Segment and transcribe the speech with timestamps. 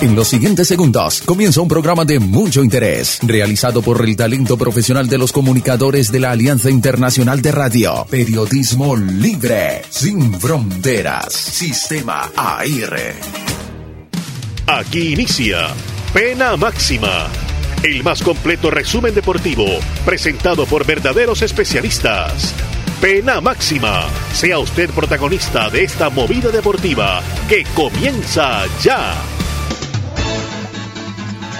[0.00, 5.06] En los siguientes segundos comienza un programa de mucho interés, realizado por el talento profesional
[5.08, 8.06] de los comunicadores de la Alianza Internacional de Radio.
[8.08, 11.34] Periodismo libre, sin fronteras.
[11.34, 13.14] Sistema AIR.
[14.66, 15.68] Aquí inicia
[16.14, 17.26] Pena Máxima,
[17.82, 19.66] el más completo resumen deportivo,
[20.06, 22.54] presentado por verdaderos especialistas.
[23.02, 29.14] Pena Máxima, sea usted protagonista de esta movida deportiva que comienza ya.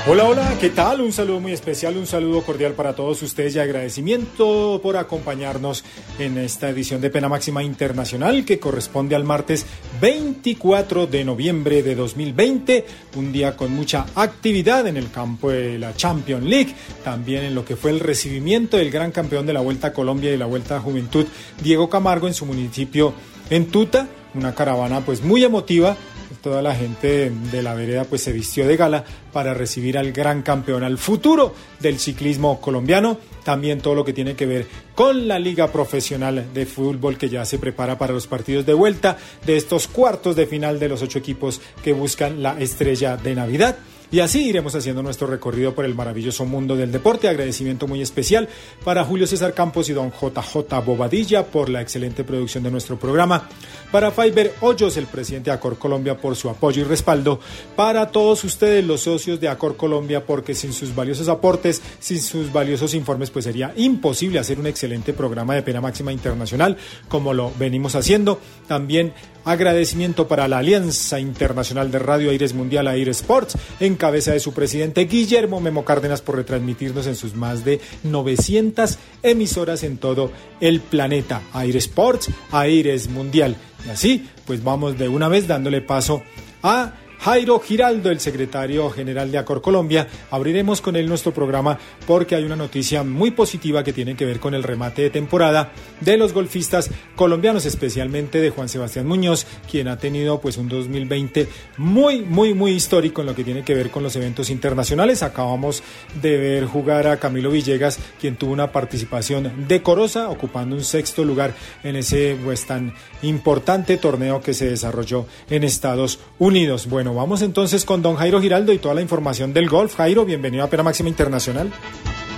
[0.06, 1.02] Hola, hola, ¿qué tal?
[1.02, 5.84] Un saludo muy especial, un saludo cordial para todos ustedes y agradecimiento por acompañarnos
[6.18, 9.66] en esta edición de Pena Máxima Internacional que corresponde al martes
[10.00, 12.86] 24 de noviembre de 2020,
[13.16, 16.74] un día con mucha actividad en el campo de la Champions League,
[17.05, 20.32] también en lo que fue el recibimiento del gran campeón de la Vuelta a Colombia
[20.32, 21.27] y la Vuelta a Juventud,
[21.62, 23.12] Diego Camargo, en su municipio
[23.50, 25.94] en Tuta, una caravana pues muy emotiva
[26.42, 30.42] toda la gente de la vereda pues se vistió de gala para recibir al gran
[30.42, 35.38] campeón, al futuro del ciclismo colombiano, también todo lo que tiene que ver con la
[35.38, 39.16] liga profesional de fútbol que ya se prepara para los partidos de vuelta
[39.47, 43.77] de estos cuartos de final de los ocho equipos que buscan la estrella de Navidad.
[44.12, 47.28] Y así iremos haciendo nuestro recorrido por el maravilloso mundo del deporte.
[47.28, 48.48] Agradecimiento muy especial
[48.84, 53.48] para Julio César Campos y don JJ Bobadilla por la excelente producción de nuestro programa.
[53.92, 57.38] Para Fiber Hoyos, el presidente de Acor Colombia, por su apoyo y respaldo.
[57.77, 62.53] Para todos ustedes, los socios de Acor Colombia, porque sin sus valiosos aportes, sin sus
[62.53, 66.77] valiosos informes, pues sería imposible hacer un excelente programa de pena máxima internacional
[67.08, 68.41] como lo venimos haciendo.
[68.66, 69.12] También
[69.44, 74.53] agradecimiento para la Alianza Internacional de Radio Aires Mundial Aire Sports, en cabeza de su
[74.53, 80.81] presidente Guillermo Memo Cárdenas por retransmitirnos en sus más de 900 emisoras en todo el
[80.81, 81.43] planeta.
[81.53, 83.56] Aire Sports, Aires Mundial.
[83.87, 86.23] Y así, pues vamos de una vez dándole paso
[86.62, 90.08] a Jairo Giraldo, el secretario general de Acor Colombia.
[90.30, 94.40] Abriremos con él nuestro programa porque hay una noticia muy positiva que tiene que ver
[94.40, 95.70] con el remate de temporada
[96.00, 101.47] de los golfistas colombianos, especialmente de Juan Sebastián Muñoz, quien ha tenido pues un 2020
[101.76, 105.22] muy, muy, muy histórico en lo que tiene que ver con los eventos internacionales.
[105.22, 105.82] Acabamos
[106.22, 111.54] de ver jugar a Camilo Villegas, quien tuvo una participación decorosa, ocupando un sexto lugar
[111.84, 116.86] en ese pues tan importante torneo que se desarrolló en Estados Unidos.
[116.88, 119.97] Bueno, vamos entonces con don Jairo Giraldo y toda la información del golf.
[119.97, 121.72] Jairo, bienvenido a Pena Máxima Internacional.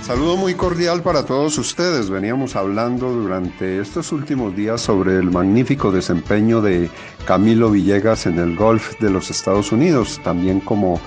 [0.01, 2.09] Saludo muy cordial para todos ustedes.
[2.09, 6.89] Veníamos hablando durante estos últimos días sobre el magnífico desempeño de
[7.25, 10.99] Camilo Villegas en el golf de los Estados Unidos, también como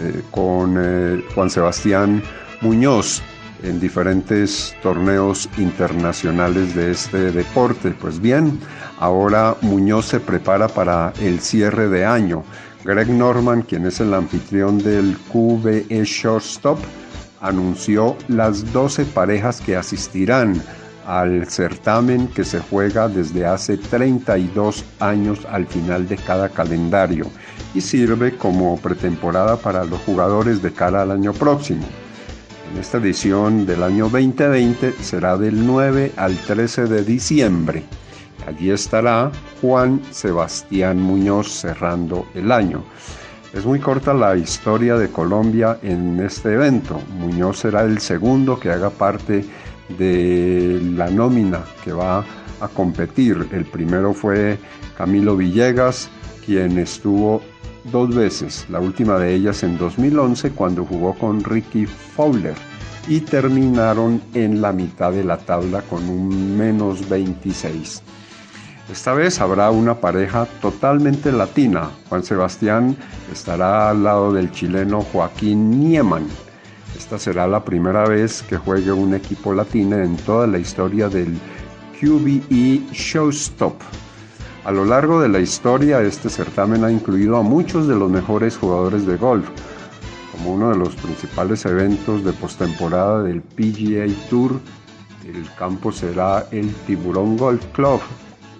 [0.00, 2.22] eh, con eh, Juan Sebastián
[2.60, 3.22] Muñoz
[3.62, 7.90] en diferentes torneos internacionales de este deporte.
[7.92, 8.58] Pues bien,
[8.98, 12.44] ahora Muñoz se prepara para el cierre de año.
[12.90, 16.76] Greg Norman, quien es el anfitrión del QBE Shortstop,
[17.40, 20.60] anunció las 12 parejas que asistirán
[21.06, 27.26] al certamen que se juega desde hace 32 años al final de cada calendario
[27.76, 31.86] y sirve como pretemporada para los jugadores de cara al año próximo.
[32.72, 37.84] En esta edición del año 2020 será del 9 al 13 de diciembre
[38.46, 39.30] Allí estará
[39.60, 42.84] Juan Sebastián Muñoz cerrando el año.
[43.52, 47.00] Es muy corta la historia de Colombia en este evento.
[47.18, 49.44] Muñoz será el segundo que haga parte
[49.98, 52.24] de la nómina que va
[52.60, 53.48] a competir.
[53.52, 54.58] El primero fue
[54.96, 56.08] Camilo Villegas,
[56.44, 57.42] quien estuvo
[57.84, 62.54] dos veces, la última de ellas en 2011 cuando jugó con Ricky Fowler
[63.08, 68.02] y terminaron en la mitad de la tabla con un menos 26.
[68.90, 71.90] Esta vez habrá una pareja totalmente latina.
[72.08, 72.96] Juan Sebastián
[73.32, 76.26] estará al lado del chileno Joaquín Nieman.
[76.98, 81.38] Esta será la primera vez que juegue un equipo latino en toda la historia del
[82.00, 83.74] QBE Showstop.
[84.64, 88.56] A lo largo de la historia, este certamen ha incluido a muchos de los mejores
[88.56, 89.48] jugadores de golf,
[90.32, 94.60] como uno de los principales eventos de postemporada del PGA Tour.
[95.24, 98.00] El campo será el Tiburón Golf Club,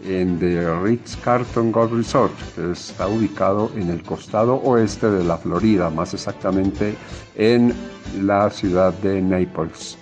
[0.04, 5.36] en The Ritz Carlton Golf Resort, que está ubicado en el costado oeste de la
[5.36, 6.94] Florida, más exactamente
[7.36, 7.74] en
[8.22, 9.98] la ciudad de Naples.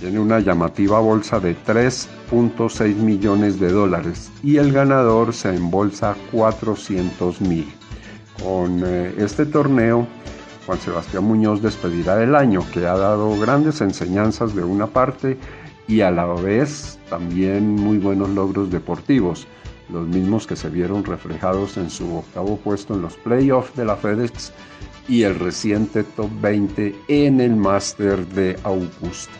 [0.00, 7.40] Tiene una llamativa bolsa de 3.6 millones de dólares y el ganador se embolsa 400
[7.40, 7.72] mil.
[8.42, 10.06] Con eh, este torneo,
[10.66, 15.38] Juan Sebastián Muñoz despedirá el año, que ha dado grandes enseñanzas de una parte
[15.86, 19.46] y a la vez también muy buenos logros deportivos.
[19.90, 23.96] los mismos que se vieron reflejados en su octavo puesto en los playoffs de la
[23.96, 24.50] FedEx
[25.08, 29.34] y el reciente top 20 en el Master de Augusta.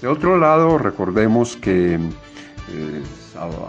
[0.00, 3.02] De otro lado, recordemos que eh,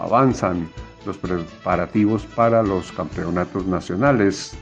[0.00, 0.68] avanzan
[1.06, 4.52] los preparativos para los campeonatos nacionales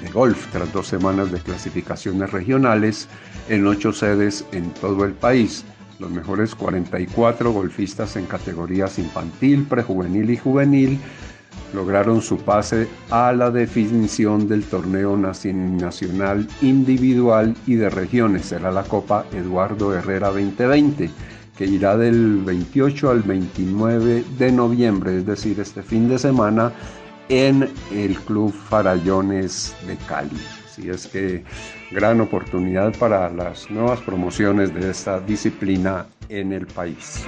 [0.00, 3.08] de golf tras dos semanas de clasificaciones regionales
[3.48, 5.64] en ocho sedes en todo el país.
[5.98, 10.98] Los mejores 44 golfistas en categorías infantil, prejuvenil y juvenil
[11.72, 18.46] lograron su pase a la definición del torneo nacional individual y de regiones.
[18.46, 21.10] Será la Copa Eduardo Herrera 2020,
[21.56, 26.72] que irá del 28 al 29 de noviembre, es decir, este fin de semana,
[27.28, 30.40] en el Club Farallones de Cali.
[30.64, 31.44] Así es que
[31.90, 37.24] gran oportunidad para las nuevas promociones de esta disciplina en el país.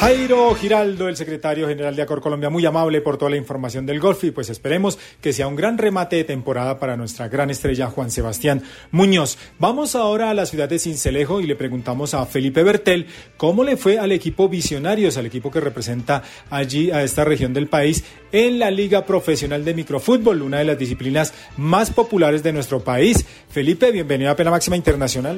[0.00, 4.00] Jairo Giraldo, el secretario general de Acor Colombia, muy amable por toda la información del
[4.00, 7.88] golf y pues esperemos que sea un gran remate de temporada para nuestra gran estrella
[7.88, 8.62] Juan Sebastián
[8.92, 9.36] Muñoz.
[9.58, 13.76] Vamos ahora a la ciudad de Cincelejo y le preguntamos a Felipe Bertel cómo le
[13.76, 18.58] fue al equipo Visionarios, al equipo que representa allí a esta región del país en
[18.58, 23.26] la Liga Profesional de Microfútbol, una de las disciplinas más populares de nuestro país.
[23.50, 25.36] Felipe, bienvenido a Pena Máxima Internacional.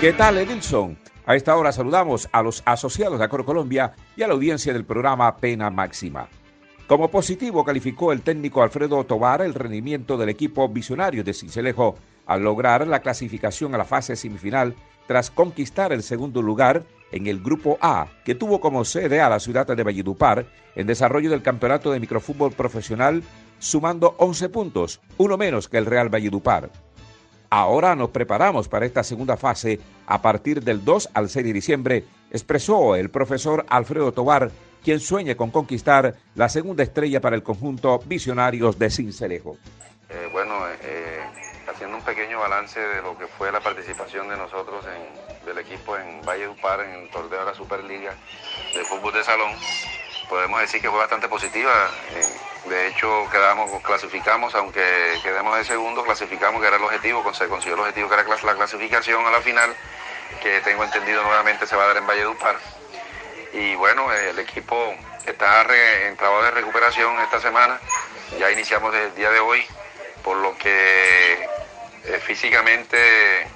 [0.00, 1.09] ¿Qué tal, Edilson?
[1.30, 4.84] A esta hora saludamos a los asociados de Acor Colombia y a la audiencia del
[4.84, 6.28] programa Pena Máxima.
[6.88, 11.94] Como positivo calificó el técnico Alfredo Tobar el rendimiento del equipo visionario de Cincelejo
[12.26, 14.74] al lograr la clasificación a la fase semifinal
[15.06, 16.82] tras conquistar el segundo lugar
[17.12, 21.30] en el Grupo A, que tuvo como sede a la ciudad de Valledupar en desarrollo
[21.30, 23.22] del campeonato de microfútbol profesional,
[23.60, 26.72] sumando 11 puntos, uno menos que el Real Valledupar.
[27.52, 32.04] Ahora nos preparamos para esta segunda fase a partir del 2 al 6 de diciembre,
[32.30, 34.52] expresó el profesor Alfredo Tobar,
[34.84, 39.56] quien sueña con conquistar la segunda estrella para el conjunto Visionarios de Cincelejo.
[40.08, 41.20] Eh, bueno, eh,
[41.68, 45.96] haciendo un pequeño balance de lo que fue la participación de nosotros en, del equipo
[45.96, 48.14] en Valle Upar en el torneo de la Superliga
[48.72, 49.50] de fútbol de salón,
[50.30, 51.90] podemos decir que fue bastante positiva.
[52.14, 57.48] Eh, de hecho, quedamos, clasificamos, aunque quedemos de segundo, clasificamos, que era el objetivo, se
[57.48, 59.74] consiguió el objetivo que era la clasificación a la final,
[60.40, 62.56] que tengo entendido nuevamente se va a dar en Valledupar.
[63.52, 64.94] Y bueno, el equipo
[65.26, 65.62] está
[66.06, 67.80] en trabajo de recuperación esta semana,
[68.38, 69.66] ya iniciamos el día de hoy,
[70.22, 71.32] por lo que
[72.04, 73.48] eh, físicamente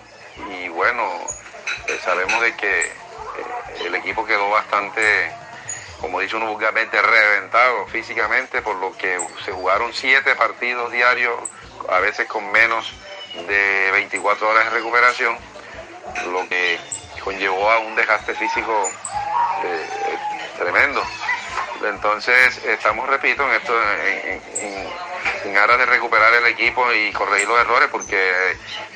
[0.50, 1.08] y bueno,
[1.86, 2.92] eh, sabemos de que
[3.84, 5.30] el equipo quedó bastante
[6.04, 11.34] como dice uno vulgarmente, reventado físicamente, por lo que se jugaron siete partidos diarios,
[11.88, 12.92] a veces con menos
[13.48, 15.34] de 24 horas de recuperación,
[16.30, 16.78] lo que
[17.24, 18.86] conllevó a un desgaste físico
[19.64, 19.86] eh,
[20.58, 21.02] tremendo.
[21.82, 23.74] Entonces estamos, repito, en esto,
[25.46, 28.34] en, aras de recuperar el equipo y corregir los errores, porque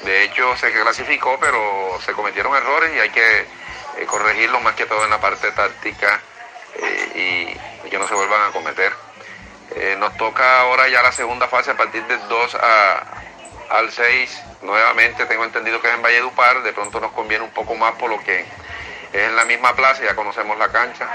[0.05, 3.47] de hecho se clasificó, pero se cometieron errores y hay que eh,
[4.07, 6.21] corregirlos más que todo en la parte táctica
[6.77, 8.93] eh, y, que no se vuelvan a cometer.
[9.75, 12.57] Eh, nos toca ahora ya la segunda fase a partir del 2
[13.71, 14.43] al 6.
[14.63, 18.11] Nuevamente tengo entendido que es en Valledupar, de pronto nos conviene un poco más por
[18.11, 18.47] lo que es
[19.13, 21.09] en la misma plaza, ya conocemos la cancha.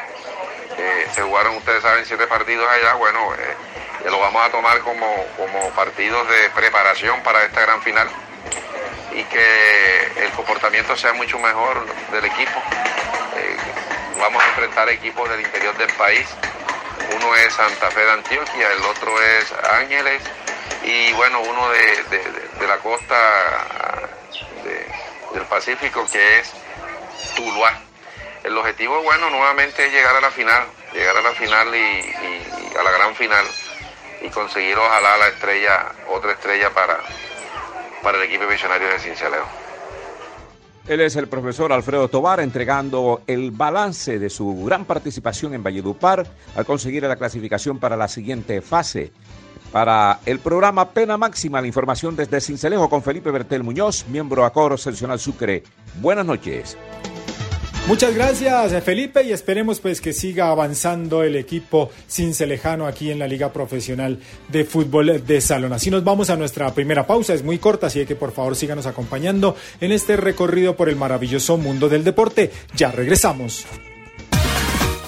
[0.78, 3.30] Eh, se jugaron, ustedes saben, siete partidos allá, bueno,
[4.06, 8.08] lo vamos a tomar como, como partidos de preparación para esta gran final
[9.12, 12.60] y que el comportamiento sea mucho mejor del equipo
[13.36, 13.93] a
[14.54, 16.28] enfrentar equipos del interior del país.
[17.16, 20.22] Uno es Santa Fe de Antioquia, el otro es Ángeles
[20.84, 24.08] y bueno, uno de, la costa
[25.34, 26.52] del Pacífico que es
[27.36, 27.80] Tuluá.
[28.44, 32.84] El objetivo, bueno, nuevamente es llegar a la final, llegar a la final y, a
[32.84, 33.46] la gran final
[34.22, 37.00] y conseguir ojalá la estrella, otra estrella para,
[38.04, 39.63] para el equipo visionario de Cincelejo.
[40.88, 46.28] Él es el profesor Alfredo Tobar entregando el balance de su gran participación en Valledupar
[46.56, 49.12] al conseguir la clasificación para la siguiente fase.
[49.72, 54.78] Para el programa Pena Máxima, la información desde Cincelejo con Felipe Bertel Muñoz, miembro Acoro
[54.78, 55.64] Seccional Sucre.
[56.02, 56.78] Buenas noches.
[57.86, 63.28] Muchas gracias Felipe y esperemos pues que siga avanzando el equipo cincelejano aquí en la
[63.28, 65.74] Liga Profesional de Fútbol de Salón.
[65.74, 68.86] Así nos vamos a nuestra primera pausa, es muy corta, así que por favor síganos
[68.86, 72.52] acompañando en este recorrido por el maravilloso mundo del deporte.
[72.74, 73.66] Ya regresamos.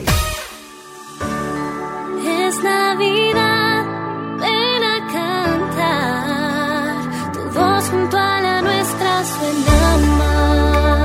[2.25, 3.56] Es Navidad.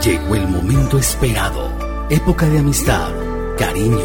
[0.04, 1.70] Llegó el momento esperado.
[2.10, 3.12] Época de amistad,
[3.56, 4.00] cariño,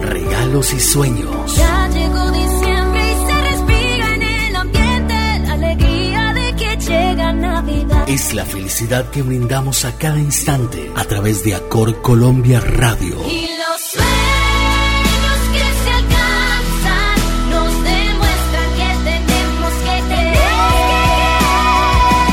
[0.00, 1.56] regalos y sueños.
[1.56, 8.08] Ya llegó diciembre y se respira en el ambiente la alegría de que llega Navidad.
[8.08, 13.16] Es la felicidad que brindamos a cada instante a través de Acor Colombia Radio.
[13.30, 20.38] Y los sueños que se alcanzan nos demuestran que tenemos que creer.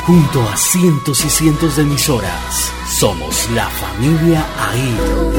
[0.08, 5.38] Junto a cientos y cientos de emisoras, somos la familia AIR.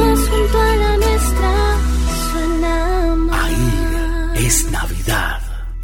[3.32, 5.40] AIR es Navidad.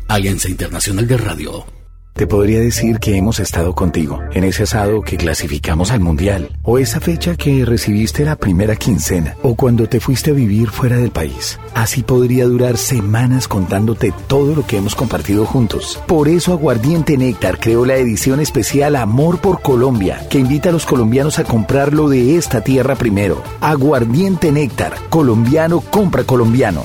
[0.07, 1.84] Alianza Internacional de Radio.
[2.15, 6.79] Te podría decir que hemos estado contigo en ese asado que clasificamos al mundial, o
[6.79, 11.11] esa fecha que recibiste la primera quincena, o cuando te fuiste a vivir fuera del
[11.11, 11.59] país.
[11.75, 16.01] Así podría durar semanas contándote todo lo que hemos compartido juntos.
[16.07, 20.87] Por eso Aguardiente Néctar creó la edición especial Amor por Colombia, que invita a los
[20.87, 23.43] colombianos a comprar lo de esta tierra primero.
[23.61, 26.85] Aguardiente Néctar, colombiano compra colombiano.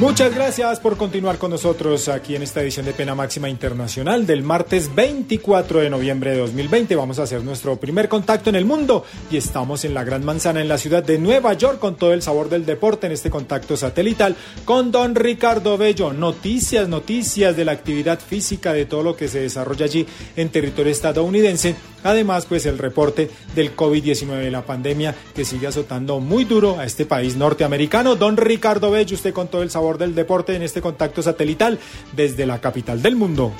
[0.00, 4.42] Muchas gracias por continuar con nosotros aquí en esta edición de Pena Máxima Internacional del
[4.42, 6.96] martes 24 de noviembre de 2020.
[6.96, 10.62] Vamos a hacer nuestro primer contacto en el mundo y estamos en la Gran Manzana
[10.62, 13.76] en la ciudad de Nueva York con todo el sabor del deporte en este contacto
[13.76, 16.14] satelital con don Ricardo Bello.
[16.14, 20.92] Noticias, noticias de la actividad física, de todo lo que se desarrolla allí en territorio
[20.92, 21.76] estadounidense.
[22.02, 27.04] Además, pues el reporte del COVID-19, la pandemia que sigue azotando muy duro a este
[27.04, 28.16] país norteamericano.
[28.16, 31.78] Don Ricardo Bello, usted con todo el sabor del deporte en este contacto satelital
[32.12, 33.52] desde la capital del mundo.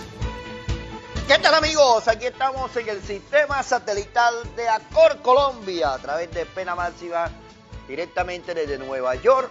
[1.31, 2.09] ¿Qué tal amigos?
[2.09, 7.31] Aquí estamos en el sistema satelital de Acor Colombia a través de Pena Máxima
[7.87, 9.51] directamente desde Nueva York.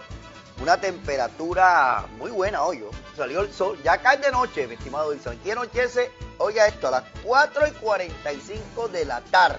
[0.60, 2.84] Una temperatura muy buena hoy.
[3.16, 5.38] Salió el sol, ya cae de noche, mi estimado Wilson.
[5.40, 9.58] Aquí anochece, oiga esto, a las 4 y 45 de la tarde.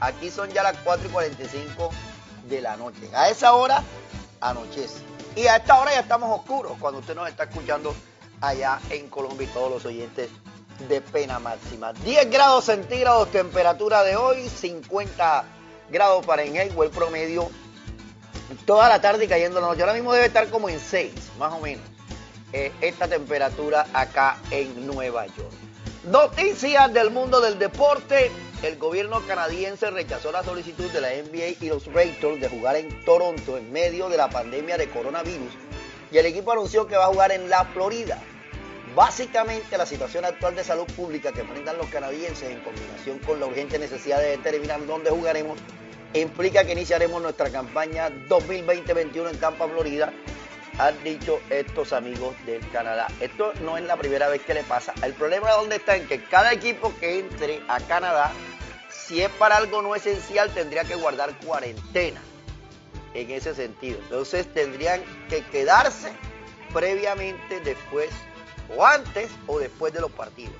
[0.00, 1.90] Aquí son ya las 4 y 45
[2.50, 3.08] de la noche.
[3.14, 3.82] A esa hora
[4.42, 5.09] anochece.
[5.36, 7.94] Y a esta hora ya estamos oscuros cuando usted nos está escuchando
[8.40, 10.28] allá en Colombia y todos los oyentes
[10.88, 11.92] de pena máxima.
[11.92, 15.44] 10 grados centígrados temperatura de hoy, 50
[15.90, 17.50] grados Fahrenheit, o el promedio
[18.66, 19.82] toda la tarde y cayendo la noche.
[19.82, 21.84] Ahora mismo debe estar como en 6, más o menos,
[22.52, 25.69] eh, esta temperatura acá en Nueva York.
[26.04, 28.30] Noticias del mundo del deporte.
[28.62, 33.04] El gobierno canadiense rechazó la solicitud de la NBA y los Raptors de jugar en
[33.04, 35.52] Toronto en medio de la pandemia de coronavirus
[36.10, 38.18] y el equipo anunció que va a jugar en la Florida.
[38.96, 43.44] Básicamente la situación actual de salud pública que enfrentan los canadienses en combinación con la
[43.44, 45.58] urgente necesidad de determinar dónde jugaremos
[46.14, 50.14] implica que iniciaremos nuestra campaña 2020-21 en Tampa, Florida,
[50.80, 53.08] han dicho estos amigos del Canadá.
[53.20, 54.94] Esto no es la primera vez que le pasa.
[55.02, 58.32] El problema dónde está en que cada equipo que entre a Canadá,
[58.88, 62.22] si es para algo no esencial, tendría que guardar cuarentena
[63.12, 63.98] en ese sentido.
[64.04, 66.12] Entonces tendrían que quedarse
[66.72, 68.08] previamente después
[68.74, 70.54] o antes o después de los partidos.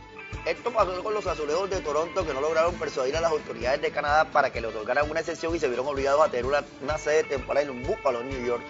[0.44, 3.90] Esto pasó con los azulejos de Toronto que no lograron persuadir a las autoridades de
[3.90, 6.98] Canadá para que le otorgaran una excepción y se vieron obligados a tener una, una
[6.98, 8.62] sede temporal en un Buffalo, New York,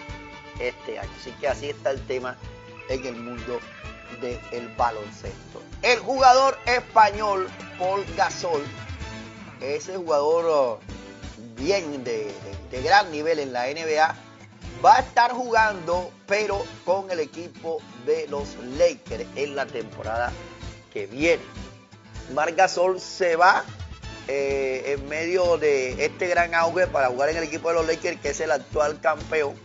[0.61, 1.09] este año.
[1.19, 2.37] Así que así está el tema
[2.89, 3.59] en el mundo
[4.19, 5.61] del baloncesto.
[5.81, 7.47] El jugador español
[7.79, 8.61] Paul Gasol,
[9.61, 10.79] ese jugador oh,
[11.55, 12.31] bien de,
[12.83, 14.15] gran nivel en la NBA,
[14.83, 20.31] va a estar jugando, pero con el equipo de los Lakers en la temporada
[20.93, 21.43] que viene.
[22.33, 23.63] Marc Gasol se va
[24.27, 28.19] eh, en medio de este gran auge para jugar en el equipo de los Lakers,
[28.21, 29.55] que es el actual campeón.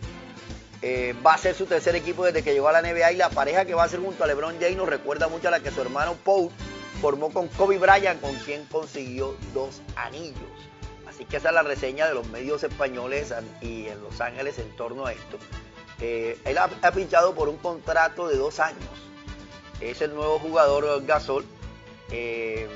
[0.89, 3.29] Eh, va a ser su tercer equipo desde que llegó a la NBA y la
[3.29, 5.69] pareja que va a ser junto a LeBron James nos recuerda mucho a la que
[5.69, 6.49] su hermano Paul
[7.01, 10.37] formó con Kobe Bryant, con quien consiguió dos anillos.
[11.05, 14.73] Así que esa es la reseña de los medios españoles y en Los Ángeles en
[14.77, 15.37] torno a esto.
[15.99, 18.87] Eh, él ha, ha pinchado por un contrato de dos años.
[19.81, 21.43] Es el nuevo jugador Gasol.
[22.11, 22.69] Eh,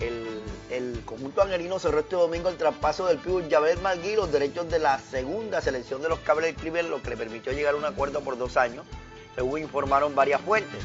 [0.00, 0.39] el
[0.70, 4.78] el conjunto angelino cerró este domingo el traspaso del pívot Javel Magui los derechos de
[4.78, 7.84] la segunda selección de los Cavaliers de Cleveland, lo que le permitió llegar a un
[7.84, 8.84] acuerdo por dos años,
[9.34, 10.82] según informaron varias fuentes.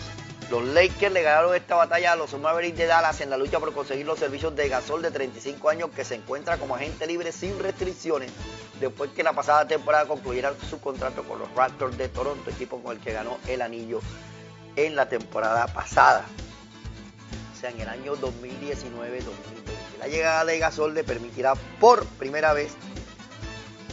[0.49, 3.73] Los Lakers le ganaron esta batalla a los Mavericks de Dallas en la lucha por
[3.73, 7.57] conseguir los servicios de Gasol de 35 años que se encuentra como agente libre sin
[7.57, 8.31] restricciones
[8.79, 12.95] después que la pasada temporada concluyera su contrato con los Raptors de Toronto, equipo con
[12.95, 13.99] el que ganó el anillo
[14.75, 16.25] en la temporada pasada.
[17.53, 19.64] O sea, en el año 2019-2020.
[19.99, 22.73] La llegada de Gasol le permitirá por primera vez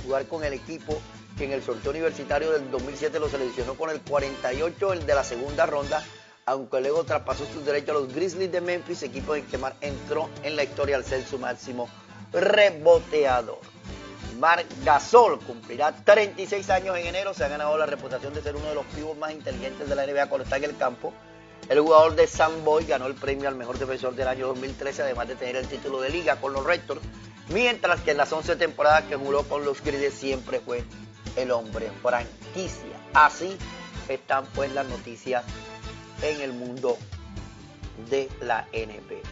[0.04, 1.00] jugar con el equipo
[1.36, 5.24] que en el sorteo universitario del 2007 lo seleccionó con el 48, el de la
[5.24, 6.02] segunda ronda,
[6.44, 10.28] aunque luego traspasó sus derechos a los Grizzlies de Memphis, equipo en que Mar entró
[10.42, 11.88] en la historia al ser su máximo
[12.32, 13.60] reboteador.
[14.38, 18.68] Marc Gasol cumplirá 36 años en enero, se ha ganado la reputación de ser uno
[18.68, 21.12] de los pibos más inteligentes de la NBA cuando está en el campo.
[21.68, 25.28] El jugador de San Boy ganó el premio al mejor defensor del año 2013, además
[25.28, 27.00] de tener el título de liga con los Raptors,
[27.48, 30.84] mientras que en las 11 temporadas que jugó con los Grizzlies siempre fue
[31.36, 32.96] el hombre franquicia.
[33.14, 33.56] Así
[34.08, 35.44] están pues las noticias
[36.22, 36.98] en el mundo
[38.10, 39.22] de la NBA.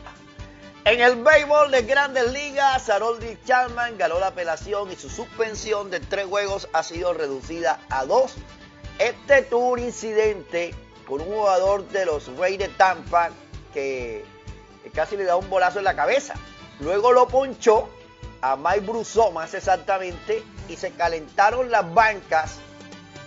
[0.84, 6.00] En el béisbol de Grandes Ligas, Harold Chapman ganó la apelación y su suspensión de
[6.00, 8.34] tres juegos ha sido reducida a dos.
[8.99, 10.75] Este tuvo un incidente
[11.11, 13.31] con un jugador de los Reyes de Tampa
[13.75, 14.25] que,
[14.95, 16.35] casi le da un bolazo en la cabeza.
[16.79, 17.88] Luego lo ponchó
[18.40, 22.59] a Mike Brusó más exactamente y se calentaron las bancas.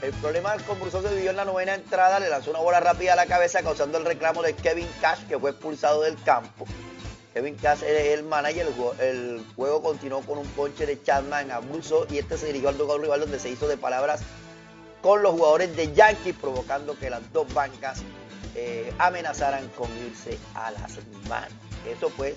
[0.02, 3.14] El problema con Brusó se vivió en la novena entrada, le lanzó una bola rápida
[3.14, 6.66] a la cabeza causando el reclamo de Kevin Cash que fue expulsado del campo.
[7.34, 11.52] Kevin Cash es el manager, el juego, el juego continuó con un ponche de Chapman
[11.52, 14.22] a Brusó y este se dirigió al lugar rival donde se hizo de palabras
[15.04, 18.02] con los jugadores de Yankees provocando que las dos bancas
[18.56, 21.52] eh, amenazaran con irse a las manos.
[21.86, 22.36] Eso fue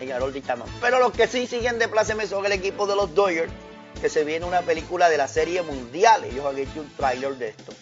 [0.00, 0.68] en Harold Chapman.
[0.80, 3.52] Pero los que sí siguen de pláceme son el equipo de los Dodgers,
[4.00, 6.24] que se viene una película de la serie mundial.
[6.24, 7.72] Ellos han hecho un tráiler de esto,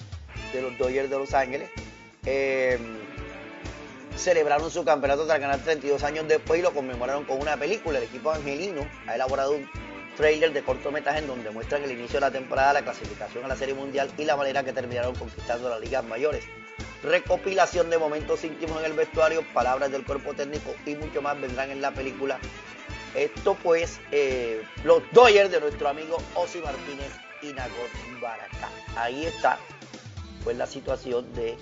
[0.53, 1.71] de los Dodgers de Los Ángeles.
[2.27, 2.79] Eh,
[4.15, 7.97] celebraron su campeonato tras ganar 32 años después y lo conmemoraron con una película.
[7.97, 9.88] El equipo angelino ha elaborado un
[10.19, 13.55] trailer de cortometraje en donde muestran el inicio de la temporada, la clasificación a la
[13.55, 16.45] Serie Mundial y la manera que terminaron conquistando las ligas mayores.
[17.05, 21.71] Recopilación de momentos íntimos en el vestuario, palabras del cuerpo técnico y mucho más vendrán
[21.71, 22.41] en la película.
[23.15, 27.89] Esto pues, eh, los Dodgers de nuestro amigo Osi Martínez y Nagor
[28.21, 28.71] Baracá.
[28.97, 29.57] Ahí está
[30.43, 31.57] pues la situación de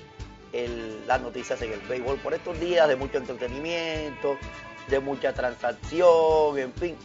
[1.07, 4.39] las noticias en el béisbol por estos días, de mucho entretenimiento,
[4.89, 6.97] de mucha transacción, en fin,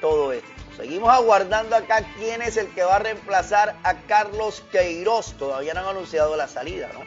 [0.00, 0.48] todo esto.
[0.76, 5.32] Seguimos aguardando acá quién es el que va a reemplazar a Carlos Queiroz.
[5.38, 7.00] Todavía no han anunciado la salida, ¿no?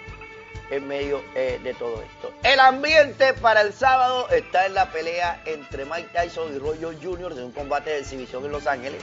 [0.76, 2.34] En medio eh, de todo esto.
[2.44, 7.00] El ambiente para el sábado está en la pelea entre Mike Tyson y Roy Jones
[7.04, 7.36] Jr.
[7.36, 9.02] de un combate de exhibición en Los Ángeles.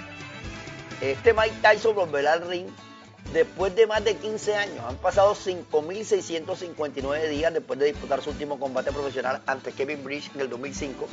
[1.01, 2.69] Este Mike Tyson volverá al ring
[3.33, 4.85] después de más de 15 años.
[4.87, 10.41] Han pasado 5.659 días después de disputar su último combate profesional ante Kevin Bridge en
[10.43, 11.07] el 2005.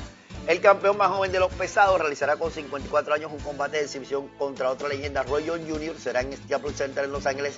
[0.48, 4.28] El campeón más joven de los pesados realizará con 54 años un combate de exhibición
[4.38, 5.98] contra otra leyenda, Roy Jones Jr.
[5.98, 7.58] Será en Staples Center en Los Ángeles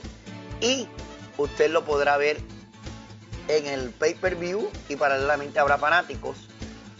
[0.61, 0.87] y
[1.37, 2.37] usted lo podrá ver
[3.47, 6.37] en el pay-per-view y paralelamente habrá fanáticos.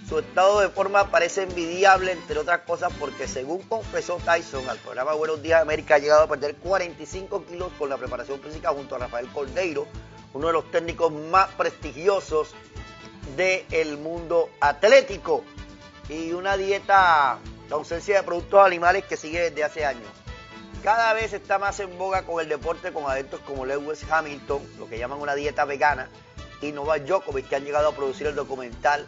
[0.08, 5.14] Su estado de forma parece envidiable, entre otras cosas, porque según confesó Tyson al programa
[5.14, 9.00] Buenos Días América, ha llegado a perder 45 kilos con la preparación física junto a
[9.00, 9.88] Rafael Cordeiro,
[10.34, 12.54] uno de los técnicos más prestigiosos
[13.36, 15.44] del mundo atlético,
[16.08, 20.08] y una dieta de ausencia de productos animales que sigue desde hace años.
[20.84, 24.88] Cada vez está más en boga con el deporte con adeptos como Lewis Hamilton, lo
[24.88, 26.10] que llaman una dieta vegana,
[26.62, 29.08] y Novak Djokovic, que han llegado a producir el documental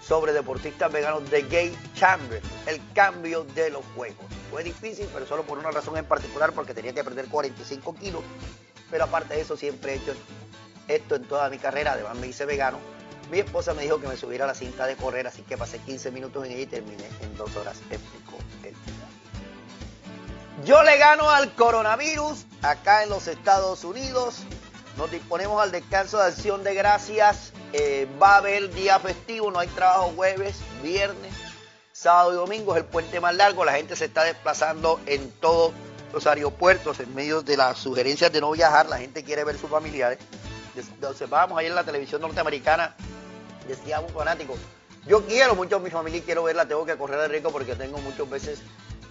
[0.00, 4.24] sobre deportistas veganos de Gay Chamber, el cambio de los juegos.
[4.50, 8.22] Fue difícil, pero solo por una razón en particular, porque tenía que perder 45 kilos.
[8.90, 10.14] Pero aparte de eso, siempre he hecho
[10.88, 12.78] esto en toda mi carrera, además me hice vegano.
[13.30, 15.78] Mi esposa me dijo que me subiera a la cinta de correr, así que pasé
[15.78, 18.74] 15 minutos en ella y terminé en dos horas, explicó él.
[20.64, 24.42] Yo le gano al coronavirus acá en los Estados Unidos.
[24.98, 27.52] Nos disponemos al descanso de acción de gracias.
[27.72, 31.32] Eh, va a haber día festivo, no hay trabajo jueves, viernes,
[31.92, 32.74] sábado y domingo.
[32.74, 33.64] Es el puente más largo.
[33.64, 35.72] La gente se está desplazando en todos
[36.12, 38.88] los aeropuertos en medio de las sugerencias de no viajar.
[38.88, 40.18] La gente quiere ver sus familiares.
[41.30, 42.96] Vamos ayer en la televisión norteamericana.
[43.68, 44.56] Decía un fanático,
[45.06, 47.76] yo quiero mucho a mi familia y quiero verla, tengo que correr el riesgo porque
[47.76, 48.62] tengo muchos veces,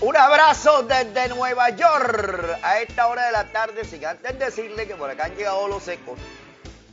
[0.00, 4.94] Un abrazo desde Nueva York a esta hora de la tarde, sin antes decirle que
[4.94, 6.18] por acá han llegado los ecos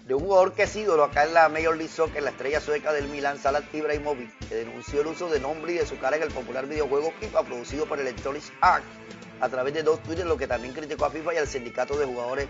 [0.05, 2.93] de un jugador que es ídolo acá en la Major League Soccer, la estrella sueca
[2.93, 6.23] del Milan, Salat Ibrahimovic, que denunció el uso de nombre y de su cara en
[6.23, 8.85] el popular videojuego FIFA producido por Electronic Arts
[9.41, 12.05] a través de dos tweets, lo que también criticó a FIFA y al sindicato de
[12.05, 12.47] jugadores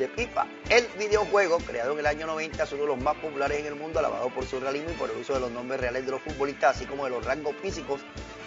[0.00, 0.46] de FIFA.
[0.68, 3.76] El videojuego, creado en el año 90, es uno de los más populares en el
[3.76, 6.22] mundo, alabado por su realismo y por el uso de los nombres reales de los
[6.22, 8.00] futbolistas, así como de los rangos físicos,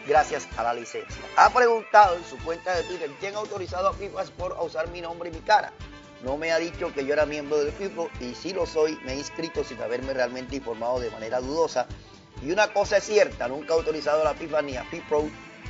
[0.05, 1.23] gracias a la licencia.
[1.37, 4.89] Ha preguntado en su cuenta de Twitter quién ha autorizado a FIFA Sport a usar
[4.89, 5.71] mi nombre y mi cara.
[6.23, 9.13] No me ha dicho que yo era miembro del FIFA y si lo soy, me
[9.13, 11.85] he inscrito sin haberme realmente informado de manera dudosa.
[12.41, 14.85] Y una cosa es cierta, nunca he autorizado a la FIFA ni a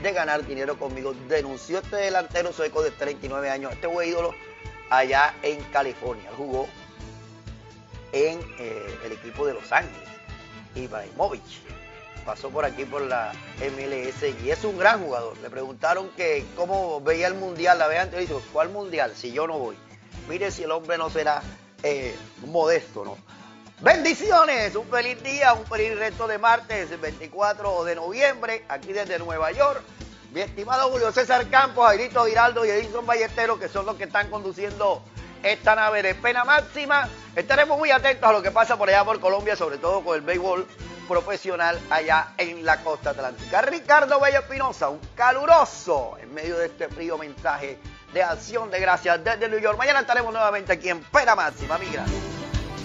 [0.02, 1.14] de ganar dinero conmigo.
[1.28, 4.34] Denunció este delantero sueco de 39 años, este fue ídolo
[4.90, 6.30] allá en California.
[6.38, 6.68] Jugó
[8.12, 10.10] en eh, el equipo de Los Ángeles,
[10.76, 11.42] Ibrahimovic.
[12.26, 15.38] Pasó por aquí por la MLS y es un gran jugador.
[15.40, 19.14] Le preguntaron que cómo veía el mundial, la vez antes, dijo, ¿cuál mundial?
[19.16, 19.76] Si yo no voy.
[20.28, 21.42] Mire si el hombre no será
[21.84, 23.18] eh, modesto, ¿no?
[23.82, 29.20] Bendiciones, un feliz día, un feliz resto de martes, el 24 de noviembre, aquí desde
[29.20, 29.82] Nueva York.
[30.32, 34.30] Mi estimado Julio César Campos, Airito Giraldo y Edison Ballesteros, que son los que están
[34.30, 35.04] conduciendo
[35.44, 37.10] esta nave de pena máxima.
[37.36, 40.22] Estaremos muy atentos a lo que pasa por allá por Colombia, sobre todo con el
[40.22, 40.66] béisbol
[41.08, 43.62] profesional allá en la costa atlántica.
[43.64, 47.78] Ricardo Bello Espinosa, un caluroso en medio de este frío mensaje
[48.14, 49.78] de acción de gracias desde New York.
[49.78, 51.78] Mañana estaremos nuevamente aquí en Pena Máxima.
[51.78, 52.34] Mi gracias.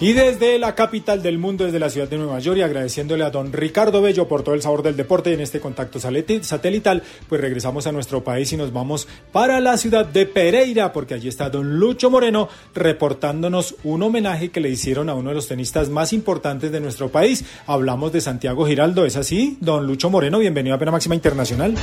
[0.01, 3.31] Y desde la capital del mundo, desde la ciudad de Nueva York, y agradeciéndole a
[3.31, 7.85] don Ricardo Bello por todo el sabor del deporte en este contacto satelital, pues regresamos
[7.85, 11.79] a nuestro país y nos vamos para la ciudad de Pereira, porque allí está don
[11.79, 16.71] Lucho Moreno reportándonos un homenaje que le hicieron a uno de los tenistas más importantes
[16.71, 17.43] de nuestro país.
[17.67, 19.57] Hablamos de Santiago Giraldo, ¿es así?
[19.59, 21.75] Don Lucho Moreno, bienvenido a Pena Máxima Internacional.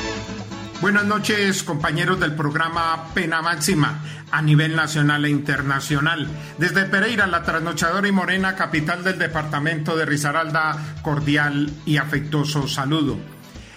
[0.83, 6.29] Buenas noches, compañeros del programa Pena Máxima a nivel nacional e internacional.
[6.59, 13.19] Desde Pereira, la trasnochadora y morena capital del departamento de Risaralda, cordial y afectuoso saludo.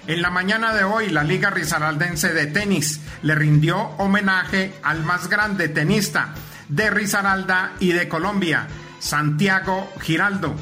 [0.08, 5.30] En la mañana de hoy, la Liga Risaraldense de Tenis le rindió homenaje al más
[5.30, 6.34] grande tenista
[6.68, 8.68] de Risaralda y de Colombia,
[9.00, 10.54] Santiago Giraldo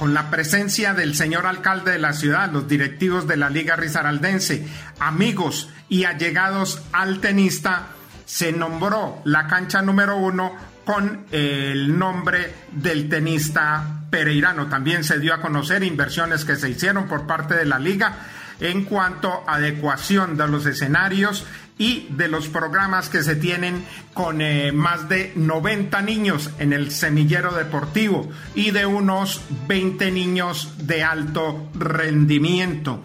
[0.00, 4.66] con la presencia del señor alcalde de la ciudad, los directivos de la Liga Risaraldense,
[4.98, 7.88] amigos y allegados al tenista,
[8.24, 14.68] se nombró la cancha número uno con el nombre del tenista pereirano.
[14.68, 18.16] También se dio a conocer inversiones que se hicieron por parte de la liga
[18.58, 21.44] en cuanto a adecuación de los escenarios
[21.80, 26.90] y de los programas que se tienen con eh, más de 90 niños en el
[26.90, 33.00] semillero deportivo y de unos 20 niños de alto rendimiento.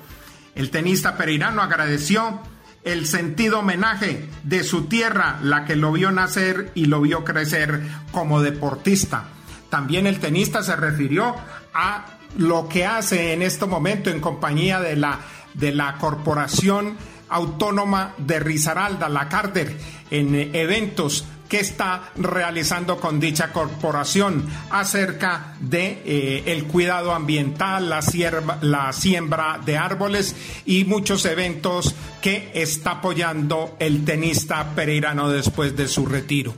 [0.55, 2.41] El tenista pereirano agradeció
[2.83, 7.81] el sentido homenaje de su tierra, la que lo vio nacer y lo vio crecer
[8.11, 9.29] como deportista.
[9.69, 11.33] También el tenista se refirió
[11.73, 15.21] a lo que hace en este momento en compañía de la,
[15.53, 16.97] de la corporación
[17.29, 19.77] autónoma de Risaralda, la Carter,
[20.11, 28.01] en eventos que está realizando con dicha corporación acerca de eh, el cuidado ambiental, la,
[28.01, 30.35] sierva, la siembra de árboles
[30.65, 36.53] y muchos eventos que está apoyando el tenista pereirano después de su retiro.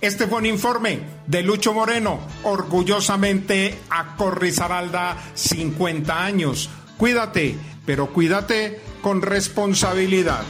[0.00, 6.68] Este fue un informe de Lucho Moreno, orgullosamente a Corrizaralda 50 años.
[6.96, 10.42] Cuídate, pero cuídate con responsabilidad.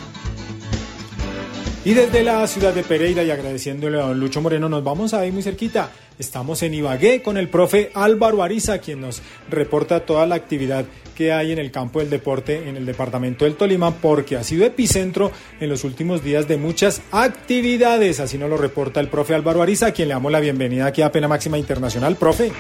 [1.85, 5.27] Y desde la ciudad de Pereira y agradeciéndole a don Lucho Moreno, nos vamos a
[5.27, 5.91] ir muy cerquita.
[6.17, 10.85] Estamos en Ibagué con el profe Álvaro Ariza, quien nos reporta toda la actividad
[11.17, 14.65] que hay en el campo del deporte en el departamento del Tolima, porque ha sido
[14.65, 18.21] epicentro en los últimos días de muchas actividades.
[18.21, 21.03] Así nos lo reporta el profe Álvaro Ariza, a quien le damos la bienvenida aquí
[21.03, 22.15] a Pena Máxima Internacional.
[22.15, 22.53] Profe.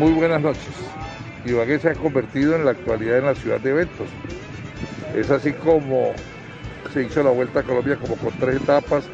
[0.00, 0.81] Muy buenas noches.
[1.44, 4.08] Ibagué se ha convertido en la actualidad en la ciudad de eventos.
[5.14, 6.12] Es así como
[6.92, 9.04] se hizo la Vuelta a Colombia como con tres etapas.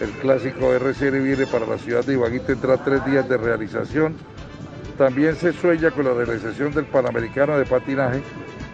[0.00, 4.14] El clásico RCR viene para la ciudad de Ibagué, tendrá tres días de realización.
[4.98, 8.22] También se sueña con la realización del Panamericano de patinaje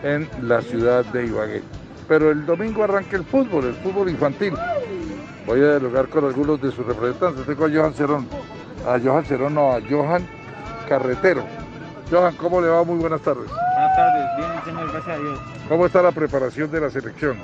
[0.03, 1.63] en la ciudad de Ibagué.
[2.09, 4.55] Pero el domingo arranca el fútbol, el fútbol infantil.
[5.47, 7.47] Voy a dialogar con algunos de sus representantes.
[7.47, 8.27] Tengo a Johan Cerón,
[8.87, 10.27] a Johan Cerón, no, a Johan
[10.89, 11.45] Carretero.
[12.11, 12.83] Johan, ¿cómo le va?
[12.83, 13.49] Muy buenas tardes.
[13.49, 15.39] Buenas tardes, bien señor, gracias a Dios.
[15.69, 17.37] ¿Cómo está la preparación de la selección?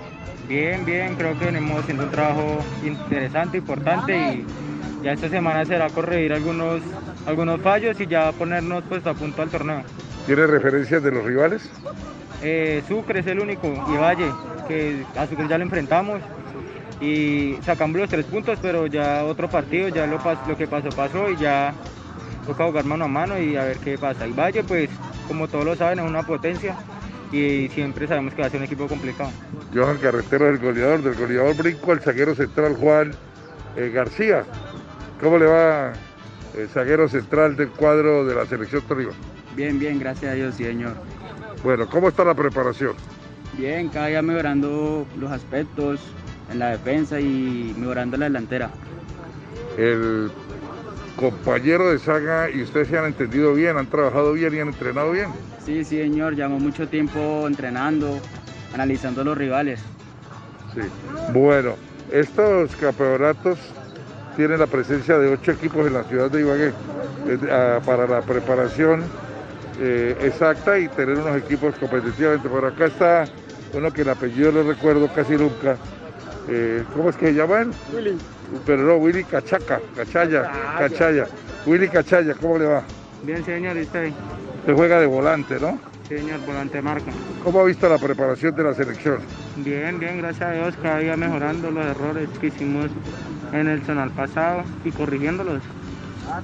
[0.49, 4.47] Bien, bien, creo que venimos haciendo un trabajo interesante, importante y
[5.03, 6.81] ya esta semana será corregir algunos,
[7.27, 9.83] algunos fallos y ya ponernos pues a punto al torneo.
[10.27, 11.71] ¿Tiene referencias de los rivales?
[12.43, 14.31] Eh, Sucre es el único y Valle,
[14.67, 16.21] que a Sucre ya lo enfrentamos
[17.01, 21.31] y sacamos los tres puntos, pero ya otro partido, ya lo, lo que pasó pasó
[21.31, 21.73] y ya
[22.47, 24.27] toca jugar mano a mano y a ver qué pasa.
[24.27, 24.89] Y Valle pues
[25.29, 26.77] como todos lo saben es una potencia
[27.33, 29.31] y siempre sabemos que va a ser un equipo complicado.
[29.75, 33.13] Johan Carretero es el goleador, del goleador brinco al zaguero central Juan
[33.77, 34.45] eh, García.
[35.21, 35.93] ¿Cómo le va
[36.57, 39.13] el zaguero central del cuadro de la selección Tolima?
[39.55, 40.95] Bien, bien, gracias a Dios, señor.
[41.65, 42.95] Bueno, ¿cómo está la preparación?
[43.57, 46.01] Bien, cada día mejorando los aspectos
[46.53, 48.71] en la defensa y mejorando la delantera.
[49.79, 50.31] El
[51.17, 55.13] compañero de saga y ustedes se han entendido bien, han trabajado bien y han entrenado
[55.13, 55.31] bien.
[55.65, 58.21] Sí, sí, señor, llevamos mucho tiempo entrenando,
[58.75, 59.81] analizando los rivales.
[60.75, 60.83] Sí.
[61.33, 61.75] Bueno,
[62.13, 63.59] estos campeonatos
[64.37, 66.73] tienen la presencia de ocho equipos en la ciudad de Ibagué
[67.51, 69.03] ah, para la preparación
[69.81, 72.49] eh, exacta y tener unos equipos competitivamente.
[72.49, 73.25] Por acá está
[73.73, 75.77] uno que el apellido no recuerdo casi nunca.
[76.49, 77.71] Eh, ¿Cómo es que se llama él?
[77.93, 78.17] Willy.
[78.65, 81.27] Pero no, Willy Cachaca, Cachaya, Cachaya.
[81.67, 82.83] Willy Cachaya, ¿cómo le va?
[83.23, 84.13] Bien señor, ¿y usted?
[84.61, 85.79] Usted juega de volante, ¿no?
[86.09, 87.11] Sí, señor, volante marca.
[87.43, 89.19] ¿Cómo ha visto la preparación de la selección?
[89.57, 92.91] Bien, bien, gracias a Dios, cada día mejorando los errores que hicimos
[93.53, 95.63] en el zonal pasado y corrigiéndolos.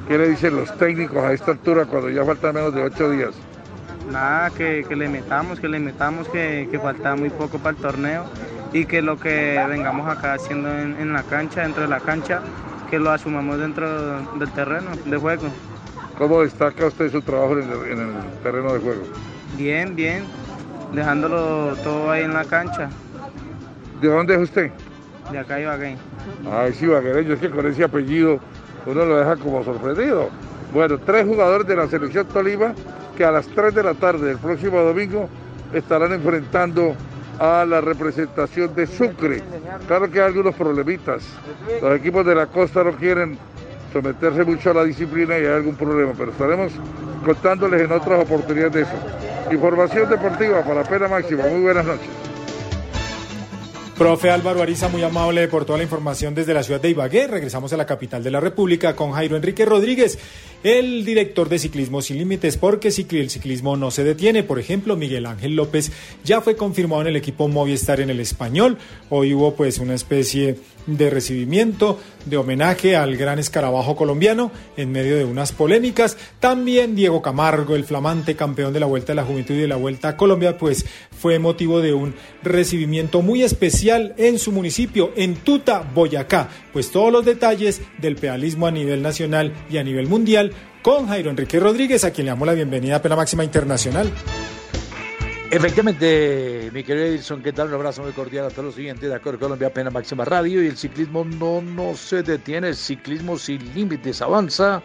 [0.08, 3.34] ¿Qué le dicen los técnicos a esta altura cuando ya faltan menos de ocho días?
[4.10, 7.82] Nada, que, que le metamos, que le metamos, que, que falta muy poco para el
[7.82, 8.24] torneo
[8.72, 12.40] y que lo que vengamos acá haciendo en, en la cancha, dentro de la cancha,
[12.90, 15.44] que lo asumamos dentro del terreno de juego.
[16.18, 19.02] ¿Cómo destaca usted su trabajo en el, en el terreno de juego?
[19.56, 20.24] Bien, bien,
[20.92, 22.88] dejándolo todo ahí en la cancha,
[24.00, 24.70] ¿De dónde es usted?
[25.30, 25.96] de acá Ibagué.
[26.50, 28.40] Ay, sí, vaquereño, es que con ese apellido
[28.84, 30.28] uno lo deja como sorprendido.
[30.74, 32.74] Bueno, tres jugadores de la selección Tolima
[33.16, 35.28] que a las 3 de la tarde del próximo domingo
[35.72, 36.94] estarán enfrentando
[37.38, 39.42] a la representación de Sucre.
[39.86, 41.24] Claro que hay algunos problemitas.
[41.80, 43.38] Los equipos de la costa no quieren
[43.92, 46.72] someterse mucho a la disciplina y hay algún problema, pero estaremos
[47.24, 48.92] contándoles en otras oportunidades de eso.
[49.50, 51.44] Información deportiva para Pena Máxima.
[51.46, 52.31] Muy buenas noches.
[53.96, 57.26] Profe Álvaro Ariza, muy amable por toda la información desde la ciudad de Ibagué.
[57.26, 60.18] Regresamos a la capital de la República con Jairo Enrique Rodríguez,
[60.62, 64.42] el director de Ciclismo Sin Límites, porque el ciclismo no se detiene.
[64.42, 65.92] Por ejemplo, Miguel Ángel López
[66.24, 68.78] ya fue confirmado en el equipo Movistar en el español.
[69.10, 75.16] Hoy hubo pues una especie de recibimiento, de homenaje al gran escarabajo colombiano en medio
[75.16, 76.16] de unas polémicas.
[76.40, 79.76] También Diego Camargo, el flamante campeón de la Vuelta de la Juventud y de la
[79.76, 80.86] Vuelta a Colombia, pues
[81.18, 86.48] fue motivo de un recibimiento muy especial en su municipio, en Tuta, Boyacá.
[86.72, 91.30] Pues todos los detalles del pedalismo a nivel nacional y a nivel mundial con Jairo
[91.30, 94.10] Enrique Rodríguez, a quien le damos la bienvenida a Pena Máxima Internacional.
[95.54, 97.68] Efectivamente, mi querido Edison, ¿qué tal?
[97.68, 100.66] Un abrazo muy cordial a todos los siguientes de Acuerdo Colombia, Pena Máxima Radio y
[100.66, 104.82] el ciclismo no, no se detiene, el ciclismo sin límites avanza,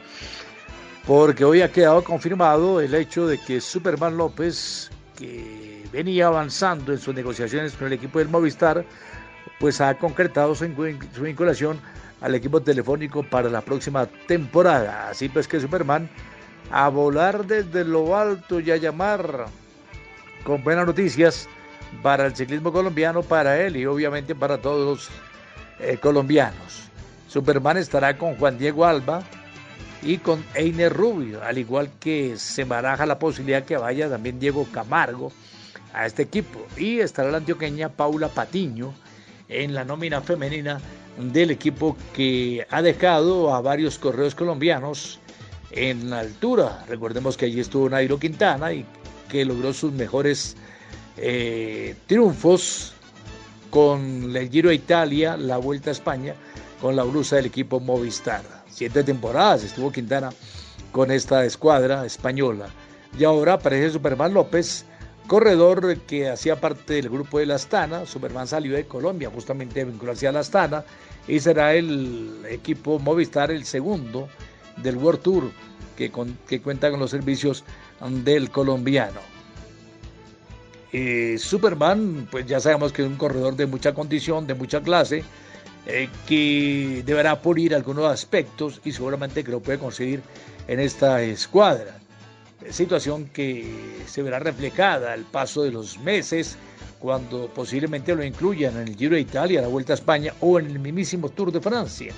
[1.05, 6.99] porque hoy ha quedado confirmado el hecho de que Superman López, que venía avanzando en
[6.99, 8.83] sus negociaciones con el equipo del Movistar,
[9.61, 10.67] pues ha concretado su
[11.21, 11.79] vinculación
[12.19, 15.11] al equipo telefónico para la próxima temporada.
[15.11, 16.09] Así pues que Superman
[16.71, 19.47] a volar desde lo alto y a llamar
[20.47, 21.49] con buenas noticias
[22.01, 25.09] para el ciclismo colombiano, para él y obviamente para todos los
[25.81, 26.83] eh, colombianos.
[27.27, 29.23] Superman estará con Juan Diego Alba
[30.01, 34.65] y con Einer Rubio, al igual que se baraja la posibilidad que vaya también Diego
[34.71, 35.33] Camargo
[35.93, 36.65] a este equipo.
[36.77, 38.93] Y estará la antioqueña Paula Patiño
[39.49, 40.79] en la nómina femenina
[41.17, 45.19] del equipo que ha dejado a varios correos colombianos
[45.71, 46.85] en altura.
[46.87, 48.85] Recordemos que allí estuvo Nairo Quintana y
[49.29, 50.55] que logró sus mejores
[51.17, 52.93] eh, triunfos
[53.69, 56.35] con el Giro a Italia, la Vuelta a España,
[56.81, 58.43] con la blusa del equipo Movistar.
[58.69, 60.29] Siete temporadas estuvo Quintana
[60.91, 62.67] con esta escuadra española.
[63.17, 64.85] Y ahora aparece Superman López,
[65.27, 68.05] corredor que hacía parte del grupo de la Astana.
[68.05, 70.85] Superman salió de Colombia justamente vincularse a la Astana
[71.27, 74.29] y será el equipo Movistar el segundo
[74.77, 75.51] del World Tour
[75.95, 77.63] que cuenta con los servicios
[78.01, 79.19] del colombiano.
[80.93, 85.23] Eh, Superman, pues ya sabemos que es un corredor de mucha condición, de mucha clase,
[85.85, 90.21] eh, que deberá pulir algunos aspectos y seguramente que lo puede conseguir
[90.67, 91.99] en esta escuadra.
[92.69, 96.57] Situación que se verá reflejada al paso de los meses
[96.99, 100.65] cuando posiblemente lo incluyan en el Giro de Italia, la Vuelta a España o en
[100.65, 102.13] el mismísimo Tour de Francia.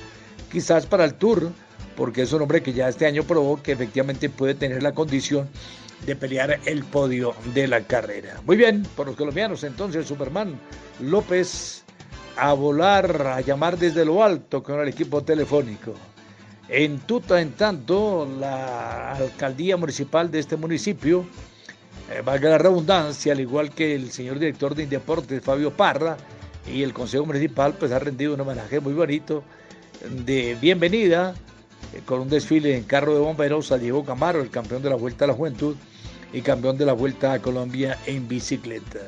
[0.52, 1.52] Quizás para el Tour,
[2.00, 5.50] porque es un hombre que ya este año probó que efectivamente puede tener la condición
[6.06, 8.40] de pelear el podio de la carrera.
[8.46, 10.58] Muy bien, por los colombianos entonces Superman
[11.02, 11.84] López
[12.38, 15.94] a volar, a llamar desde lo alto con el equipo telefónico.
[16.70, 21.26] En Tuta, en tanto, la alcaldía municipal de este municipio,
[22.10, 26.16] eh, valga la redundancia, al igual que el señor director de Indeportes, Fabio Parra,
[26.66, 29.44] y el Consejo Municipal, pues ha rendido un homenaje muy bonito
[30.26, 31.34] de bienvenida
[32.06, 35.26] con un desfile en carro de bomberos a Diego Camaro, el campeón de la Vuelta
[35.26, 35.76] a la Juventud
[36.34, 39.00] y campeón de la Vuelta a Colombia en bicicleta.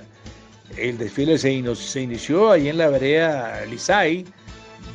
[0.77, 4.25] El desfile se, inició ahí en la vereda Lisay,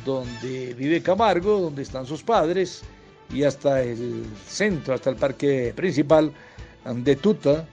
[0.05, 2.83] donde vive Camargo, donde están sus padres,
[3.33, 6.31] y hasta el centro, hasta el parque principal
[6.85, 7.67] de Tuta.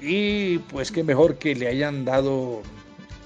[0.00, 2.62] Y pues qué mejor que le hayan dado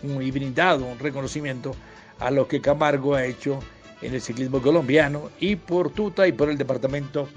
[0.03, 1.75] y brindado un reconocimiento
[2.18, 3.61] a lo que Camargo ha hecho
[4.05, 7.29] en el ciclismo colombiano y por Tuta y por el departamento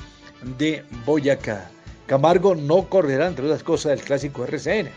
[0.57, 1.69] de Boyacá.
[2.05, 4.89] Camargo no correrá, entre otras cosas, el clásico RCN.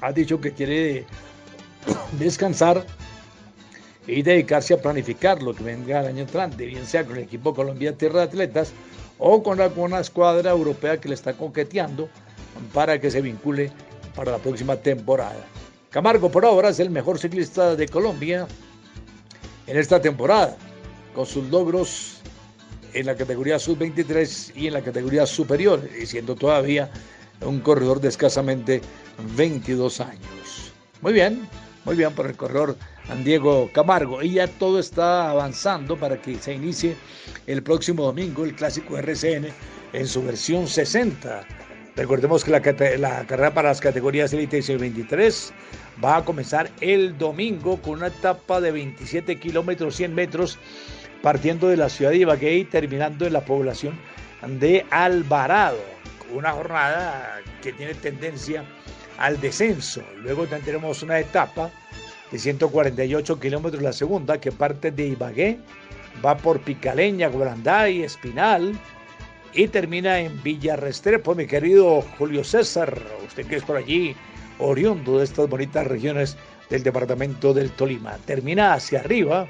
[0.00, 1.04] Ha dicho que quiere
[2.18, 2.84] descansar
[4.06, 7.54] y dedicarse a planificar lo que vendrá el año entrante, bien sea con el equipo
[7.54, 8.72] Colombia Tierra de Atletas
[9.18, 12.08] o con alguna escuadra europea que le está coqueteando
[12.72, 13.72] para que se vincule
[14.14, 15.44] para la próxima temporada.
[15.90, 18.46] Camargo por ahora es el mejor ciclista de Colombia
[19.66, 20.56] en esta temporada,
[21.16, 22.18] con sus logros
[22.92, 26.90] en la categoría sub-23 y en la categoría superior, y siendo todavía
[27.40, 28.82] un corredor de escasamente
[29.34, 30.72] 22 años.
[31.00, 31.48] Muy bien,
[31.86, 32.76] muy bien por el corredor
[33.24, 34.22] Diego Camargo.
[34.22, 36.96] Y ya todo está avanzando para que se inicie
[37.46, 39.46] el próximo domingo el clásico RCN
[39.94, 41.46] en su versión 60.
[41.96, 45.52] Recordemos que la, carrera para las categorías Elite y 23
[46.04, 50.58] va a comenzar el domingo con una etapa de 27 kilómetros, 100 metros
[51.26, 53.98] partiendo de la ciudad de Ibagué y terminando en la población
[54.46, 55.82] de Alvarado.
[56.32, 58.64] Una jornada que tiene tendencia
[59.18, 60.04] al descenso.
[60.22, 61.72] Luego tendremos una etapa
[62.30, 65.58] de 148 kilómetros, la segunda, que parte de Ibagué,
[66.24, 67.28] va por Picaleña,
[67.88, 68.78] y Espinal
[69.52, 74.14] y termina en Villa Restrepo, mi querido Julio César, usted que es por allí,
[74.60, 76.36] oriundo de estas bonitas regiones
[76.70, 78.16] del departamento del Tolima.
[78.26, 79.48] Termina hacia arriba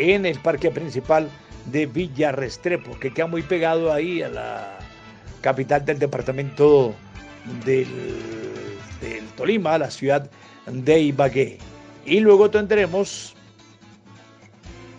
[0.00, 1.28] en el parque principal
[1.66, 4.78] de Villa Restrepo, que queda muy pegado ahí a la
[5.42, 6.94] capital del departamento
[7.64, 7.86] del,
[9.36, 10.30] Tolima, la ciudad
[10.66, 11.58] de Ibagué.
[12.06, 13.34] Y luego tendremos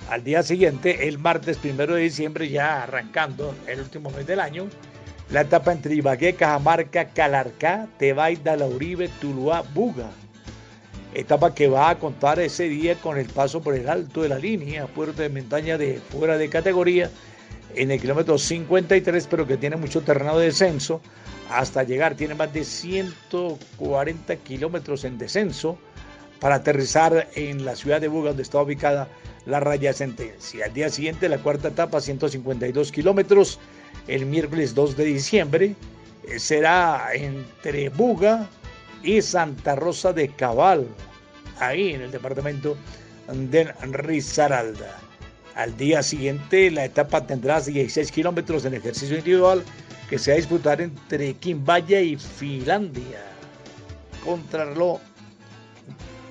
[0.10, 4.68] al día siguiente, el martes primero de diciembre, ya arrancando el último mes del año,
[5.32, 10.10] la etapa entre Ibagué, Cajamarca, Calarcá, Tebaida, Lauribe, Tuluá, Buga
[11.14, 14.40] etapa que va a contar ese día con el paso por el alto de la
[14.40, 17.10] línea, puerto de montaña de fuera de categoría,
[17.76, 21.02] en el kilómetro 53, pero que tiene mucho terreno de descenso,
[21.50, 25.78] hasta llegar, tiene más de 140 kilómetros en descenso
[26.40, 29.08] para aterrizar en la ciudad de Buga, donde está ubicada
[29.46, 30.66] la raya sentencia.
[30.66, 33.60] Al día siguiente, la cuarta etapa, 152 kilómetros,
[34.08, 35.76] el miércoles 2 de diciembre,
[36.28, 38.50] eh, será entre Buga,
[39.04, 40.88] y Santa Rosa de Cabal,
[41.60, 42.78] ahí en el departamento
[43.32, 45.00] de Risaralda.
[45.56, 49.64] Al día siguiente la etapa tendrá 16 kilómetros en ejercicio individual
[50.10, 53.24] que se va a disputar entre Quimbaya y Finlandia.
[54.24, 55.00] Contrarlo,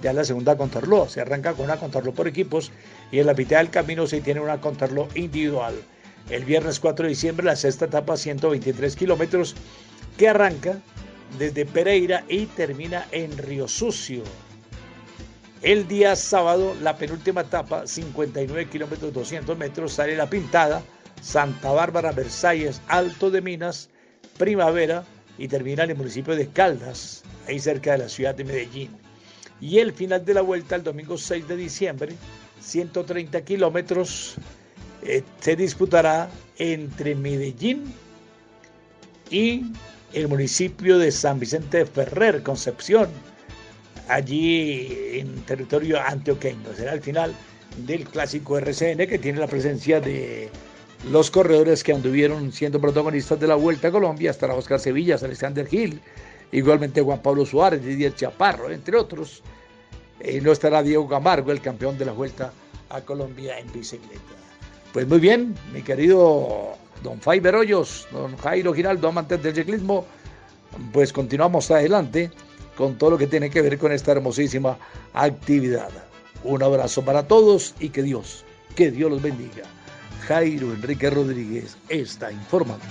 [0.02, 2.70] ya la segunda contrarlo, se arranca con una contrarlo por equipos
[3.11, 5.74] y en la mitad del camino se tiene una contrarlo individual.
[6.28, 9.56] El viernes 4 de diciembre la sexta etapa 123 kilómetros
[10.16, 10.79] que arranca
[11.38, 14.22] desde Pereira y termina en Río Sucio.
[15.62, 20.83] El día sábado, la penúltima etapa, 59 kilómetros 200 metros, sale la pintada,
[21.20, 23.90] Santa Bárbara, Versalles, Alto de Minas,
[24.38, 25.04] Primavera
[25.37, 28.90] y termina en el municipio de Caldas, ahí cerca de la ciudad de Medellín.
[29.60, 32.14] Y el final de la vuelta, el domingo 6 de diciembre,
[32.60, 34.37] 130 kilómetros,
[35.02, 37.92] eh, se disputará entre Medellín
[39.31, 39.72] y
[40.13, 43.08] el municipio de San Vicente Ferrer, Concepción,
[44.08, 46.75] allí en territorio antioqueño.
[46.75, 47.35] Será el final
[47.87, 50.50] del clásico RCN que tiene la presencia de
[51.11, 55.67] los corredores que anduvieron siendo protagonistas de la Vuelta a Colombia, estará Oscar Sevillas, Alexander
[55.67, 56.00] Gil,
[56.52, 59.42] igualmente Juan Pablo Suárez, Didier Chaparro, entre otros.
[60.23, 62.52] Y no estará Diego Camargo, el campeón de la Vuelta
[62.90, 64.21] a Colombia en bicicleta.
[64.92, 70.07] Pues muy bien, mi querido don Faiber Hoyos, don Jairo Giraldo, amantes del ciclismo,
[70.92, 72.31] pues continuamos adelante
[72.77, 74.79] con todo lo que tiene que ver con esta hermosísima
[75.13, 75.90] actividad.
[76.44, 78.44] Un abrazo para todos y que Dios,
[78.75, 79.65] que Dios los bendiga.
[80.27, 82.85] Jairo Enrique Rodríguez está informando.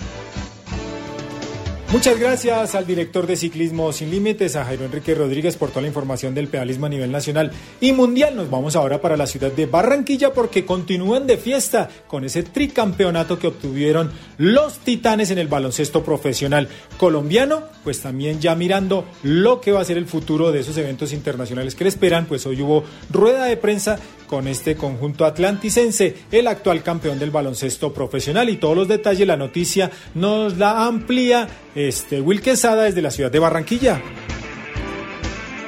[1.92, 5.88] Muchas gracias al director de Ciclismo Sin Límites, a Jairo Enrique Rodríguez, por toda la
[5.88, 8.36] información del pedalismo a nivel nacional y mundial.
[8.36, 13.40] Nos vamos ahora para la ciudad de Barranquilla porque continúan de fiesta con ese tricampeonato
[13.40, 16.70] que obtuvieron los titanes en el baloncesto profesional
[17.00, 17.64] colombiano.
[17.84, 21.74] Pues también ya mirando lo que va a ser el futuro de esos eventos internacionales
[21.74, 26.84] que le esperan, pues hoy hubo rueda de prensa con este conjunto atlanticense, el actual
[26.84, 28.48] campeón del baloncesto profesional.
[28.50, 33.32] Y todos los detalles, la noticia nos la amplía este, Will Quesada desde la ciudad
[33.32, 34.02] de Barranquilla.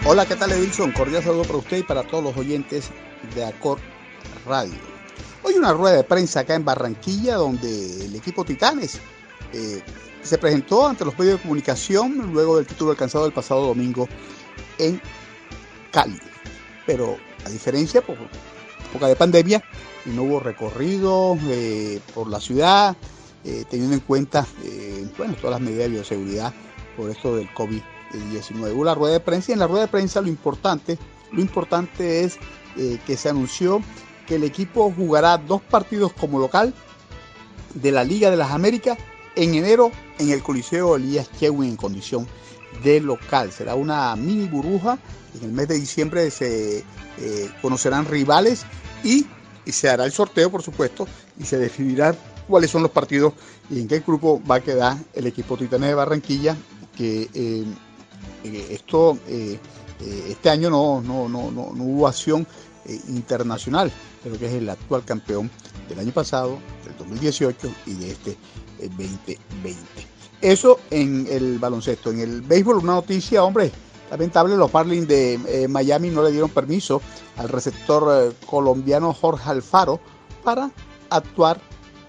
[0.05, 0.91] Hola, ¿qué tal Edilson?
[0.91, 2.89] Cordial saludo para usted y para todos los oyentes
[3.35, 3.79] de Acor
[4.45, 4.73] Radio.
[5.43, 8.99] Hoy una rueda de prensa acá en Barranquilla donde el equipo Titanes
[9.53, 9.81] eh,
[10.23, 14.07] se presentó ante los medios de comunicación luego del título alcanzado el pasado domingo
[14.77, 15.01] en
[15.91, 16.19] Cali.
[16.85, 18.17] Pero a diferencia, por
[18.89, 19.63] época de pandemia,
[20.05, 22.95] no hubo recorrido eh, por la ciudad,
[23.43, 26.53] eh, teniendo en cuenta eh, bueno, todas las medidas de bioseguridad
[26.95, 28.73] por esto del COVID-19.
[28.73, 30.97] Hubo la rueda de prensa y en la rueda de prensa lo importante,
[31.31, 32.37] lo importante es
[33.05, 33.81] que se anunció
[34.25, 36.73] que el equipo jugará dos partidos como local
[37.73, 38.97] de la Liga de las Américas
[39.35, 42.27] en enero en el Coliseo Elías Chewin en condición
[42.83, 43.51] de local.
[43.51, 44.97] Será una mini burbuja.
[45.35, 48.65] En el mes de diciembre se eh, conocerán rivales
[49.03, 49.25] y,
[49.65, 51.07] se hará el sorteo, por supuesto,
[51.39, 52.15] y se definirá
[52.51, 53.33] cuáles son los partidos
[53.69, 56.55] y en qué grupo va a quedar el equipo Titanes de Barranquilla,
[56.95, 57.65] que eh,
[58.43, 62.45] eh, esto este año no, no, no, no, hubo acción
[63.07, 63.91] internacional,
[64.23, 65.49] pero que es el actual campeón
[65.87, 68.37] del año pasado, del 2018 y de este
[68.79, 69.37] 2020.
[70.41, 72.09] Eso en el baloncesto.
[72.09, 73.71] En el béisbol, una noticia, hombre,
[74.11, 77.01] Lamentable, los Marlins de eh, Miami no le dieron permiso
[77.37, 80.01] al receptor eh, colombiano Jorge Alfaro
[80.43, 80.69] para
[81.09, 81.61] actuar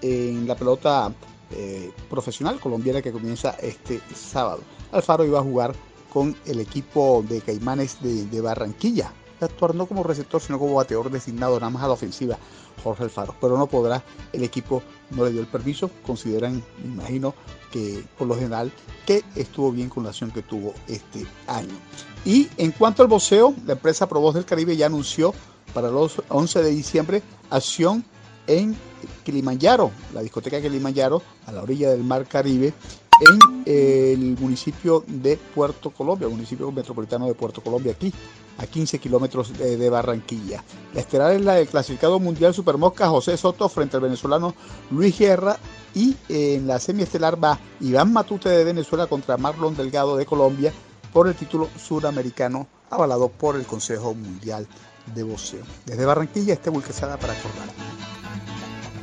[0.03, 1.11] en la pelota
[1.51, 4.61] eh, profesional colombiana que comienza este sábado.
[4.91, 5.73] Alfaro iba a jugar
[6.11, 11.59] con el equipo de Caimanes de, Barranquilla, actuar no como receptor, sino como bateador designado,
[11.59, 12.37] nada más a la ofensiva,
[12.83, 13.35] Jorge Alfaro.
[13.41, 17.33] Pero no podrá, el equipo no le dio el permiso, consideran, me imagino,
[17.71, 18.71] que por lo general
[19.05, 21.73] que estuvo bien con la acción que tuvo este año.
[22.25, 25.33] Y en cuanto al boxeo, la empresa Pro del Caribe ya anunció
[25.73, 28.05] para los 11 de diciembre acción
[28.47, 28.75] en
[29.23, 32.73] Kilimanjaro, la discoteca Kilimanjaro, a la orilla del mar Caribe,
[33.19, 38.13] en el municipio de Puerto Colombia, municipio metropolitano de Puerto Colombia, aquí
[38.57, 40.63] a 15 kilómetros de, Barranquilla.
[40.93, 44.53] La estelar es la del clasificado mundial Supermosca José Soto frente al venezolano
[44.91, 45.57] Luis Guerra
[45.95, 50.71] y en la semiestelar va Iván Matute de Venezuela contra Marlon Delgado de Colombia
[51.11, 54.67] por el título suramericano avalado por el Consejo Mundial
[55.13, 55.63] de Boxeo.
[55.85, 58.12] Desde Barranquilla, este Quesada para acordar.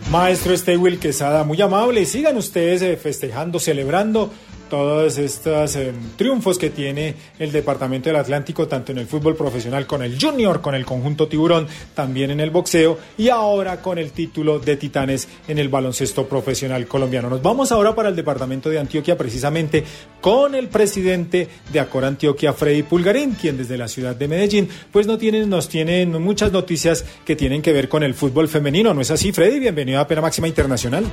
[0.08, 2.04] Maestro Stewil Quesada, muy amable.
[2.06, 4.32] Sigan ustedes eh, festejando, celebrando
[4.70, 9.86] todos estos eh, triunfos que tiene el Departamento del Atlántico, tanto en el fútbol profesional
[9.86, 14.12] con el Junior, con el conjunto Tiburón, también en el boxeo y ahora con el
[14.12, 17.28] título de Titanes en el baloncesto profesional colombiano.
[17.28, 19.84] Nos vamos ahora para el Departamento de Antioquia, precisamente
[20.22, 25.06] con el presidente de Acor Antioquia, Freddy Pulgarín, quien desde la ciudad de Medellín, pues
[25.06, 28.94] no nos tienen muchas noticias que tienen que ver con el fútbol femenino.
[28.94, 29.58] ¿No es así, Freddy?
[29.58, 31.04] Bienvenido a Pena Máxima Internacional.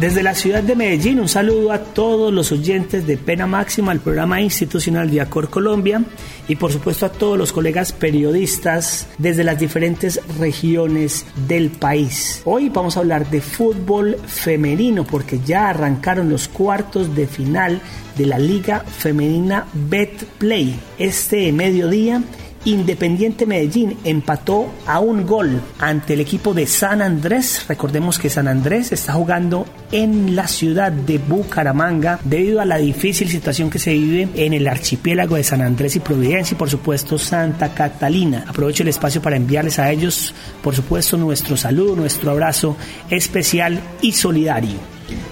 [0.00, 4.00] Desde la ciudad de Medellín, un saludo a todos los oyentes de Pena Máxima, el
[4.00, 6.02] programa institucional de Acor Colombia
[6.48, 12.40] y por supuesto a todos los colegas periodistas desde las diferentes regiones del país.
[12.46, 17.82] Hoy vamos a hablar de fútbol femenino porque ya arrancaron los cuartos de final
[18.16, 20.80] de la Liga Femenina Bet Play.
[20.96, 22.22] Este mediodía
[22.64, 27.64] Independiente Medellín empató a un gol ante el equipo de San Andrés.
[27.66, 33.30] Recordemos que San Andrés está jugando en la ciudad de Bucaramanga debido a la difícil
[33.30, 37.18] situación que se vive en el archipiélago de San Andrés y Providencia y por supuesto
[37.18, 38.44] Santa Catalina.
[38.46, 42.76] Aprovecho el espacio para enviarles a ellos por supuesto nuestro saludo, nuestro abrazo
[43.08, 44.76] especial y solidario.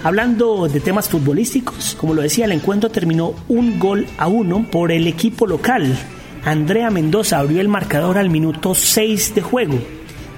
[0.03, 4.91] Hablando de temas futbolísticos, como lo decía, el encuentro terminó un gol a uno por
[4.91, 5.95] el equipo local.
[6.45, 9.79] Andrea Mendoza abrió el marcador al minuto 6 de juego.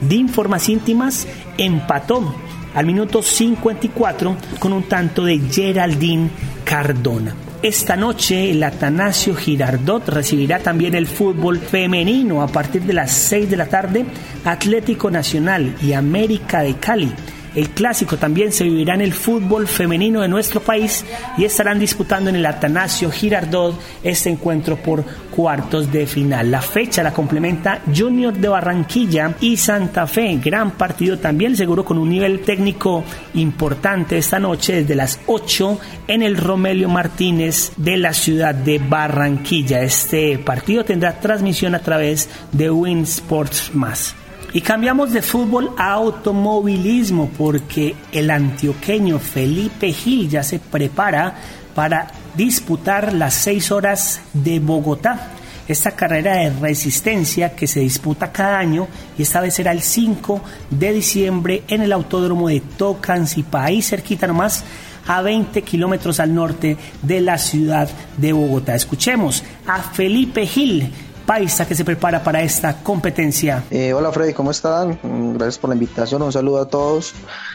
[0.02, 1.28] Din Formas Íntimas
[1.58, 2.36] empató
[2.74, 6.30] al minuto 54 con un tanto de Geraldine
[6.64, 7.36] Cardona.
[7.62, 13.52] Esta noche el Atanasio Girardot recibirá también el fútbol femenino a partir de las 6
[13.52, 14.06] de la tarde.
[14.44, 17.12] Atlético Nacional y América de Cali
[17.56, 21.06] el clásico también se vivirá en el fútbol femenino de nuestro país
[21.38, 26.52] y estarán disputando en el Atanasio Girardot este encuentro por cuartos de final.
[26.52, 30.40] La fecha la complementa Junior de Barranquilla y Santa Fe.
[30.44, 36.24] Gran partido también, seguro con un nivel técnico importante esta noche desde las 8 en
[36.24, 39.82] el Romelio Martínez de la ciudad de Barranquilla.
[39.82, 44.16] Este partido tendrá transmisión a través de Win Sports Más.
[44.54, 51.36] Y cambiamos de fútbol a automovilismo porque el antioqueño Felipe Gil ya se prepara
[51.74, 55.30] para disputar las seis horas de Bogotá.
[55.70, 60.42] Esta carrera de resistencia que se disputa cada año y esta vez será el 5
[60.70, 64.66] de diciembre en el autódromo de Tocancipá, ahí cerquita nomás
[65.08, 68.76] a 20 kilómetros al norte de la ciudad de Bogotá.
[68.76, 70.92] Escuchemos a Felipe Gil
[71.26, 73.64] paisa que se prepara para esta competencia.
[73.72, 75.00] Eh, hola Freddy, ¿cómo están?
[75.02, 77.14] Mm, Gracias por la invitación, un saludo a todos.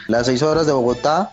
[0.09, 1.33] Las seis horas de Bogotá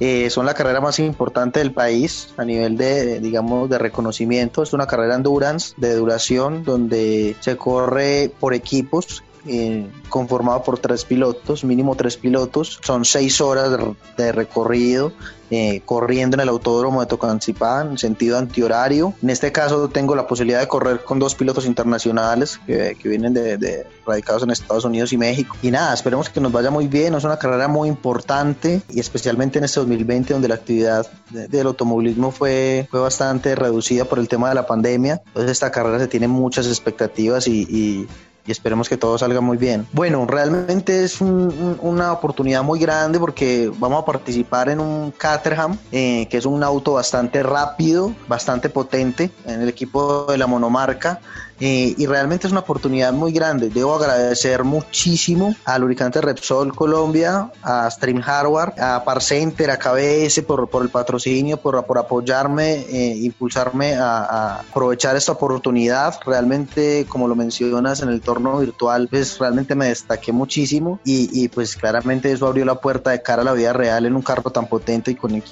[0.00, 4.62] eh, son la carrera más importante del país a nivel de, digamos, de reconocimiento.
[4.62, 11.04] Es una carrera endurance de duración donde se corre por equipos eh, conformado por tres
[11.04, 12.78] pilotos, mínimo tres pilotos.
[12.82, 13.70] Son seis horas
[14.16, 15.12] de, recorrido
[15.50, 19.14] eh, corriendo en el autódromo de Tocancipá en sentido antihorario.
[19.22, 23.32] En este caso tengo la posibilidad de correr con dos pilotos internacionales que, que vienen
[23.32, 25.56] de, de radicados en Estados Unidos y México.
[25.62, 27.14] Y nada, esperemos que nos vaya muy bien.
[27.14, 31.66] Es una carrera muy importante y especialmente en este 2020 donde la actividad de- del
[31.68, 35.22] automovilismo fue, fue bastante reducida por el tema de la pandemia.
[35.28, 38.06] Entonces esta carrera se tiene muchas expectativas y- y
[38.48, 39.86] y esperemos que todo salga muy bien.
[39.92, 45.10] Bueno, realmente es un- un- una oportunidad muy grande porque vamos a participar en un
[45.10, 50.46] Caterham, eh, que es un auto bastante rápido, bastante potente en el equipo de la
[50.46, 51.20] monomarca.
[51.60, 53.68] Eh, y realmente es una oportunidad muy grande.
[53.68, 60.68] Debo agradecer muchísimo a Lubricante Repsol Colombia, a Stream Hardware, a Parcenter, a KBS por,
[60.68, 66.14] por el patrocinio, por, por apoyarme, eh, impulsarme a, a aprovechar esta oportunidad.
[66.24, 71.48] Realmente, como lo mencionas en el torno virtual, pues realmente me destaqué muchísimo y, y,
[71.48, 74.50] pues claramente eso abrió la puerta de cara a la vida real en un carro
[74.50, 75.42] tan potente y con un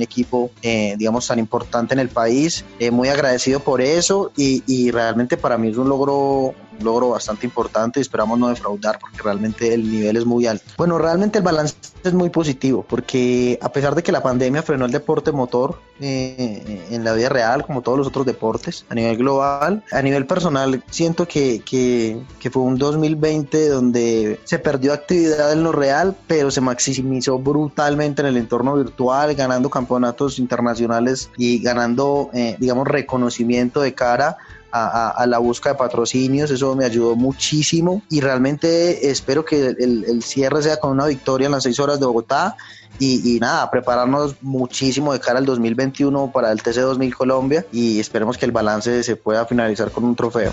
[0.00, 2.64] equipo, eh, digamos, tan importante en el país.
[2.78, 7.46] Eh, muy agradecido por eso y, y realmente para mí es un logro logro bastante
[7.46, 10.64] importante y esperamos no defraudar porque realmente el nivel es muy alto.
[10.76, 11.74] Bueno, realmente el balance
[12.04, 16.86] es muy positivo porque a pesar de que la pandemia frenó el deporte motor eh,
[16.90, 20.82] en la vida real, como todos los otros deportes, a nivel global, a nivel personal
[20.90, 26.50] siento que, que, que fue un 2020 donde se perdió actividad en lo real, pero
[26.50, 33.80] se maximizó brutalmente en el entorno virtual, ganando campeonatos internacionales y ganando, eh, digamos, reconocimiento
[33.80, 34.36] de cara
[34.72, 39.68] a, a- a la búsqueda de patrocinios, eso me ayudó muchísimo y realmente espero que
[39.78, 42.56] el, cierre sea con una victoria en las seis horas de Bogotá
[42.98, 48.00] y, y nada, prepararnos muchísimo de cara al 2021 para el TC 2000 Colombia y
[48.00, 50.52] esperemos que el balance se pueda finalizar con un trofeo.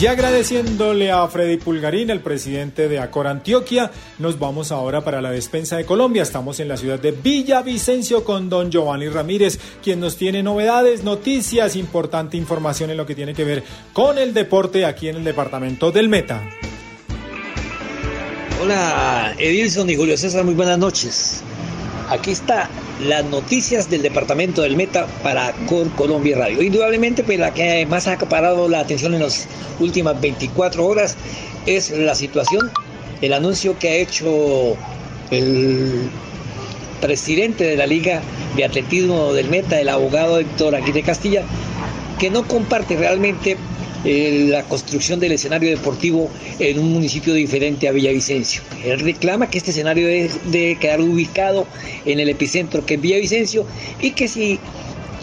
[0.00, 5.30] Y agradeciéndole a Freddy Pulgarín, el presidente de Acor Antioquia, nos vamos ahora para la
[5.30, 6.24] despensa de Colombia.
[6.24, 11.76] Estamos en la ciudad de Villavicencio con don Giovanni Ramírez, quien nos tiene novedades, noticias,
[11.76, 15.92] importante información en lo que tiene que ver con el deporte aquí en el departamento
[15.92, 16.42] del Meta.
[18.60, 21.44] Hola, Edilson y Julio César, muy buenas noches.
[22.10, 22.68] Aquí está
[23.00, 26.62] las noticias del departamento del Meta para Cor Colombia Radio.
[26.62, 29.48] Indudablemente, pues la que más ha acaparado la atención en las
[29.80, 31.16] últimas 24 horas
[31.64, 32.70] es la situación,
[33.22, 34.76] el anuncio que ha hecho
[35.30, 36.10] el
[37.00, 38.20] presidente de la Liga
[38.54, 41.42] de Atletismo del Meta, el abogado Héctor Aguirre Castilla,
[42.18, 43.56] que no comparte realmente
[44.04, 48.62] la construcción del escenario deportivo en un municipio diferente a Villavicencio.
[48.84, 51.66] Él reclama que este escenario debe, quedar ubicado
[52.04, 53.66] en el epicentro que es Villavicencio
[54.00, 54.58] y que si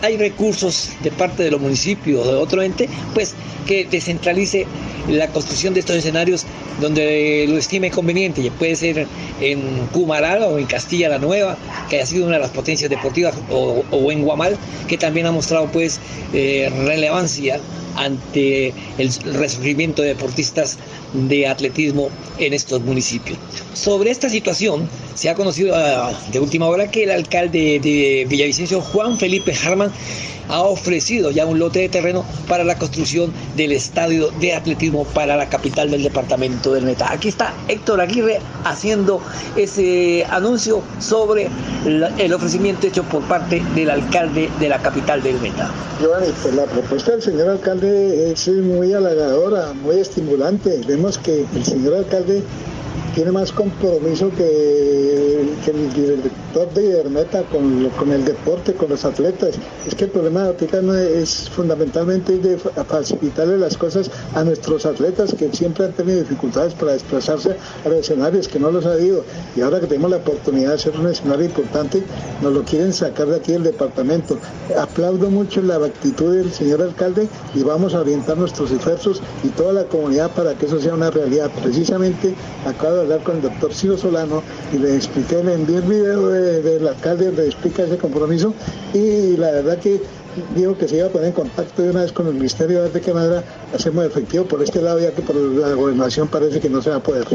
[0.02, 3.36] hay recursos de parte de los municipios o de otro ente, pues
[3.68, 4.66] que descentralice
[5.08, 6.46] la construcción de estos escenarios
[6.80, 9.06] donde lo estime conveniente, puede ser
[9.40, 11.58] en Cumaral o en Castilla la Nueva,
[11.90, 14.58] que ha sido una de las potencias deportivas, o, o en Guamal,
[14.88, 16.00] que también ha mostrado pues
[16.34, 17.60] eh, relevancia
[17.96, 20.78] ante el resurgimiento de deportistas
[21.14, 23.38] de atletismo en estos municipios.
[23.74, 28.82] Sobre esta situación se ha conocido ah, de última hora que el alcalde de Villavicencio,
[28.82, 29.92] Juan Felipe Harman,
[30.52, 35.36] ha ofrecido ya un lote de terreno para la construcción del estadio de atletismo para
[35.36, 37.12] la capital del departamento del Meta.
[37.12, 39.22] Aquí está Héctor Aguirre haciendo
[39.56, 41.50] ese anuncio sobre
[41.86, 45.72] el ofrecimiento hecho por parte del alcalde de la capital del Meta.
[46.00, 50.82] Giovanni, pues la propuesta del señor alcalde es muy halagadora, muy estimulante.
[50.88, 52.44] Vemos que el señor alcalde
[53.16, 59.56] tiene más compromiso que, el director de Ibermeta con, con el deporte, con los atletas.
[59.88, 64.86] Es que el problema ahorita no es fundamentalmente de fa- facilitarle las cosas a nuestros
[64.86, 67.56] atletas que siempre han tenido dificultades para desplazarse
[67.86, 69.24] a los escenarios, que no los ha habido.
[69.56, 72.04] Y ahora que tenemos la oportunidad de hacer un escenario importante,
[72.42, 74.38] nos lo quieren sacar de aquí del departamento.
[74.78, 79.74] Aplaudo mucho la actitud del señor alcalde y vamos a orientar nuestros esfuerzos y toda
[79.74, 81.52] la comunidad para que eso sea una realidad.
[81.62, 82.34] Precisamente
[82.66, 84.44] acabo de hablar con el doctor Ciro Solano
[84.74, 88.54] y le expliqué, le envié el video de- del alcalde donde explica ese compromiso
[88.94, 90.02] y la verdad que
[90.56, 92.84] dijo que se iba a poner en contacto de una vez con el ministerio a
[92.84, 93.44] ver de manera
[93.74, 96.98] hacemos efectivo por este lado ya que por la gobernación parece que no se va
[96.98, 97.26] a poder.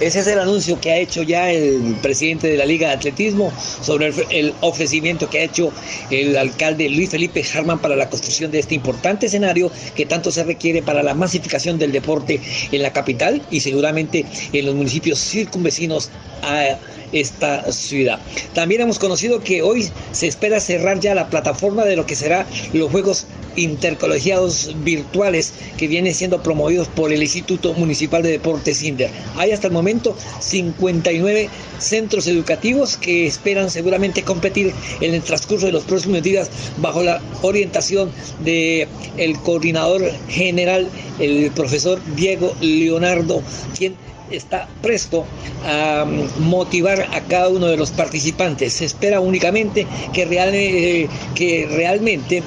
[0.00, 3.52] Ese es el anuncio que ha hecho ya el presidente de la Liga de Atletismo
[3.82, 5.74] sobre el, ofrecimiento que ha hecho
[6.10, 10.42] el alcalde Luis Felipe Harman para la construcción de este importante escenario que tanto se
[10.44, 12.40] requiere para la masificación del deporte
[12.72, 14.24] en la capital y seguramente
[14.54, 16.08] en los municipios circunvecinos
[16.42, 16.78] a
[17.12, 18.20] esta ciudad.
[18.54, 22.46] También hemos conocido que hoy se espera cerrar ya la plataforma de lo que será
[22.72, 29.10] los Juegos intercolegiados virtuales que vienen siendo promovidos por el Instituto Municipal de Deportes INDER.
[29.36, 31.48] Hay hasta el momento 59
[31.78, 37.20] centros educativos que esperan seguramente competir en el transcurso de los próximos días bajo la
[37.42, 38.10] orientación
[38.44, 40.88] de el coordinador general,
[41.18, 43.42] el profesor Diego Leonardo,
[43.76, 43.96] quien
[44.30, 45.24] está presto
[45.66, 48.72] a mm, motivar a cada uno de los participantes.
[48.74, 52.42] Se espera únicamente que, real- eh, que realmente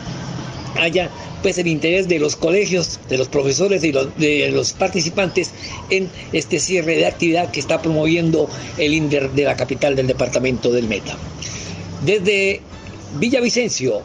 [0.80, 1.10] haya
[1.42, 5.52] pues el interés de los colegios, de los profesores y de los participantes
[5.90, 10.72] en este cierre de actividad que está promoviendo el INDER de la capital del departamento
[10.72, 11.18] del Meta.
[12.06, 12.62] Desde
[13.20, 14.02] Villavicencio,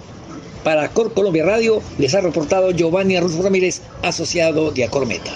[0.64, 5.30] para Cor Colombia Radio, les ha reportado Giovanni Arruz Ramírez, asociado de Acor Meta.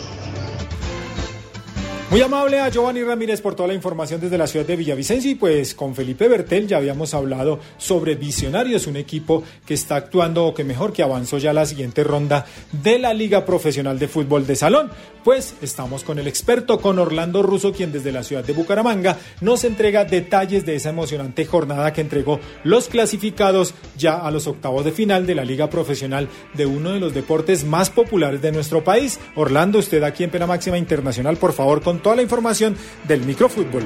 [2.12, 5.34] Muy amable a Giovanni Ramírez por toda la información desde la ciudad de Villavicencio y
[5.34, 10.52] pues con Felipe Bertel ya habíamos hablado sobre Visionarios, un equipo que está actuando o
[10.52, 14.46] que mejor que avanzó ya a la siguiente ronda de la Liga Profesional de Fútbol
[14.46, 14.90] de Salón.
[15.24, 19.64] Pues estamos con el experto, con Orlando Russo, quien desde la ciudad de Bucaramanga nos
[19.64, 24.92] entrega detalles de esa emocionante jornada que entregó los clasificados ya a los octavos de
[24.92, 29.18] final de la Liga Profesional de uno de los deportes más populares de nuestro país.
[29.34, 32.76] Orlando, usted aquí en Pena Máxima Internacional, por favor, con toda la información
[33.06, 33.82] del microfútbol.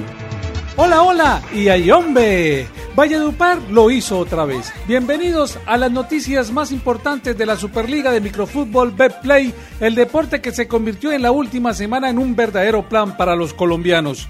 [0.79, 2.67] Hola, hola, y ahí hombre.
[2.95, 4.71] Valledupar lo hizo otra vez.
[4.87, 10.51] Bienvenidos a las noticias más importantes de la Superliga de Microfútbol Betplay, el deporte que
[10.51, 14.27] se convirtió en la última semana en un verdadero plan para los colombianos.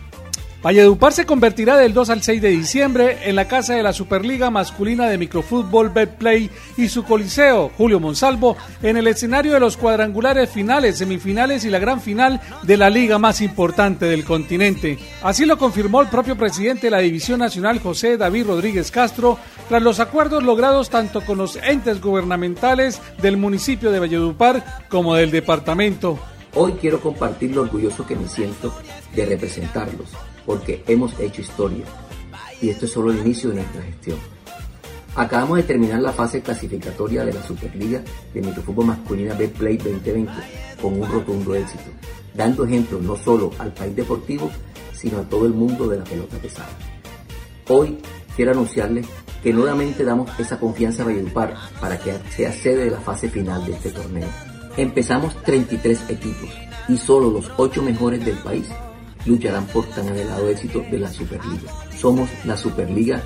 [0.64, 4.50] Valledupar se convertirá del 2 al 6 de diciembre en la casa de la Superliga
[4.50, 10.50] Masculina de Microfútbol Betplay y su coliseo, Julio Monsalvo, en el escenario de los cuadrangulares
[10.50, 14.98] finales, semifinales y la gran final de la liga más importante del continente.
[15.22, 19.38] Así lo confirmó el propio presidente de la División Nacional, José David Rodríguez Castro,
[19.70, 25.30] tras los acuerdos logrados tanto con los entes gubernamentales del municipio de Valledupar como del
[25.30, 26.18] departamento.
[26.56, 28.74] Hoy quiero compartir lo orgulloso que me siento
[29.14, 30.10] de representarlos,
[30.48, 31.86] porque hemos hecho historia
[32.62, 34.18] y esto es solo el inicio de nuestra gestión.
[35.16, 38.02] Acabamos de terminar la fase clasificatoria de la Superliga
[38.34, 40.32] de Microfútbol Masculina Betplay 2020
[40.82, 41.92] con un rotundo éxito,
[42.34, 44.50] dando ejemplo no solo al país deportivo,
[44.94, 46.70] sino a todo el mundo de la pelota pesada.
[47.68, 47.98] Hoy
[48.36, 49.06] quiero anunciarles
[49.44, 53.66] que nuevamente damos esa confianza a Valledupar para que sea sede de la fase final
[53.66, 54.30] de este torneo.
[54.78, 56.50] Empezamos 33 equipos
[56.88, 58.68] y solo los 8 mejores del país
[59.28, 61.72] lucharán por tan anhelado éxito de la Superliga.
[61.96, 63.22] Somos la Superliga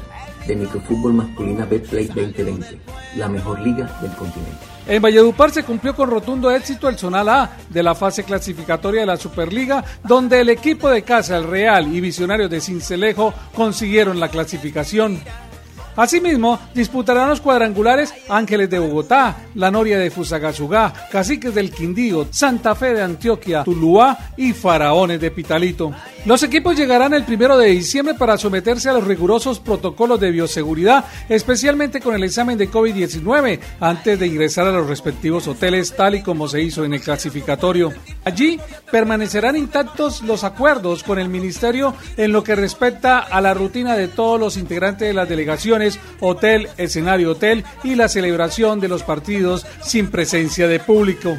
[0.47, 2.79] de Microfútbol Masculina Betplay 2020,
[3.15, 4.71] la mejor liga del continente.
[4.87, 9.07] En Valledupar se cumplió con rotundo éxito el zonal A de la fase clasificatoria de
[9.07, 14.29] la Superliga, donde el equipo de casa, el Real y Visionarios de Cincelejo consiguieron la
[14.29, 15.19] clasificación.
[15.95, 22.75] Asimismo, disputarán los cuadrangulares Ángeles de Bogotá, La Noria de Fusagasugá, Caciques del Quindío, Santa
[22.75, 25.93] Fe de Antioquia, Tuluá y Faraones de Pitalito.
[26.25, 31.05] Los equipos llegarán el primero de diciembre para someterse a los rigurosos protocolos de bioseguridad,
[31.27, 36.21] especialmente con el examen de COVID-19, antes de ingresar a los respectivos hoteles, tal y
[36.21, 37.91] como se hizo en el clasificatorio.
[38.23, 38.59] Allí
[38.91, 44.07] permanecerán intactos los acuerdos con el Ministerio en lo que respecta a la rutina de
[44.07, 45.80] todos los integrantes de las delegaciones,
[46.19, 51.37] hotel, escenario hotel y la celebración de los partidos sin presencia de público.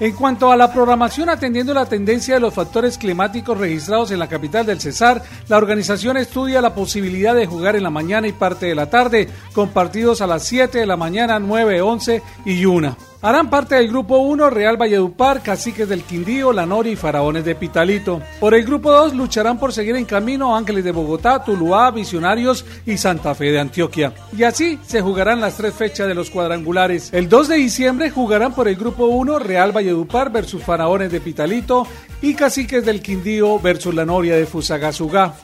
[0.00, 4.28] En cuanto a la programación atendiendo la tendencia de los factores climáticos registrados en la
[4.28, 8.64] capital del Cesar, la organización estudia la posibilidad de jugar en la mañana y parte
[8.64, 13.09] de la tarde, con partidos a las 7 de la mañana, 9, 11 y 1.
[13.22, 17.54] Harán parte del grupo 1 Real Valledupar, Caciques del Quindío, La Noria y Faraones de
[17.54, 18.22] Pitalito.
[18.40, 22.96] Por el grupo 2 lucharán por seguir en camino Ángeles de Bogotá, Tuluá, Visionarios y
[22.96, 24.14] Santa Fe de Antioquia.
[24.34, 27.12] Y así se jugarán las tres fechas de los cuadrangulares.
[27.12, 31.86] El 2 de diciembre jugarán por el grupo 1 Real Valledupar versus Faraones de Pitalito
[32.22, 35.34] y Caciques del Quindío versus La Noria de Fusagasugá.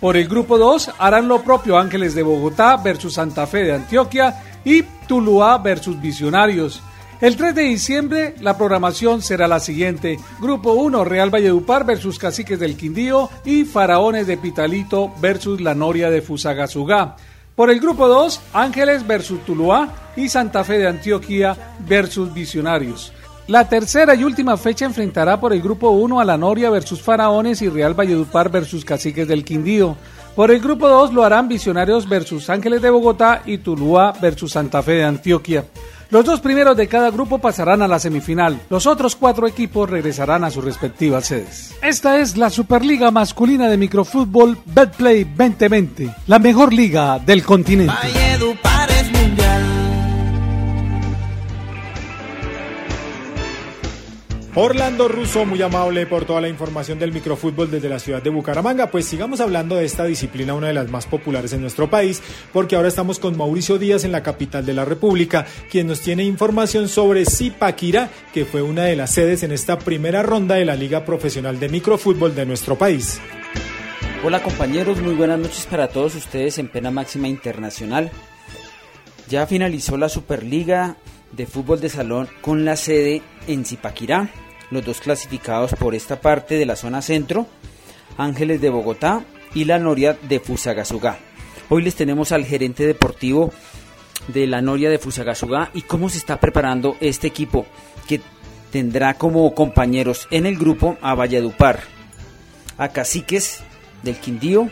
[0.00, 4.42] Por el grupo 2 harán lo propio Ángeles de Bogotá versus Santa Fe de Antioquia
[4.64, 6.82] y Tuluá versus Visionarios.
[7.20, 10.18] El 3 de diciembre la programación será la siguiente.
[10.40, 16.08] Grupo 1 Real Valledupar versus Caciques del Quindío y Faraones de Pitalito versus La Noria
[16.08, 17.16] de Fusagasugá.
[17.54, 23.12] Por el grupo 2 Ángeles versus Tuluá y Santa Fe de Antioquia versus Visionarios.
[23.48, 27.60] La tercera y última fecha enfrentará por el grupo 1 a La Noria versus Faraones
[27.60, 29.94] y Real Valledupar versus Caciques del Quindío.
[30.34, 34.82] Por el grupo 2 lo harán Visionarios versus Ángeles de Bogotá y Tuluá versus Santa
[34.82, 35.66] Fe de Antioquia.
[36.10, 38.60] Los dos primeros de cada grupo pasarán a la semifinal.
[38.68, 41.72] Los otros cuatro equipos regresarán a sus respectivas sedes.
[41.82, 47.94] Esta es la Superliga Masculina de Microfútbol Betplay 2020, la mejor liga del continente.
[54.56, 58.90] Orlando Russo, muy amable por toda la información del microfútbol desde la ciudad de Bucaramanga.
[58.90, 62.20] Pues sigamos hablando de esta disciplina, una de las más populares en nuestro país,
[62.52, 66.24] porque ahora estamos con Mauricio Díaz en la capital de la República, quien nos tiene
[66.24, 70.74] información sobre Zipaquirá, que fue una de las sedes en esta primera ronda de la
[70.74, 73.20] Liga Profesional de Microfútbol de nuestro país.
[74.24, 78.10] Hola compañeros, muy buenas noches para todos ustedes en Pena Máxima Internacional.
[79.28, 80.96] Ya finalizó la Superliga
[81.32, 84.30] de Fútbol de Salón con la sede en Zipaquirá.
[84.70, 87.46] Los dos clasificados por esta parte de la zona centro,
[88.16, 89.24] Ángeles de Bogotá
[89.54, 91.18] y la Noria de Fusagasugá.
[91.68, 93.52] Hoy les tenemos al gerente deportivo
[94.28, 97.66] de la Noria de Fusagasugá y cómo se está preparando este equipo
[98.06, 98.20] que
[98.70, 101.80] tendrá como compañeros en el grupo a Valledupar,
[102.78, 103.62] a Caciques
[104.02, 104.68] del Quindío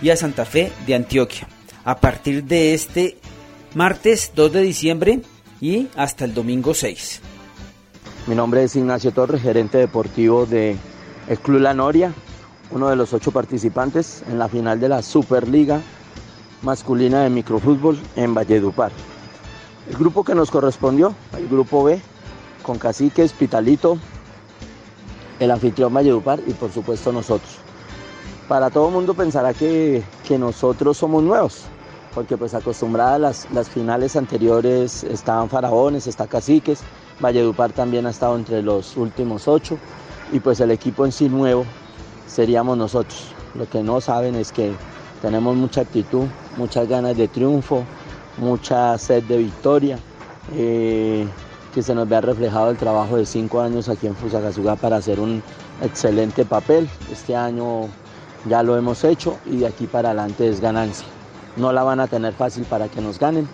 [0.00, 1.48] y a Santa Fe de Antioquia.
[1.84, 3.18] A partir de este
[3.74, 5.20] martes 2 de diciembre
[5.62, 7.20] y hasta el domingo 6.
[8.26, 10.76] Mi nombre es Ignacio Torres, gerente deportivo de
[11.42, 12.12] Club La Noria,
[12.72, 15.80] uno de los ocho participantes en la final de la Superliga
[16.62, 18.90] masculina de microfútbol en Valledupar.
[19.88, 22.00] El grupo que nos correspondió, el grupo B,
[22.64, 23.98] con Caciques, Pitalito,
[25.38, 27.58] el anfitrión Valledupar y por supuesto nosotros.
[28.48, 31.66] Para todo el mundo pensará que, que nosotros somos nuevos,
[32.14, 36.80] porque pues acostumbrada a las, las finales anteriores estaban faraones, está caciques,
[37.20, 39.78] Valledupar también ha estado entre los últimos ocho
[40.32, 41.64] y pues el equipo en sí nuevo
[42.26, 43.32] seríamos nosotros.
[43.54, 44.72] Lo que no saben es que
[45.20, 46.24] tenemos mucha actitud,
[46.56, 47.84] muchas ganas de triunfo,
[48.38, 49.98] mucha sed de victoria,
[50.54, 51.26] eh,
[51.72, 55.20] que se nos vea reflejado el trabajo de cinco años aquí en Fusagasugá para hacer
[55.20, 55.42] un
[55.80, 56.88] excelente papel.
[57.10, 57.82] Este año
[58.46, 61.06] ya lo hemos hecho y de aquí para adelante es ganancia
[61.56, 63.48] no la van a tener fácil para que nos ganen.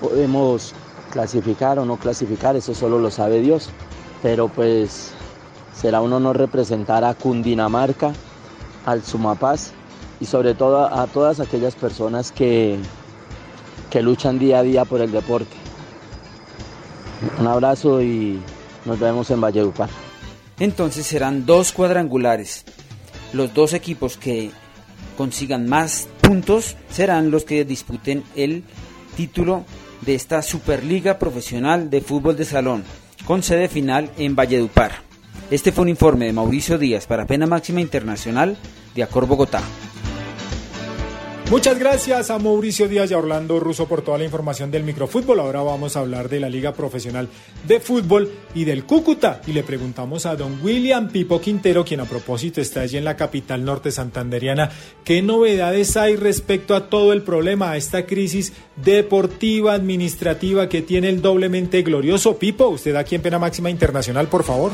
[0.00, 0.74] Podemos
[1.10, 3.70] clasificar o no clasificar, eso solo lo sabe Dios.
[4.22, 5.12] Pero pues
[5.74, 8.12] será un honor representar a Cundinamarca,
[8.84, 9.72] al Sumapaz
[10.20, 12.78] y sobre todo a todas aquellas personas que,
[13.90, 15.56] que luchan día a día por el deporte.
[17.38, 18.40] Un abrazo y
[18.84, 19.88] nos vemos en Valledupar.
[20.58, 22.64] Entonces serán dos cuadrangulares.
[23.32, 24.50] Los dos equipos que
[25.16, 28.64] consigan más puntos serán los que disputen el
[29.16, 29.64] título
[30.00, 32.84] de esta Superliga Profesional de Fútbol de Salón,
[33.24, 34.92] con sede final en Valledupar.
[35.52, 38.56] Este fue un informe de Mauricio Díaz para Pena Máxima Internacional
[38.94, 39.62] de Acor Bogotá.
[41.48, 45.38] Muchas gracias a Mauricio Díaz y a Orlando Russo por toda la información del microfútbol.
[45.38, 47.28] Ahora vamos a hablar de la Liga Profesional
[47.68, 49.40] de Fútbol y del Cúcuta.
[49.46, 53.16] Y le preguntamos a don William Pipo Quintero, quien a propósito está allí en la
[53.16, 54.72] capital norte santanderiana,
[55.04, 61.10] qué novedades hay respecto a todo el problema, a esta crisis deportiva, administrativa que tiene
[61.10, 62.66] el doblemente glorioso Pipo.
[62.66, 64.72] Usted aquí en Pena Máxima Internacional, por favor.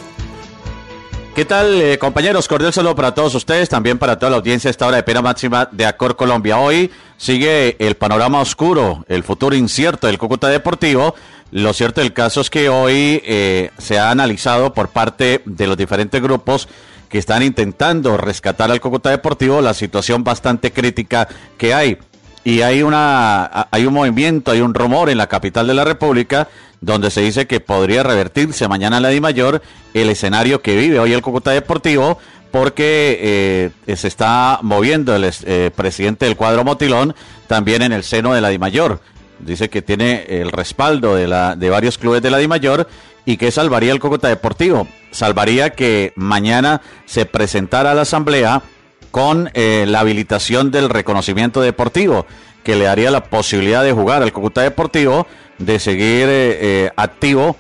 [1.35, 2.47] ¿Qué tal, eh, compañeros?
[2.47, 5.67] Cordial saludo para todos ustedes, también para toda la audiencia esta hora de pena máxima
[5.73, 6.59] de Acor Colombia.
[6.59, 11.15] Hoy sigue el panorama oscuro, el futuro incierto del Cúcuta Deportivo.
[11.51, 15.79] Lo cierto del caso es que hoy eh, se ha analizado por parte de los
[15.79, 16.69] diferentes grupos
[17.09, 21.97] que están intentando rescatar al Cúcuta Deportivo la situación bastante crítica que hay.
[22.45, 26.49] Y hay, una, hay un movimiento, hay un rumor en la capital de la República
[26.83, 29.63] donde se dice que podría revertirse mañana en la Di Mayor
[29.95, 32.19] el escenario que vive hoy el Cúcuta Deportivo
[32.51, 37.15] porque eh, se está moviendo el eh, presidente del cuadro Motilón
[37.47, 39.01] también en el seno de la Di Mayor.
[39.39, 42.89] Dice que tiene el respaldo de, la, de varios clubes de la Di Mayor
[43.25, 44.87] y que salvaría el Cúcuta Deportivo.
[45.13, 48.63] Salvaría que mañana se presentara a la Asamblea
[49.11, 52.27] con eh, la habilitación del reconocimiento deportivo,
[52.65, 55.27] que le daría la posibilidad de jugar al Cúcuta Deportivo
[55.65, 57.57] de seguir eh, eh, activo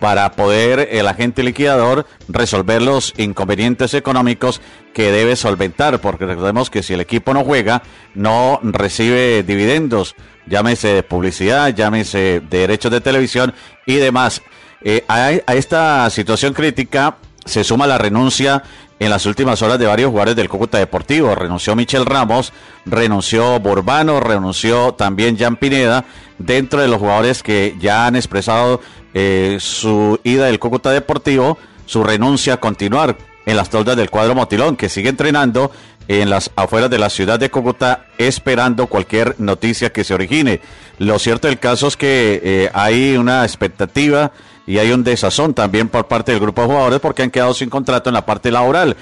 [0.00, 4.60] para poder el agente liquidador resolver los inconvenientes económicos
[4.92, 7.82] que debe solventar, porque recordemos que si el equipo no juega,
[8.14, 10.14] no recibe dividendos,
[10.46, 13.54] llámese publicidad, llámese de derechos de televisión
[13.86, 14.42] y demás.
[14.82, 18.62] Eh, a, esta situación crítica se suma la renuncia
[18.98, 21.34] en las últimas horas de varios jugadores del Cúcuta Deportivo.
[21.34, 22.52] Renunció Michel Ramos,
[22.86, 26.04] renunció Borbano, renunció también Jan Pineda,
[26.38, 28.80] dentro de los jugadores que ya han expresado
[29.12, 33.16] eh, su ida del Cúcuta Deportivo, su renuncia a continuar
[33.46, 35.70] en las toldas del cuadro Motilón, que sigue entrenando
[36.08, 40.60] en las afueras de la ciudad de Cúcuta esperando cualquier noticia que se origine.
[40.98, 44.32] Lo cierto del caso es que eh, hay una expectativa
[44.66, 47.70] y hay un desazón también por parte del grupo de jugadores porque han quedado sin
[47.70, 48.96] contrato en la parte laboral.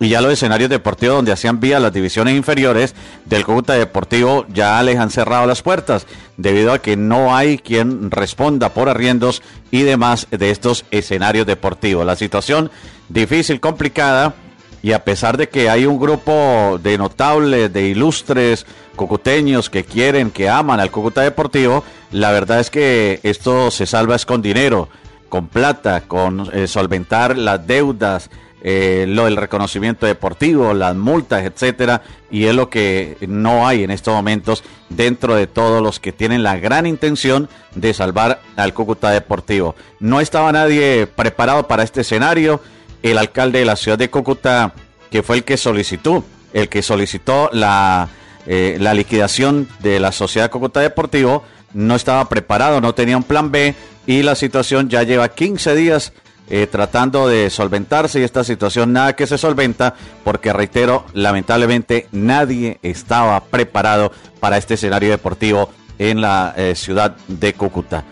[0.00, 2.94] Y ya los escenarios deportivos donde hacían vía las divisiones inferiores
[3.24, 6.06] del Cúcuta Deportivo ya les han cerrado las puertas
[6.36, 9.42] debido a que no hay quien responda por arriendos
[9.72, 12.06] y demás de estos escenarios deportivos.
[12.06, 12.70] La situación
[13.08, 14.34] difícil, complicada
[14.82, 20.30] y a pesar de que hay un grupo de notables, de ilustres cucuteños que quieren,
[20.30, 24.88] que aman al Cúcuta Deportivo, la verdad es que esto se salva es con dinero
[25.28, 32.02] con plata, con eh, solventar las deudas, eh, lo del reconocimiento deportivo, las multas, etcétera,
[32.28, 36.42] y es lo que no hay en estos momentos dentro de todos los que tienen
[36.42, 39.76] la gran intención de salvar al Cúcuta Deportivo.
[40.00, 42.60] No estaba nadie preparado para este escenario.
[43.02, 44.72] El alcalde de la ciudad de Cúcuta,
[45.10, 48.08] que fue el que solicitó, el que solicitó la,
[48.46, 53.52] eh, la liquidación de la sociedad Cúcuta Deportivo, no estaba preparado, no tenía un plan
[53.52, 53.74] B
[54.08, 56.14] y la situación ya lleva 15 días
[56.48, 59.94] eh, tratando de solventarse y esta situación nada que se solventa
[60.24, 67.52] porque reitero, lamentablemente nadie estaba preparado para este escenario deportivo en la eh, ciudad de
[67.52, 68.04] Cúcuta.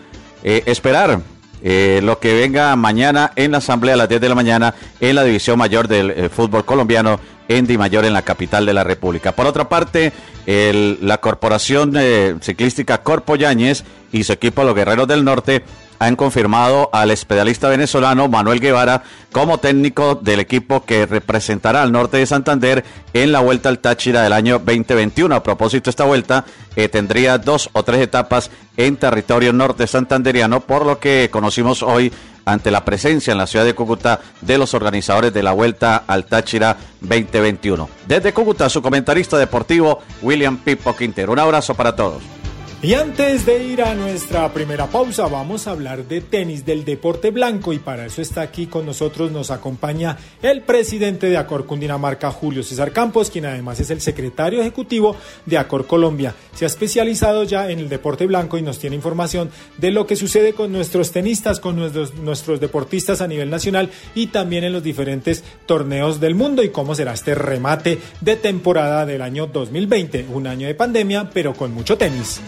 [0.43, 1.19] Eh, esperar
[1.59, 5.23] lo que venga mañana en la asamblea a las 10 de la mañana en la
[5.23, 9.31] división mayor del fútbol colombiano en Di Mayor en la capital de la República.
[9.31, 10.13] Por otra parte,
[10.45, 11.93] la corporación
[12.41, 13.83] ciclística Corpo Yáñez
[14.13, 15.63] y su equipo Los Guerreros del Norte
[15.99, 22.17] han confirmado al especialista venezolano Manuel Guevara como técnico del equipo que representará al norte
[22.17, 22.83] de Santander
[23.13, 25.35] en la Vuelta al Táchira del año 2021.
[25.35, 26.45] A propósito, esta vuelta
[26.75, 32.11] eh, tendría dos o tres etapas en territorio norte santanderiano, por lo que conocimos hoy
[32.45, 36.25] ante la presencia en la ciudad de Cúcuta de los organizadores de la Vuelta al
[36.25, 37.89] Táchira 2021.
[38.07, 41.33] Desde Cúcuta, su comentarista deportivo, William Pipo Quintero.
[41.33, 42.36] Un abrazo para todos.
[42.79, 47.31] Y antes de ir a nuestra primera pausa, vamos a hablar de tenis, del deporte
[47.31, 52.29] blanco, y para eso está aquí con nosotros, nos acompaña el presidente de Acor Cundinamarca,
[52.29, 55.15] Julio César Campos, quien además es el secretario ejecutivo
[55.47, 56.35] de Acor Colombia.
[56.53, 59.49] Se ha especializado ya en el deporte blanco y nos tiene información
[59.79, 64.27] de lo que sucede con nuestros tenistas, con nuestros, nuestros deportistas a nivel nacional y
[64.27, 69.23] también en los diferentes torneos del mundo y cómo será este remate de temporada del
[69.23, 72.39] año 2020, un año de pandemia, pero con mucho tenis.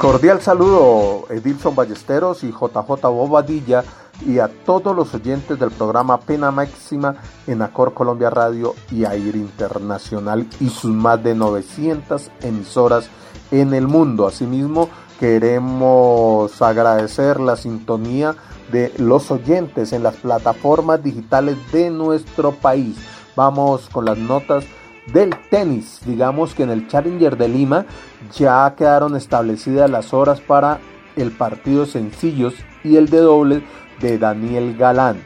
[0.00, 3.84] Cordial saludo Edilson Ballesteros y JJ Bobadilla
[4.26, 9.36] y a todos los oyentes del programa Pena Máxima en Acor Colombia Radio y Air
[9.36, 13.10] Internacional y sus más de 900 emisoras
[13.50, 14.26] en el mundo.
[14.26, 14.88] Asimismo,
[15.18, 18.36] queremos agradecer la sintonía
[18.72, 22.96] de los oyentes en las plataformas digitales de nuestro país.
[23.36, 24.64] Vamos con las notas
[25.12, 26.00] del tenis.
[26.04, 27.86] Digamos que en el Challenger de Lima
[28.36, 30.78] ya quedaron establecidas las horas para
[31.16, 32.54] el partido sencillos
[32.84, 33.62] y el de doble
[34.00, 35.22] de Daniel Galán.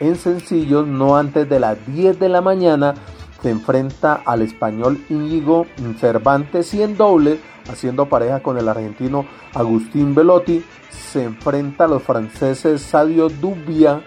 [0.00, 2.94] En sencillos, no antes de las 10 de la mañana,
[3.42, 5.66] se enfrenta al español Íñigo
[5.98, 7.38] Cervantes y en doble,
[7.70, 14.02] haciendo pareja con el argentino Agustín Velotti, se enfrenta a los franceses Sadio Dubia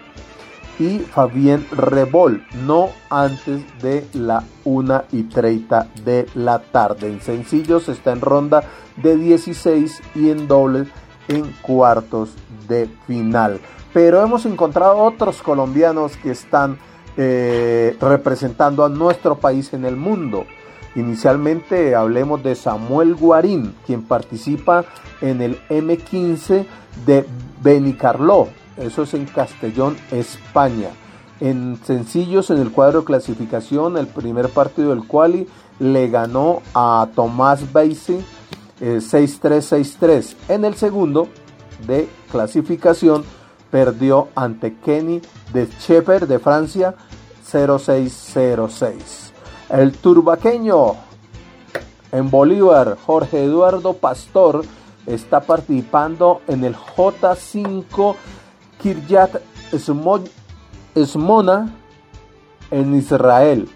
[0.80, 7.06] y Fabien Rebol, no antes de la 1 y 30 de la tarde.
[7.08, 8.64] En sencillos está en ronda
[8.96, 10.86] de 16 y en doble
[11.28, 12.30] en cuartos
[12.66, 13.60] de final.
[13.92, 16.78] Pero hemos encontrado otros colombianos que están
[17.18, 20.46] eh, representando a nuestro país en el mundo.
[20.94, 24.86] Inicialmente hablemos de Samuel Guarín, quien participa
[25.20, 26.64] en el M15
[27.04, 27.26] de
[27.62, 28.48] Benicarló,
[28.80, 30.90] eso es en Castellón, España.
[31.40, 37.08] En sencillos, en el cuadro de clasificación, el primer partido del quali le ganó a
[37.14, 38.22] Tomás Beise
[38.80, 40.36] 6-3-6-3.
[40.48, 41.28] En el segundo
[41.86, 43.24] de clasificación
[43.70, 45.22] perdió ante Kenny
[45.52, 46.94] de Shepherd de Francia
[47.50, 48.92] 0-6-0-6.
[49.70, 50.94] El turbaqueño
[52.12, 54.64] en Bolívar, Jorge Eduardo Pastor,
[55.06, 58.16] está participando en el J5
[58.80, 59.40] Kiryat
[60.94, 61.74] Esmona
[62.70, 63.68] en Israel.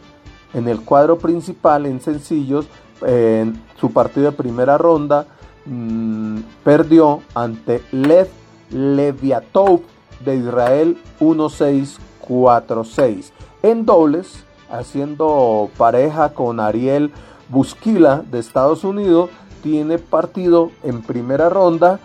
[0.52, 2.66] En el cuadro principal, en sencillos,
[3.02, 5.26] en su partido de primera ronda,
[5.66, 8.28] mmm, perdió ante Lev
[8.70, 9.80] Leviatov
[10.24, 13.32] de Israel 1-6-4-6.
[13.62, 17.12] En dobles, haciendo pareja con Ariel
[17.48, 19.30] Busquila de Estados Unidos,
[19.62, 21.98] tiene partido en primera ronda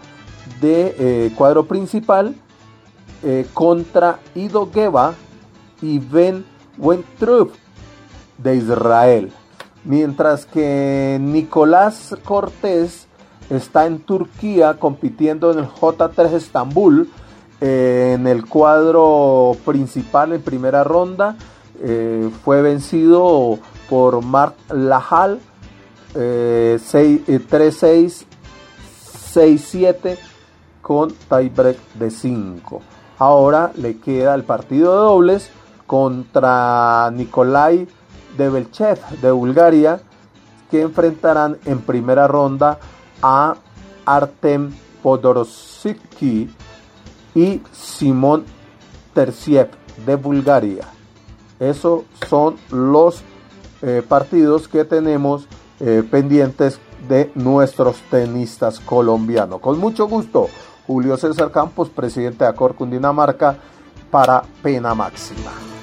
[0.62, 2.36] de eh, cuadro principal
[3.24, 5.14] eh, contra Ido Geva
[5.82, 6.46] y Ben
[6.78, 7.52] Wentrup
[8.38, 9.32] de Israel.
[9.84, 13.08] Mientras que Nicolás Cortés
[13.50, 17.10] está en Turquía compitiendo en el J3 Estambul.
[17.62, 21.36] Eh, en el cuadro principal en primera ronda
[21.82, 23.60] eh, fue vencido
[23.90, 25.42] por Mark Lajal
[26.14, 28.24] 3-6,
[29.34, 30.18] 6-7
[30.82, 32.82] con tiebreak de 5.
[33.20, 35.50] Ahora le queda el partido de dobles
[35.86, 37.86] contra Nikolai
[38.38, 40.02] Debelchev de Bulgaria,
[40.72, 42.80] que enfrentarán en primera ronda
[43.22, 43.56] a
[44.06, 44.72] Artem
[45.04, 46.50] Podorosky
[47.36, 48.46] y Simón
[49.14, 49.70] Tersiev
[50.06, 50.86] de Bulgaria.
[51.60, 53.22] Esos son los
[53.82, 55.46] eh, partidos que tenemos
[55.82, 59.60] eh, pendientes de nuestros tenistas colombianos.
[59.60, 60.48] Con mucho gusto,
[60.90, 63.56] Julio César Campos, presidente de Acor Cundinamarca,
[64.10, 65.79] para pena máxima.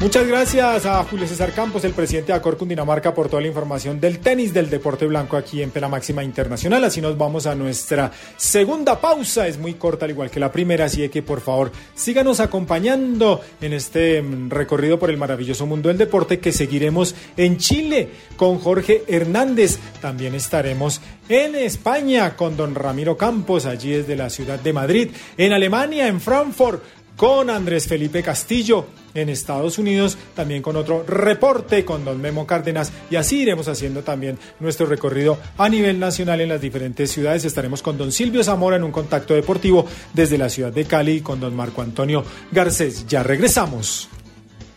[0.00, 4.00] Muchas gracias a Julio César Campos, el presidente de Acor Cundinamarca, por toda la información
[4.00, 6.84] del tenis del deporte blanco aquí en Pena Máxima Internacional.
[6.84, 9.46] Así nos vamos a nuestra segunda pausa.
[9.46, 13.72] Es muy corta, al igual que la primera, así que por favor síganos acompañando en
[13.72, 19.04] este mm, recorrido por el maravilloso mundo del deporte que seguiremos en Chile con Jorge
[19.06, 19.78] Hernández.
[20.02, 25.10] También estaremos en España con don Ramiro Campos, allí desde la ciudad de Madrid.
[25.38, 26.82] En Alemania, en Frankfurt
[27.16, 32.92] con Andrés Felipe Castillo en Estados Unidos, también con otro reporte con don Memo Cárdenas
[33.10, 37.44] y así iremos haciendo también nuestro recorrido a nivel nacional en las diferentes ciudades.
[37.44, 41.40] Estaremos con don Silvio Zamora en un contacto deportivo desde la ciudad de Cali con
[41.40, 43.06] don Marco Antonio Garcés.
[43.06, 44.08] Ya regresamos.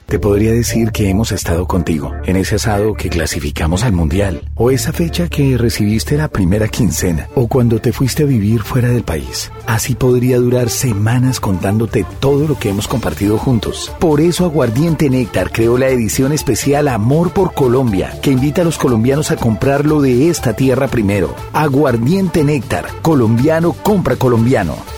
[0.08, 4.72] Te podría decir que hemos estado contigo en ese asado que clasificamos al mundial, o
[4.72, 9.04] esa fecha que recibiste la primera quincena, o cuando te fuiste a vivir fuera del
[9.04, 9.52] país.
[9.66, 13.92] Así podría durar semanas contándote todo lo que hemos compartido juntos.
[14.00, 18.78] Por eso Aguardiente Néctar creó la edición especial Amor por Colombia, que invita a los
[18.78, 21.36] colombianos a comprarlo de esta tierra primero.
[21.52, 24.97] Aguardiente Néctar, colombiano compra colombiano.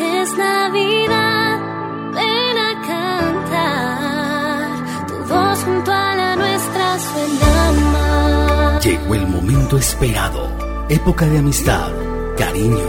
[0.00, 1.37] Es Navidad,
[2.18, 4.68] ven a cantar
[5.08, 10.40] tu voz junto a la nuestra suena Llegó el momento esperado,
[10.88, 11.90] época de amistad,
[12.36, 12.88] cariño,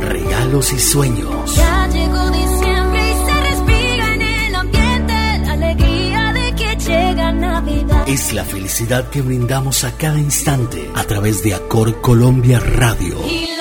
[0.00, 1.56] regalos y sueños.
[1.56, 5.14] Ya llegó diciembre y se respira en el ambiente
[5.44, 8.04] la alegría de que llega Navidad.
[8.08, 13.16] Es la felicidad que brindamos a cada instante a través de Acor Colombia Radio.
[13.26, 13.55] Y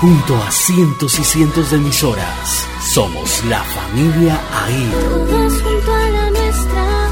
[0.00, 4.92] Junto a cientos y cientos de emisoras, somos la familia AIR.
[4.92, 7.10] Todos junto a la nuestra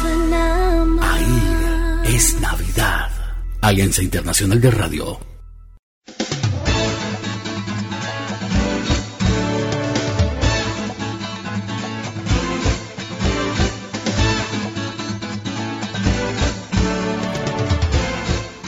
[0.00, 3.10] suena AIR es Navidad.
[3.60, 5.33] Alianza Internacional de Radio.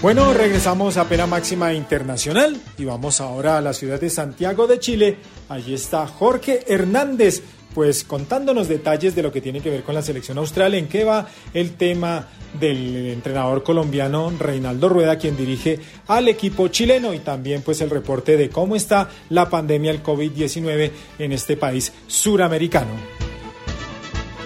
[0.06, 4.78] Bueno, regresamos a Pena Máxima Internacional y vamos ahora a la ciudad de Santiago de
[4.78, 5.16] Chile.
[5.48, 7.42] Allí está Jorge Hernández,
[7.74, 11.02] pues contándonos detalles de lo que tiene que ver con la selección austral, en qué
[11.02, 12.28] va el tema
[12.60, 18.36] del entrenador colombiano Reinaldo Rueda, quien dirige al equipo chileno y también pues el reporte
[18.36, 23.25] de cómo está la pandemia del COVID-19 en este país suramericano.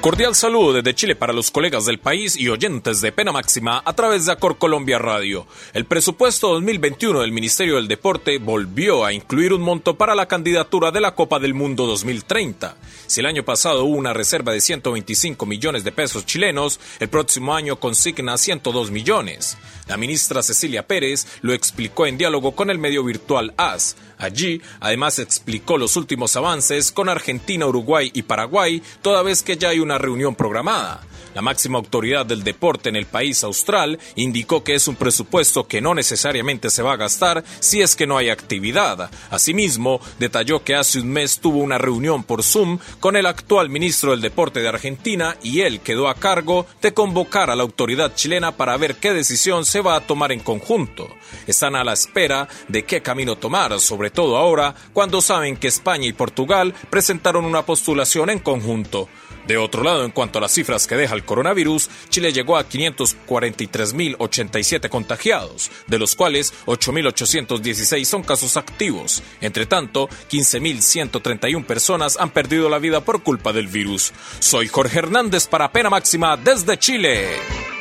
[0.01, 3.92] Cordial saludo desde Chile para los colegas del país y oyentes de Pena Máxima a
[3.92, 5.46] través de Acor Colombia Radio.
[5.74, 10.90] El presupuesto 2021 del Ministerio del Deporte volvió a incluir un monto para la candidatura
[10.90, 12.76] de la Copa del Mundo 2030.
[13.07, 17.55] Si el año pasado hubo una reserva de 125 millones de pesos chilenos, el próximo
[17.55, 19.59] año consigna 102 millones.
[19.86, 23.96] La ministra Cecilia Pérez lo explicó en diálogo con el medio virtual AS.
[24.21, 29.71] Allí, además, explicó los últimos avances con Argentina, Uruguay y Paraguay, toda vez que ya
[29.71, 31.01] hay una reunión programada.
[31.35, 35.81] La máxima autoridad del deporte en el país austral indicó que es un presupuesto que
[35.81, 39.11] no necesariamente se va a gastar si es que no hay actividad.
[39.31, 44.11] Asimismo, detalló que hace un mes tuvo una reunión por Zoom con el actual ministro
[44.11, 48.57] del Deporte de Argentina y él quedó a cargo de convocar a la autoridad chilena
[48.57, 51.09] para ver qué decisión se va a tomar en conjunto.
[51.47, 56.07] Están a la espera de qué camino tomar, sobre todo ahora cuando saben que España
[56.07, 59.09] y Portugal presentaron una postulación en conjunto.
[59.51, 62.68] De otro lado, en cuanto a las cifras que deja el coronavirus, Chile llegó a
[62.68, 69.24] 543.087 contagiados, de los cuales 8.816 son casos activos.
[69.40, 74.12] Entre tanto, 15.131 personas han perdido la vida por culpa del virus.
[74.38, 77.80] Soy Jorge Hernández para Pena Máxima desde Chile.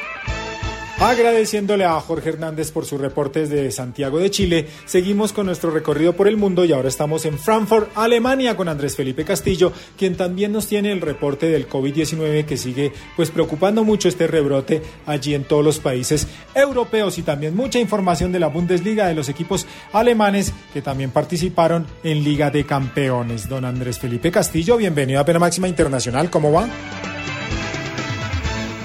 [1.02, 6.12] Agradeciéndole a Jorge Hernández por sus reportes de Santiago de Chile, seguimos con nuestro recorrido
[6.12, 10.52] por el mundo y ahora estamos en Frankfurt, Alemania, con Andrés Felipe Castillo, quien también
[10.52, 15.46] nos tiene el reporte del COVID-19 que sigue pues preocupando mucho este rebrote allí en
[15.46, 20.54] todos los países europeos y también mucha información de la Bundesliga de los equipos alemanes
[20.74, 23.48] que también participaron en Liga de Campeones.
[23.48, 26.68] Don Andrés Felipe Castillo, bienvenido a Pena Máxima Internacional, ¿cómo va?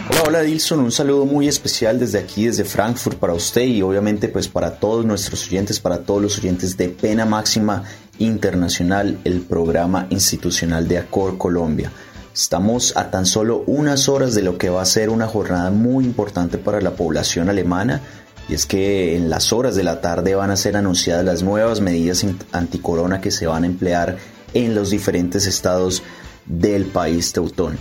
[0.07, 4.29] Hola, hola Dilson, un saludo muy especial desde aquí, desde Frankfurt para usted y obviamente
[4.29, 7.85] pues para todos nuestros oyentes, para todos los oyentes de Pena Máxima
[8.19, 11.91] Internacional, el programa institucional de Acor Colombia.
[12.35, 16.05] Estamos a tan solo unas horas de lo que va a ser una jornada muy
[16.05, 18.03] importante para la población alemana
[18.47, 21.81] y es que en las horas de la tarde van a ser anunciadas las nuevas
[21.81, 24.19] medidas anticorona que se van a emplear
[24.53, 26.03] en los diferentes estados
[26.45, 27.79] del país teutón.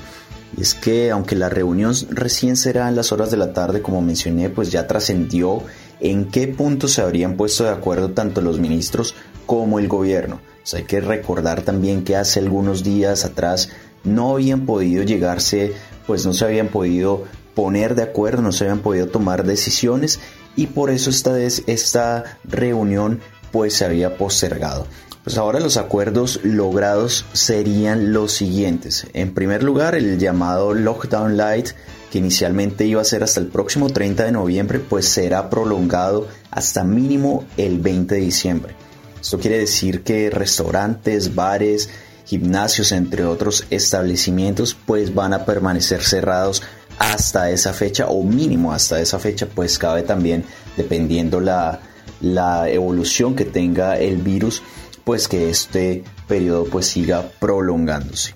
[0.57, 4.01] Y es que aunque la reunión recién será en las horas de la tarde, como
[4.01, 5.63] mencioné, pues ya trascendió
[5.99, 10.41] en qué punto se habrían puesto de acuerdo tanto los ministros como el gobierno.
[10.73, 13.69] Hay que recordar también que hace algunos días atrás
[14.03, 15.73] no habían podido llegarse,
[16.07, 17.23] pues no se habían podido
[17.53, 20.19] poner de acuerdo, no se habían podido tomar decisiones
[20.55, 23.19] y por eso esta, esta reunión
[23.51, 24.87] pues se había postergado.
[25.23, 29.07] Pues ahora los acuerdos logrados serían los siguientes.
[29.13, 31.69] En primer lugar, el llamado Lockdown Light,
[32.11, 36.83] que inicialmente iba a ser hasta el próximo 30 de noviembre, pues será prolongado hasta
[36.83, 38.75] mínimo el 20 de diciembre.
[39.21, 41.89] Esto quiere decir que restaurantes, bares,
[42.25, 46.63] gimnasios, entre otros establecimientos, pues van a permanecer cerrados
[46.99, 50.43] hasta esa fecha o mínimo hasta esa fecha, pues cabe también
[50.75, 51.79] dependiendo la,
[52.19, 54.61] la evolución que tenga el virus
[55.03, 58.35] pues que este periodo pues siga prolongándose.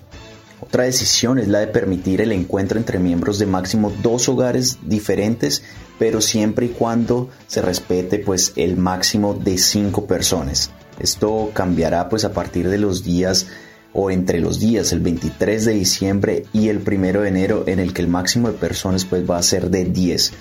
[0.60, 5.62] Otra decisión es la de permitir el encuentro entre miembros de máximo dos hogares diferentes,
[5.98, 10.70] pero siempre y cuando se respete pues el máximo de cinco personas.
[10.98, 13.46] Esto cambiará pues a partir de los días
[13.92, 17.92] o entre los días el 23 de diciembre y el 1 de enero en el
[17.92, 20.32] que el máximo de personas pues va a ser de 10.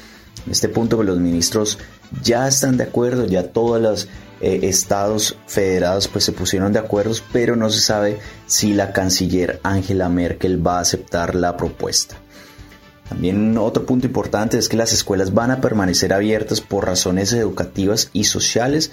[0.46, 1.78] En este punto pues, los ministros
[2.24, 4.08] ya están de acuerdo, ya todas las
[4.40, 9.60] eh, estados federados pues se pusieron de acuerdo, pero no se sabe si la canciller
[9.64, 12.18] Angela Merkel va a aceptar la propuesta.
[13.10, 18.10] También otro punto importante es que las escuelas van a permanecer abiertas por razones educativas
[18.14, 18.92] y sociales,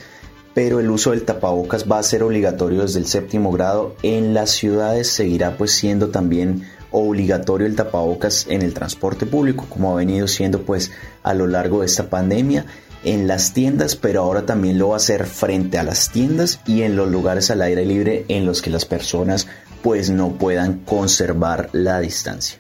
[0.55, 3.97] pero el uso del tapabocas va a ser obligatorio desde el séptimo grado.
[4.03, 9.93] En las ciudades seguirá pues siendo también obligatorio el tapabocas en el transporte público, como
[9.93, 10.93] ha venido siendo pues
[11.25, 12.67] a lo largo de esta pandemia
[13.05, 16.83] en las tiendas, pero ahora también lo va a hacer frente a las tiendas y
[16.83, 19.47] en los lugares al aire libre en los que las personas
[19.83, 22.59] pues no puedan conservar la distancia.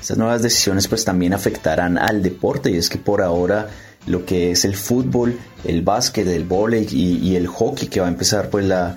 [0.00, 3.68] Estas nuevas decisiones pues también afectarán al deporte y es que por ahora
[4.06, 8.10] lo que es el fútbol, el básquet, el vóley y, el hockey que va a
[8.10, 8.96] empezar pues la,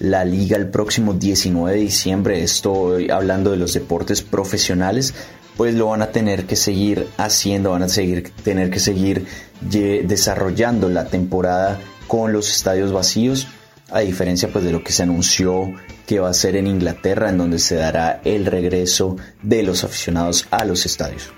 [0.00, 5.14] la liga el próximo 19 de diciembre, estoy hablando de los deportes profesionales,
[5.56, 9.26] pues lo van a tener que seguir haciendo, van a seguir, tener que seguir
[9.60, 13.46] desarrollando la temporada con los estadios vacíos,
[13.90, 15.72] a diferencia pues de lo que se anunció
[16.06, 20.46] que va a ser en Inglaterra, en donde se dará el regreso de los aficionados
[20.50, 21.30] a los estadios.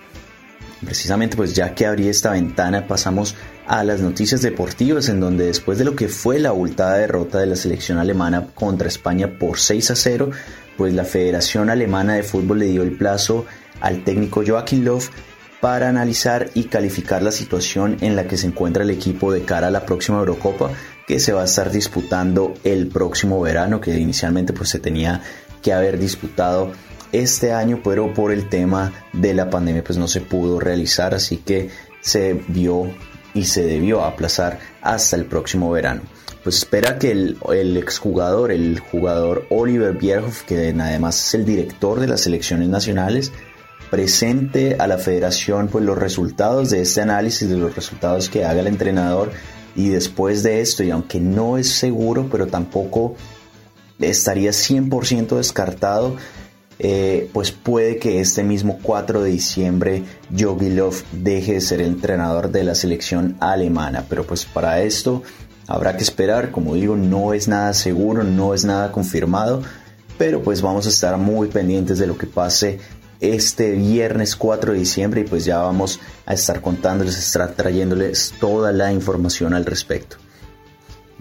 [0.85, 3.35] Precisamente pues ya que abrí esta ventana pasamos
[3.67, 7.47] a las noticias deportivas en donde después de lo que fue la abultada derrota de
[7.47, 10.31] la selección alemana contra España por 6 a 0,
[10.77, 13.47] pues la Federación Alemana de Fútbol le dio el plazo
[13.81, 15.01] al técnico Joachim Löw
[15.61, 19.69] para analizar y calificar la situación en la que se encuentra el equipo de cara
[19.69, 20.71] a la próxima Eurocopa
[21.07, 25.23] que se va a estar disputando el próximo verano, que inicialmente pues se tenía
[25.63, 26.73] que haber disputado
[27.13, 31.39] este año, pero por el tema de la pandemia pues no se pudo realizar, así
[31.39, 31.71] que
[32.01, 32.91] se vio
[33.35, 36.03] y se debió aplazar hasta el próximo verano.
[36.43, 42.01] Pues espera que el, el exjugador, el jugador Oliver Bierhoff, que además es el director
[42.01, 43.33] de las selecciones nacionales,
[43.91, 48.61] presente a la federación pues los resultados de este análisis, de los resultados que haga
[48.61, 49.33] el entrenador
[49.77, 53.15] y después de esto, y aunque no es seguro, pero tampoco
[53.99, 56.17] estaría 100% descartado,
[56.79, 60.03] eh, pues puede que este mismo 4 de diciembre
[60.37, 64.05] Jogi Löw deje de ser el entrenador de la selección alemana.
[64.09, 65.23] Pero pues para esto
[65.67, 69.63] habrá que esperar, como digo, no es nada seguro, no es nada confirmado,
[70.19, 72.79] pero pues vamos a estar muy pendientes de lo que pase
[73.21, 78.73] este viernes 4 de diciembre y pues ya vamos a estar contándoles, estar trayéndoles toda
[78.73, 80.17] la información al respecto.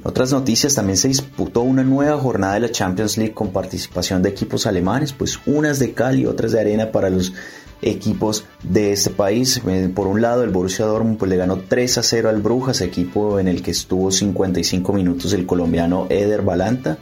[0.04, 4.30] Otras noticias también se disputó una nueva jornada de la Champions League con participación de
[4.30, 7.34] equipos alemanes, pues unas de cal y otras de arena para los
[7.82, 9.62] equipos de este país.
[9.66, 12.82] Eh, por un lado, el Borussia Dortmund pues, le ganó 3 a 0 al Brujas,
[12.82, 16.98] equipo en el que estuvo 55 minutos el colombiano Eder Balanta.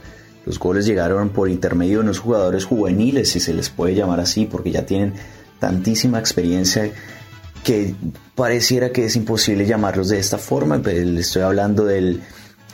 [0.46, 4.46] Los goles llegaron por intermedio de unos jugadores juveniles, si se les puede llamar así,
[4.46, 5.14] porque ya tienen
[5.58, 6.90] tantísima experiencia
[7.62, 7.94] que
[8.34, 10.76] pareciera que es imposible llamarlos de esta forma.
[10.76, 12.20] Le estoy hablando del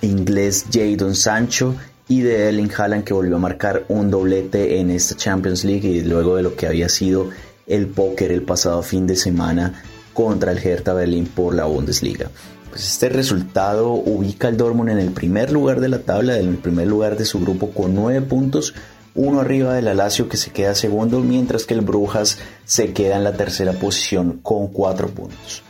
[0.02, 1.76] inglés Jadon Sancho
[2.09, 6.02] y de Ellen Haaland que volvió a marcar un doblete en esta Champions League y
[6.02, 7.30] luego de lo que había sido
[7.68, 9.80] el póker el pasado fin de semana
[10.12, 12.28] contra el Hertha Berlín por la Bundesliga.
[12.70, 16.56] Pues este resultado ubica al Dortmund en el primer lugar de la tabla, en el
[16.56, 18.74] primer lugar de su grupo con 9 puntos,
[19.16, 23.24] uno arriba del Alacio que se queda segundo, mientras que el Brujas se queda en
[23.24, 25.62] la tercera posición con 4 puntos.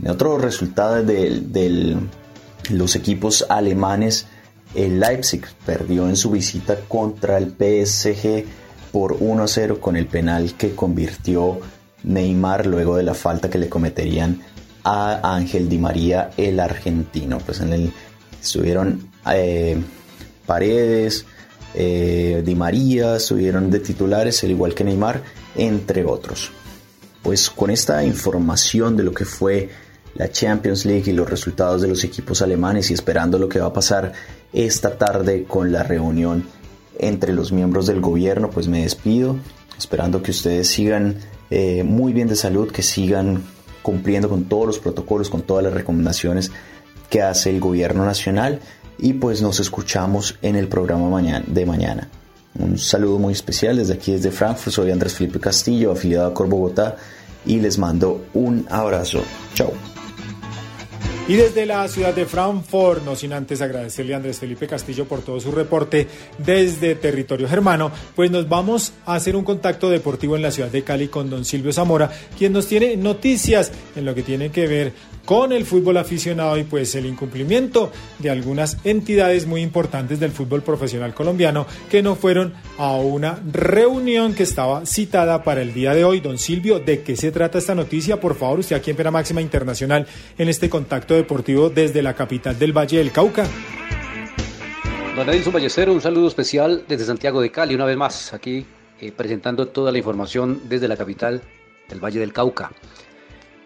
[0.00, 1.96] En otro resultado de,
[2.70, 4.26] los equipos alemanes,
[4.74, 8.44] el Leipzig perdió en su visita contra el PSG
[8.92, 11.58] por 1 a 0 con el penal que convirtió
[12.04, 14.42] Neymar luego de la falta que le cometerían
[14.88, 17.38] a Ángel Di María, el argentino.
[17.38, 17.92] Pues en el
[18.40, 19.76] estuvieron eh,
[20.46, 21.26] Paredes,
[21.74, 25.22] eh, Di María, estuvieron de titulares, al igual que Neymar,
[25.56, 26.52] entre otros.
[27.20, 29.70] Pues con esta información de lo que fue
[30.14, 33.66] la Champions League y los resultados de los equipos alemanes y esperando lo que va
[33.66, 34.12] a pasar
[34.52, 36.44] esta tarde con la reunión
[36.96, 39.36] entre los miembros del gobierno, pues me despido,
[39.76, 41.16] esperando que ustedes sigan
[41.50, 43.42] eh, muy bien de salud, que sigan
[43.86, 46.50] cumpliendo con todos los protocolos, con todas las recomendaciones
[47.08, 48.58] que hace el gobierno nacional
[48.98, 52.08] y pues nos escuchamos en el programa de mañana.
[52.58, 56.48] Un saludo muy especial desde aquí desde Frankfurt, soy Andrés Felipe Castillo, afiliado a Cor
[56.48, 56.96] Bogotá
[57.44, 59.22] y les mando un abrazo.
[59.54, 59.95] Chao.
[61.28, 65.22] Y desde la ciudad de Frankfurt, no sin antes agradecerle a Andrés Felipe Castillo por
[65.22, 66.06] todo su reporte
[66.38, 70.84] desde territorio germano, pues nos vamos a hacer un contacto deportivo en la ciudad de
[70.84, 74.92] Cali con don Silvio Zamora, quien nos tiene noticias en lo que tiene que ver
[75.26, 80.62] con el fútbol aficionado y pues el incumplimiento de algunas entidades muy importantes del fútbol
[80.62, 86.04] profesional colombiano que no fueron a una reunión que estaba citada para el día de
[86.04, 86.20] hoy.
[86.20, 88.20] Don Silvio, ¿de qué se trata esta noticia?
[88.20, 90.06] Por favor, usted aquí en Pena Máxima Internacional
[90.38, 93.44] en este contacto deportivo desde la capital del Valle del Cauca.
[95.16, 98.64] Don Edilson Ballestero, un saludo especial desde Santiago de Cali, una vez más, aquí
[99.00, 101.42] eh, presentando toda la información desde la capital
[101.88, 102.70] del Valle del Cauca.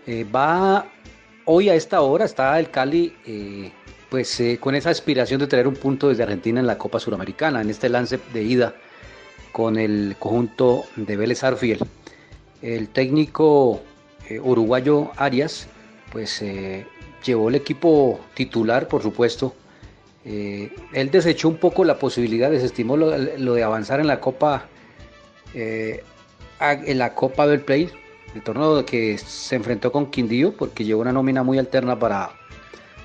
[0.07, 0.87] Eh, va
[1.47, 3.73] Hoy a esta hora está el Cali eh,
[4.11, 7.63] pues eh, con esa aspiración de traer un punto desde Argentina en la Copa Suramericana,
[7.63, 8.75] en este lance de ida
[9.51, 11.79] con el conjunto de Vélez Arfiel.
[12.61, 13.81] El técnico
[14.29, 15.67] eh, uruguayo Arias,
[16.13, 16.45] pues
[17.25, 19.55] llevó el equipo titular, por supuesto.
[20.25, 24.69] Él desechó un poco la posibilidad, desestimó lo, lo de avanzar en la Copa,
[25.55, 27.91] en la Copa del Play,
[28.35, 32.31] el torneo que se enfrentó con Quindío, porque llevó una nómina muy alterna para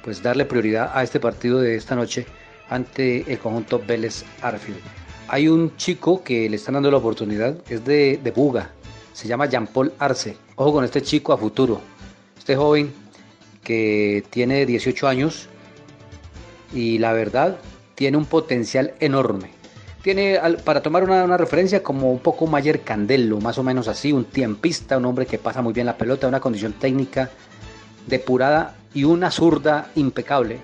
[0.04, 2.26] pues darle prioridad a este partido de esta noche
[2.70, 4.80] ante el conjunto Vélez Arfield.
[5.28, 8.70] Hay un chico que le están dando la oportunidad, es de, de Buga,
[9.14, 10.36] se llama Jean-Paul Arce.
[10.58, 11.82] Ojo con este chico a futuro.
[12.38, 12.94] Este joven
[13.64, 15.48] que tiene 18 años
[16.74, 17.58] y la verdad
[17.96, 19.55] tiene un potencial enorme.
[20.06, 24.14] Tiene, para tomar una, una referencia, como un poco Mayer Candelo, más o menos así,
[24.14, 27.32] un tiempista, un hombre que pasa muy bien la pelota, una condición técnica
[28.06, 30.60] depurada y una zurda impecable.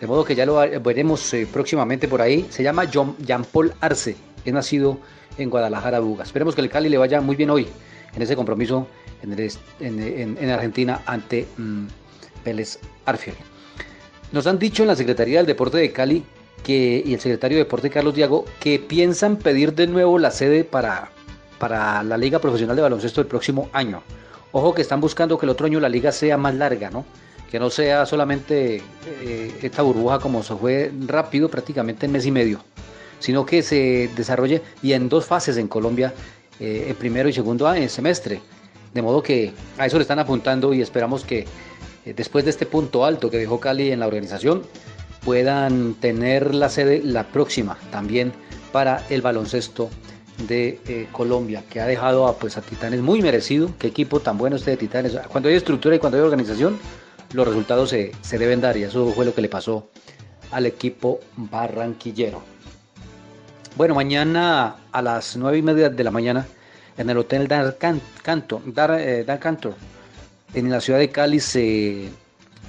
[0.00, 2.44] De modo que ya lo veremos eh, próximamente por ahí.
[2.50, 4.98] Se llama Jean-Paul Arce, es nacido
[5.38, 6.24] en Guadalajara, Buga.
[6.24, 7.68] Esperemos que el Cali le vaya muy bien hoy
[8.16, 8.88] en ese compromiso
[9.22, 11.84] en, en- en- en Argentina ante mm,
[12.44, 13.36] Vélez Arfiel.
[14.32, 16.24] Nos han dicho en la Secretaría del Deporte de Cali
[16.70, 21.10] y el secretario de Deporte Carlos Diago que piensan pedir de nuevo la sede para,
[21.58, 24.02] para la Liga Profesional de Baloncesto el próximo año.
[24.52, 27.04] Ojo que están buscando que el otro año la liga sea más larga, ¿no?
[27.50, 28.82] Que no sea solamente
[29.22, 32.62] eh, esta burbuja como se fue rápido, prácticamente en mes y medio,
[33.18, 36.12] sino que se desarrolle y en dos fases en Colombia,
[36.60, 38.40] eh, en primero y segundo año, semestre.
[38.92, 41.46] De modo que a eso le están apuntando y esperamos que
[42.04, 44.62] eh, después de este punto alto que dejó Cali en la organización,
[45.24, 48.32] puedan tener la sede la próxima también
[48.72, 49.90] para el baloncesto
[50.48, 53.70] de eh, Colombia, que ha dejado a, pues, a Titanes muy merecido.
[53.78, 55.12] Qué equipo tan bueno este de Titanes.
[55.28, 56.78] Cuando hay estructura y cuando hay organización,
[57.32, 59.90] los resultados se, se deben dar y eso fue lo que le pasó
[60.50, 62.42] al equipo barranquillero.
[63.76, 66.46] Bueno, mañana a las nueve y media de la mañana
[66.98, 68.60] en el Hotel Dar, Can- Canto,
[68.98, 69.74] eh, Cantor,
[70.52, 72.10] en la ciudad de Cali se eh,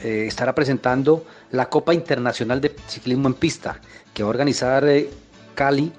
[0.02, 3.80] estará presentando la Copa Internacional de Ciclismo en Pista,
[4.14, 5.08] que va a organizar eh,
[5.54, 5.94] Cali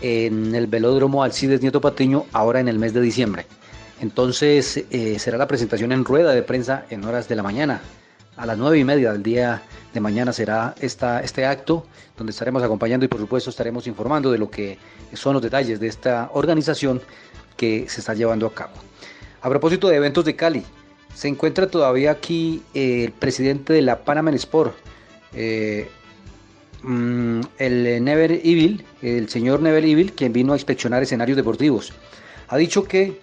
[0.00, 3.46] en el velódromo Alcides Nieto Patiño ahora en el mes de diciembre.
[4.00, 7.80] Entonces eh, será la presentación en rueda de prensa en horas de la mañana.
[8.36, 9.62] A las nueve y media del día
[9.94, 14.38] de mañana será esta, este acto donde estaremos acompañando y por supuesto estaremos informando de
[14.38, 14.78] lo que
[15.12, 17.00] son los detalles de esta organización
[17.56, 18.72] que se está llevando a cabo.
[19.42, 20.64] A propósito de eventos de Cali,
[21.14, 24.87] se encuentra todavía aquí eh, el presidente de la Panamá Sport,
[25.32, 25.88] eh,
[26.82, 31.92] mm, el Never Evil, el señor Never Evil, quien vino a inspeccionar escenarios deportivos.
[32.48, 33.20] Ha dicho que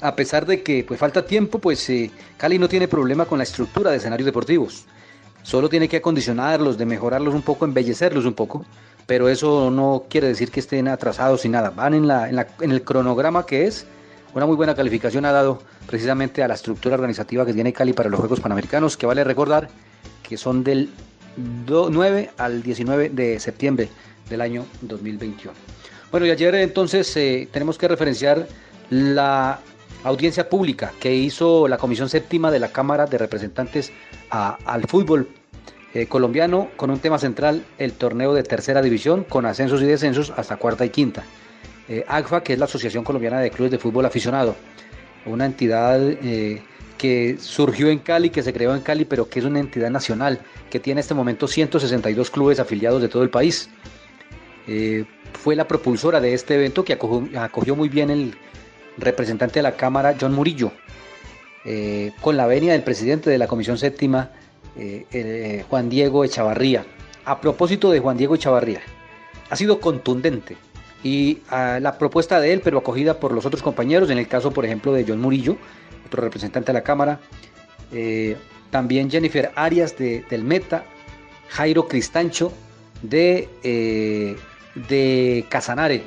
[0.00, 3.44] a pesar de que pues falta tiempo, pues eh, Cali no tiene problema con la
[3.44, 4.84] estructura de escenarios deportivos.
[5.42, 8.64] Solo tiene que acondicionarlos, de mejorarlos un poco, embellecerlos un poco,
[9.06, 11.70] pero eso no quiere decir que estén atrasados y nada.
[11.70, 13.86] Van en, en, la- en el cronograma que es,
[14.34, 18.10] una muy buena calificación ha dado precisamente a la estructura organizativa que tiene Cali para
[18.10, 19.68] los Juegos Panamericanos, que vale recordar
[20.28, 20.90] que son del
[21.36, 23.88] do- 9 al 19 de septiembre
[24.28, 25.52] del año 2021.
[26.10, 28.46] Bueno, y ayer entonces eh, tenemos que referenciar
[28.90, 29.58] la
[30.04, 33.92] audiencia pública que hizo la Comisión Séptima de la Cámara de Representantes
[34.30, 35.28] al fútbol
[35.94, 40.32] eh, colombiano con un tema central, el torneo de tercera división con ascensos y descensos
[40.36, 41.24] hasta cuarta y quinta.
[41.88, 42.04] Eh,
[42.44, 44.56] que es la Asociación Colombiana de Clubes de Fútbol Aficionado,
[45.24, 46.62] una entidad eh,
[46.96, 50.40] que surgió en Cali, que se creó en Cali, pero que es una entidad nacional,
[50.70, 53.70] que tiene en este momento 162 clubes afiliados de todo el país.
[54.66, 58.36] Eh, fue la propulsora de este evento que acogió, muy bien el
[58.96, 60.72] representante de la Cámara, John Murillo,
[61.64, 64.30] eh, con la venia del presidente de la Comisión Séptima,
[64.78, 66.84] eh, Juan Diego Echavarría.
[67.24, 68.80] A propósito de Juan Diego Echavarría,
[69.50, 70.56] ha sido contundente
[71.02, 74.50] y ah, la propuesta de él, pero acogida por los otros compañeros, en el caso,
[74.50, 75.56] por ejemplo, de John Murillo,
[76.06, 77.20] otro representante de la Cámara,
[77.92, 78.36] eh,
[78.70, 80.84] también Jennifer Arias de, del Meta,
[81.48, 82.52] Jairo Cristancho
[83.02, 84.36] de, eh,
[84.88, 86.02] de Casanare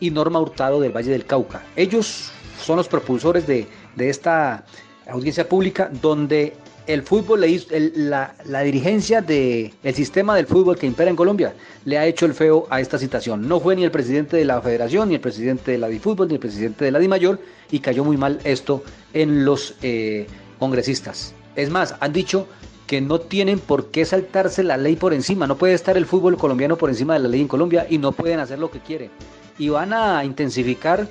[0.00, 1.62] y Norma Hurtado del Valle del Cauca.
[1.76, 2.30] Ellos
[2.60, 3.66] son los propulsores de,
[3.96, 4.64] de esta
[5.08, 6.54] audiencia pública donde
[6.86, 11.16] el fútbol, le hizo- el- la, la dirigencia del sistema del fútbol que impera en
[11.16, 11.54] Colombia
[11.84, 13.48] le ha hecho el feo a esta situación.
[13.48, 16.34] No fue ni el presidente de la federación, ni el presidente de la DiFútbol, ni
[16.34, 17.40] el presidente de la DiMayor
[17.70, 18.82] y cayó muy mal esto
[19.12, 20.26] en los eh,
[20.58, 21.34] congresistas.
[21.56, 22.46] Es más, han dicho
[22.86, 25.46] que no tienen por qué saltarse la ley por encima.
[25.46, 28.12] No puede estar el fútbol colombiano por encima de la ley en Colombia y no
[28.12, 29.10] pueden hacer lo que quieren.
[29.58, 31.08] Y van a intensificar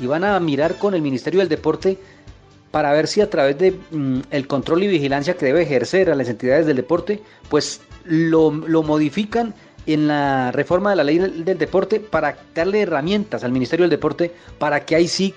[0.00, 1.98] y van a mirar con el Ministerio del Deporte
[2.72, 6.16] para ver si a través de mm, el control y vigilancia que debe ejercer a
[6.16, 9.54] las entidades del deporte, pues lo, lo modifican
[9.86, 14.32] en la reforma de la ley del, deporte para darle herramientas al Ministerio del Deporte
[14.58, 15.34] para que ahí sí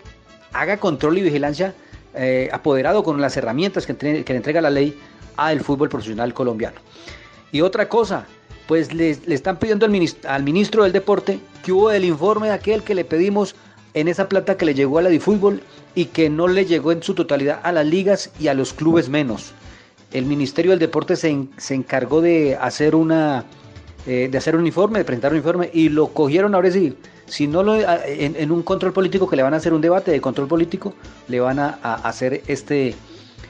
[0.54, 1.74] haga control y vigilancia
[2.14, 4.98] eh, apoderado con las herramientas que, que le entrega la ley
[5.36, 6.80] al fútbol profesional colombiano.
[7.52, 8.26] Y otra cosa,
[8.68, 12.48] pues le, le están pidiendo al ministro, al ministro del Deporte que hubo el informe
[12.48, 13.56] de aquel que le pedimos
[13.96, 15.62] en esa plata que le llegó a la Difútbol
[15.96, 19.10] y que no le llegó en su totalidad a las ligas y a los clubes
[19.10, 19.54] menos.
[20.12, 23.46] El Ministerio del Deporte se, se encargó de hacer una
[24.06, 26.96] eh, de hacer un informe, de presentar un informe y lo cogieron ahora sí.
[27.26, 30.22] Si no lo en, un control político que le van a hacer un debate de
[30.22, 30.94] control político,
[31.28, 31.70] le van a,
[32.04, 32.94] hacer este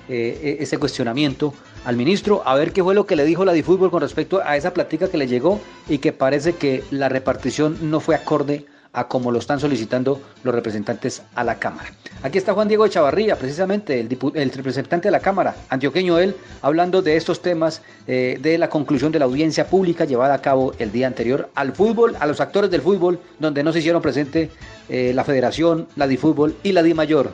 [0.08, 1.54] eh, ese cuestionamiento
[1.84, 4.56] al ministro a ver qué fue lo que le dijo la Difútbol con respecto a
[4.56, 5.60] esa platica que le llegó
[5.90, 8.66] y que parece que la repartición no fue acorde
[8.96, 11.92] a como lo están solicitando los representantes a la Cámara.
[12.24, 17.18] Aquí está Juan Diego Chavarría, precisamente el, representante de la Cámara, antioqueño él, hablando de
[17.18, 21.08] estos temas eh, de la conclusión de la audiencia pública llevada a cabo el día
[21.08, 24.50] anterior al fútbol, a los actores del fútbol, donde no se hicieron presente
[24.88, 27.32] eh, la Federación, la Difútbol y la Di Mayor.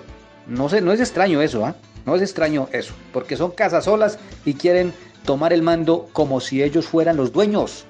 [0.47, 1.75] No sé, no es extraño eso, ¿ah?
[2.05, 4.91] No es extraño eso, porque son casas solas y quieren
[5.23, 7.85] tomar el mando como si ellos fueran los dueños,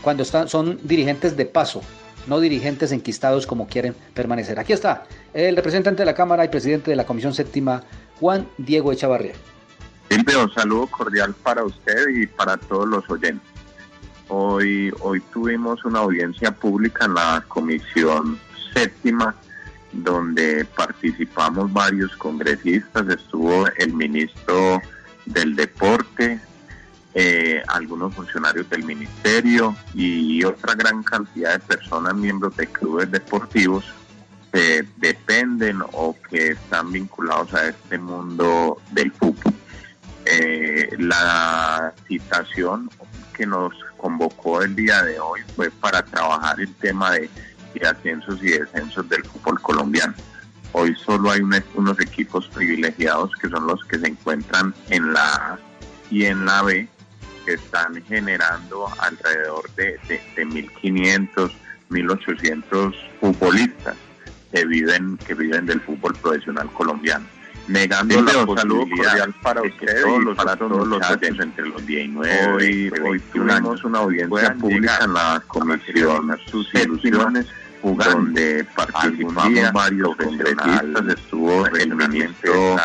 [0.00, 1.82] cuando están, son dirigentes de paso,
[2.26, 4.58] no dirigentes enquistados como quieren permanecer.
[4.58, 5.04] Aquí está
[5.34, 7.82] el representante de la Cámara y presidente de la Comisión Séptima,
[8.20, 9.34] Juan Diego Echavarría.
[10.08, 13.48] Silvio, un saludo cordial para usted y para todos los oyentes.
[14.28, 18.38] Hoy, hoy tuvimos una audiencia pública en la Comisión
[18.72, 19.34] Séptima,
[19.92, 24.80] donde participamos varios congresistas, estuvo el ministro
[25.26, 26.40] del Deporte,
[27.14, 33.84] eh, algunos funcionarios del ministerio y otra gran cantidad de personas, miembros de clubes deportivos,
[34.52, 39.54] que dependen o que están vinculados a este mundo del fútbol.
[40.24, 42.90] Eh, la citación
[43.34, 47.30] que nos convocó el día de hoy fue para trabajar el tema de,
[47.88, 50.12] ascensos y descensos del fútbol colombiano.
[50.72, 55.34] Hoy solo hay un- unos equipos privilegiados que son los que se encuentran en la
[55.34, 55.58] A
[56.10, 56.86] y en la B,
[57.44, 61.52] que están generando alrededor de, de, de 1.500,
[61.90, 63.96] 1.800 futbolistas
[64.52, 67.26] que viven, que viven del fútbol profesional colombiano
[67.68, 71.40] negando Silvio, la posibilidad para de que usted todos los para todos los oyentes.
[71.40, 76.74] entre los 19 hoy, y hoy 21 tuvimos una audiencia pública en la comisión sus
[76.74, 77.46] ilusiones
[77.82, 78.16] jugando.
[78.16, 82.76] donde participamos día varios congresistas estuvo el ministro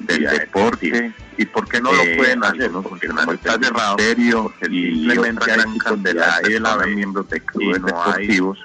[0.00, 3.96] del deporte y por qué no lo Eh, pueden hacer algunos porque como está cerrado
[3.96, 8.58] ministerio y simplemente hay de la de la miembros de clubes no hay deportivos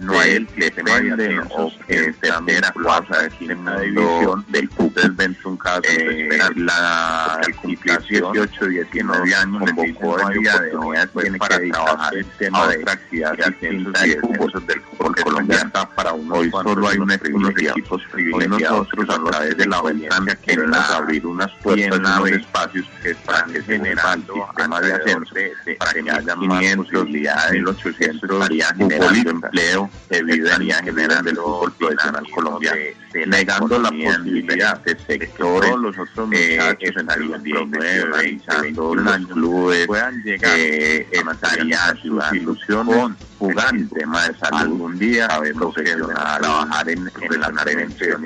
[0.00, 5.36] no hay el que dependen o que están vinculados a esta división del fútbol.
[5.44, 12.26] un caso eh, la calificación 18 19 años convocó de hoy tiene para trabajar el
[12.38, 17.16] tema de otra actividad distinta del fútbol del fútbol colombiano para hoy solo hay unos,
[17.50, 23.10] equipos privilegiados nosotros a través de la audiencia queremos abrir unas puertas unos espacios que
[23.10, 25.34] están generando sistema de ascenso
[25.78, 32.80] para que haya más posibilidades 1800 estaría generando empleo y generan del fútbol profesional colombiano
[33.26, 40.22] negando la posibilidad de sectores los otros muchachos entre los 19 y los clubes puedan
[40.22, 47.48] llegar eh, estarían sus ilusiones de salud algún día sabemos que trabajar en, en deportiva
[47.48, 48.24] en la atención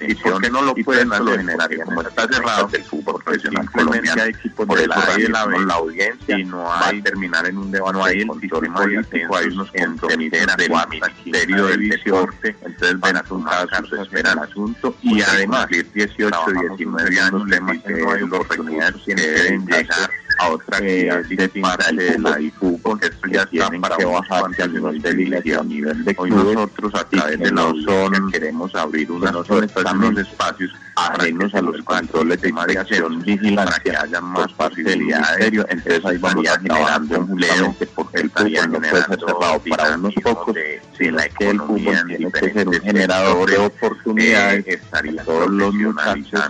[0.00, 4.22] y por qué no lo pueden hacer generar como está cerrado el fútbol profesional colombiano
[4.22, 7.70] hay equipos de la A y de la audiencia y no hay terminar en un
[7.70, 13.16] debate no hay el sistema político hay unos compromisos del ministerio del deporte entonces ven
[13.16, 16.36] a un caso esperan el asunto y además 18
[16.76, 23.00] 19 años le hay oportunidades que deben llegar a otra actividad distinta de la fútbol
[23.00, 26.14] que esto ya está para que bajar al nivel de liga y a nivel de
[26.18, 31.60] Hoy nosotros a través de la OZON queremos abrir unas puertas, unos espacios ajenos a
[31.60, 35.52] los controles de vigilancia para que haya más posibilidades.
[35.68, 40.14] entonces ahí vamos a generando empleo porque el fútbol no puede ser cerrado para unos
[40.22, 40.56] pocos
[40.98, 46.40] sino que el fútbol tiene que ser un generador de oportunidades estaría todos los muchachos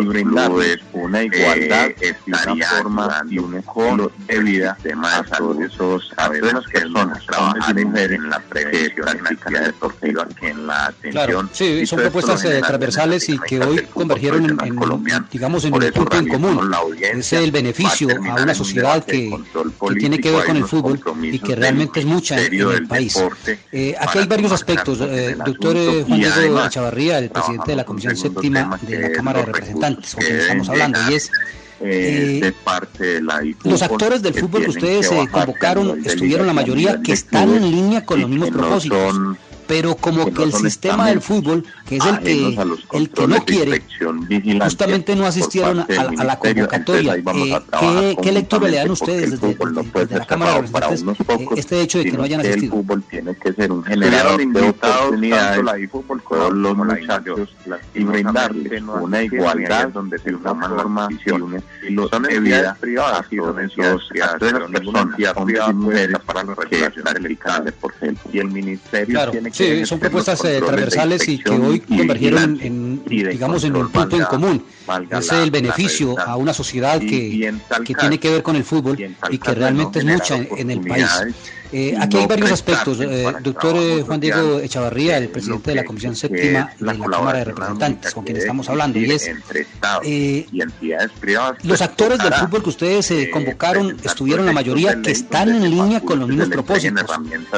[0.00, 6.28] y brindarles una igualdad estaría forma y un estilo de vida a todos esos a
[6.28, 11.12] todas las personas trabajar en, en la prevención en la deportiva que en la atención
[11.12, 15.74] Claro, sí, Y son propuestas eh, transversales y que hoy convergieron en, en, digamos, en
[15.74, 16.70] un punto en común.
[17.00, 19.30] Es el beneficio a una sociedad que,
[19.88, 23.22] que tiene que ver con el fútbol y que realmente es mucha en el país.
[23.72, 25.00] Eh, aquí hay varios aspectos.
[25.00, 29.40] Eh, doctor eh, Juan Diego Chavarría, el presidente de la Comisión Séptima de la Cámara
[29.40, 31.30] de Representantes, con quien estamos hablando, y es
[31.80, 36.52] eh, de parte de la los actores del fútbol que ustedes eh, convocaron estuvieron la
[36.52, 39.14] mayoría que están en línea con los mismos propósitos
[39.70, 42.58] pero como que el sistema del fútbol, que es el que,
[42.92, 43.82] el que no quiere,
[44.60, 45.86] justamente no asistieron a,
[46.18, 47.14] a la convocatoria.
[47.14, 47.22] Eh,
[47.78, 49.56] ¿qué, ¿qué, lectura le dan ustedes desde,
[49.94, 52.64] desde la Cámara de Representantes eh, este hecho de que no hayan asistido?
[52.64, 55.90] El fútbol tiene que ser un generador de oportunidades
[56.28, 57.48] todos los muchachos
[57.94, 64.02] y brindarles una igualdad donde se una formación y son entidades privadas y son entidades
[64.72, 70.44] personas y mujeres para relacionar el deporte y el ministerio tiene que Sí, son propuestas
[70.44, 74.64] eh, transversales y que hoy convergieron en, digamos, en un punto en común.
[75.10, 77.54] Es el beneficio a una sociedad que,
[77.84, 78.98] que tiene que ver con el fútbol
[79.30, 81.08] y que realmente es mucha en el país.
[81.72, 83.00] Eh, aquí hay varios aspectos.
[83.00, 87.38] Eh, doctor eh, Juan Diego Echavarría, el presidente de la Comisión Séptima de la Cámara
[87.38, 89.30] de Representantes, con quien estamos hablando, y es
[90.02, 90.46] eh,
[91.62, 96.18] los actores del fútbol que ustedes convocaron estustuvieron la mayoría que están en línea con
[96.18, 97.06] los mismos propósitos,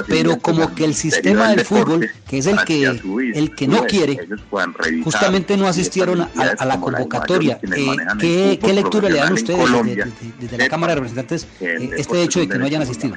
[0.07, 4.29] pero como que el sistema del fútbol, que es el que el que no quiere,
[5.05, 7.22] justamente no asistieron a, la convocatoria.
[7.27, 9.59] ¿Qué, ¿qué, lectura le dan ustedes
[10.41, 13.17] desde, la Cámara de Representantes este hecho de que no hayan asistido?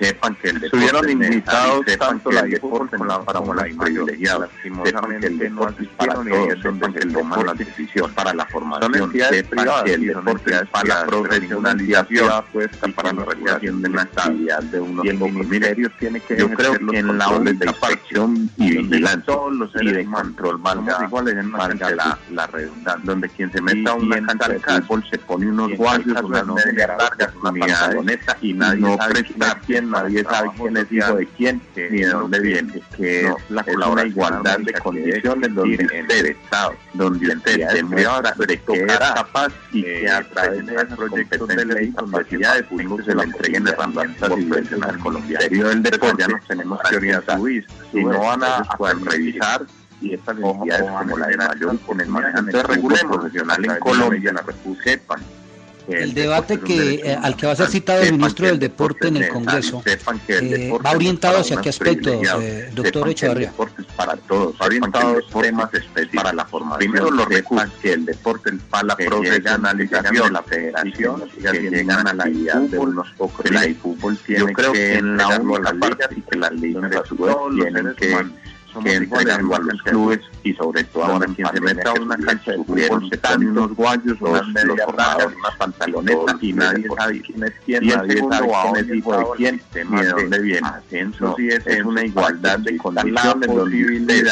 [0.00, 5.26] sepan que el estuvieron invitados tanto la deporte como la para la privilegiada sepan que
[5.26, 9.84] el deporte es para todos sepan que el deporte la decisión para la formación sepan
[9.84, 12.30] que el deporte es para la profesionalización
[12.94, 16.78] para la regulación de la actividad de unos y el ministerio tiene que yo creo
[16.78, 19.34] que en la única inspección y vigilancia
[19.82, 21.08] y de control valga
[22.30, 26.14] la redundancia donde quien se meta a una cancha de fútbol se pone unos guantes
[26.22, 29.24] unas medias largas una pantaloneta y nadie sabe
[29.66, 33.62] quién nadie sabe quién es hijo de quién, ni de dónde viene, que es, la
[33.62, 35.88] es una igualdad de condiciones donde
[36.30, 41.64] Estado, donde usted demuestra de que es capaz y que a través de proyectos de
[41.64, 45.50] ley capacidades públicas se le entreguen herramientas profesionales colombianas.
[45.50, 47.38] del deporte ya nos tenemos que orientar
[47.92, 48.62] y no van a
[49.04, 49.64] revisar
[50.00, 54.44] y estas entidades como la de Mayor con el manejamiento regulemos profesional en Colombia, la
[54.82, 55.20] sepan
[55.88, 59.16] el debate que eh, al que va a ser citado el ministro del Deporte en
[59.16, 62.10] el Congreso eh, va orientado hacia qué aspecto,
[62.40, 63.52] eh, doctor Echevarría.
[63.96, 66.78] para todos, orientado a temas específicos para la formación.
[66.78, 72.28] Primero lo recursos que el deporte para la profesionalización, la federación, que llegan a la
[72.28, 73.44] idea de unos pocos.
[73.46, 77.02] El fútbol tiene Yo creo que en la única parte y que las ligas de
[77.02, 78.16] fútbol tienen que
[78.82, 82.52] que entregan igual los clubes y sobre todo ahora quien se meta a una cancha
[82.52, 87.52] de fútbol se pone unos guayos, unas medias unas pantalonetas y nadie sabe quién es
[87.64, 90.68] quién, nadie sabe quién es hijo de quién, ni de dónde viene.
[90.90, 94.30] Es una igualdad de condiciones donde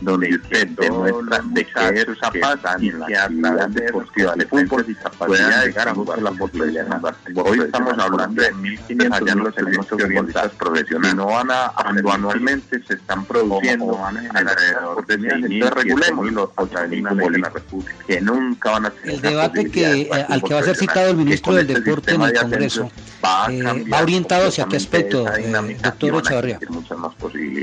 [0.00, 4.86] donde usted demuestra de que es capaz y que a través de deportiva de fútbol
[5.26, 7.16] pueda llegar a jugar la posibilidad de jugar.
[7.34, 11.14] Hoy estamos hablando de 1.500 allá no tenemos futbolistas profesionales.
[11.16, 15.52] No van a, anualmente se están produciendo alrededor de 6.000.
[15.52, 20.02] Entonces regulemos los futbolistas de la República que nunca van a tener El debate que,
[20.02, 22.90] eh, al que va a ser citado el ministro del Deporte en el Congreso
[23.24, 26.60] va, eh, va orientado hacia qué aspecto, eh, doctor Echavarría.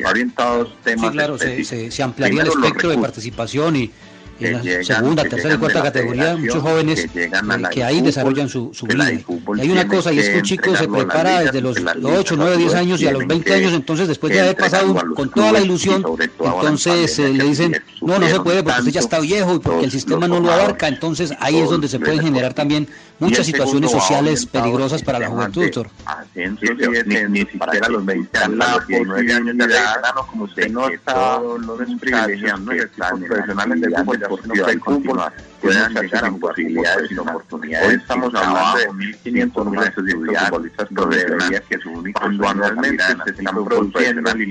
[0.05, 3.91] Orientados temas sí, claro, se, se, se amplía ampliaría el espectro de participación y
[4.39, 7.31] en la llegan, segunda, tercera y cuarta categoría, muchos jóvenes que,
[7.71, 9.11] que ahí desarrollan su, su vida.
[9.11, 12.57] Y hay una cosa, y es que un chico se prepara desde los 8, 9,
[12.57, 15.61] 10 años y a los 20 años, entonces después de haber pasado con toda la
[15.61, 16.03] ilusión,
[16.39, 19.85] entonces eh, le dicen, no, no se puede porque usted ya está viejo y porque
[19.85, 22.87] el sistema no lo abarca, entonces ahí es donde se pueden generar también
[23.19, 25.89] muchas situaciones sociales peligrosas para la juventud, doctor.
[26.35, 29.95] Ni siquiera los 20 años, los 19 años de edad,
[30.29, 35.21] como usted no está los privilegiando, están profesionales del fútbol deportiva del fútbol
[35.65, 37.89] puedan llegar a posibilidades y oportunidades.
[37.89, 43.65] Hoy estamos hablando de 1.500 nuestros futbolistas profesionales que su único cuando anualmente se están
[43.65, 44.49] produciendo y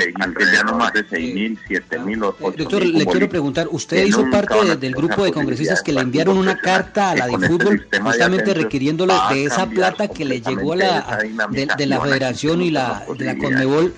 [0.52, 4.76] ya no más de 6.000, 7.000 o 8.000 Doctor, le quiero preguntar, ¿usted hizo parte
[4.76, 9.14] del grupo de congresistas que le enviaron una carta a la de fútbol justamente requiriéndole
[9.30, 11.18] de esa plata que le llegó a la,
[11.50, 13.94] de, de la federación y la, de la Conmebol?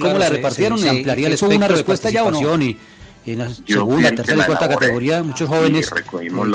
[0.00, 0.78] ¿Cómo la repartieron?
[0.78, 2.40] ¿Se ampliaría el espectro una respuesta ya o no?
[3.24, 5.90] En la segunda, tercera y cuarta categoría, muchos jóvenes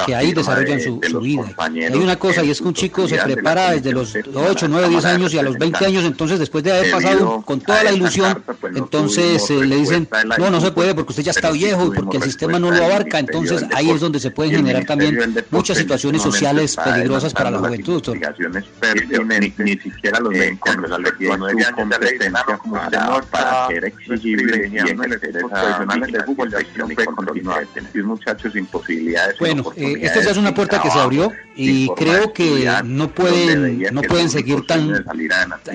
[0.06, 1.46] que ahí desarrollan su, su vida.
[1.58, 5.06] Hay una cosa, y es que un chico se prepara desde los 8, 9, 10
[5.06, 8.44] años y a los 20 años, entonces después de haber pasado con toda la ilusión,
[8.60, 11.52] pues no entonces eh, le dicen, de no, no se puede porque usted ya está
[11.52, 14.58] viejo y porque el sistema no lo abarca, entonces ahí es donde se pueden el
[14.62, 15.18] generar también
[15.52, 18.18] muchas en situaciones sociales peligrosas para la juventud, doctor.
[19.58, 25.38] ni, siquiera los ven con los de su competencia para, para ser exigible y ejercer
[25.38, 26.50] esa profesionales de fútbol
[27.06, 27.66] continuar.
[27.74, 29.38] Tener muchachos sin posibilidades.
[29.40, 33.82] Bueno, eh, esta ya es una puerta que se abrió y creo que no pueden
[33.92, 35.04] no pueden seguir tan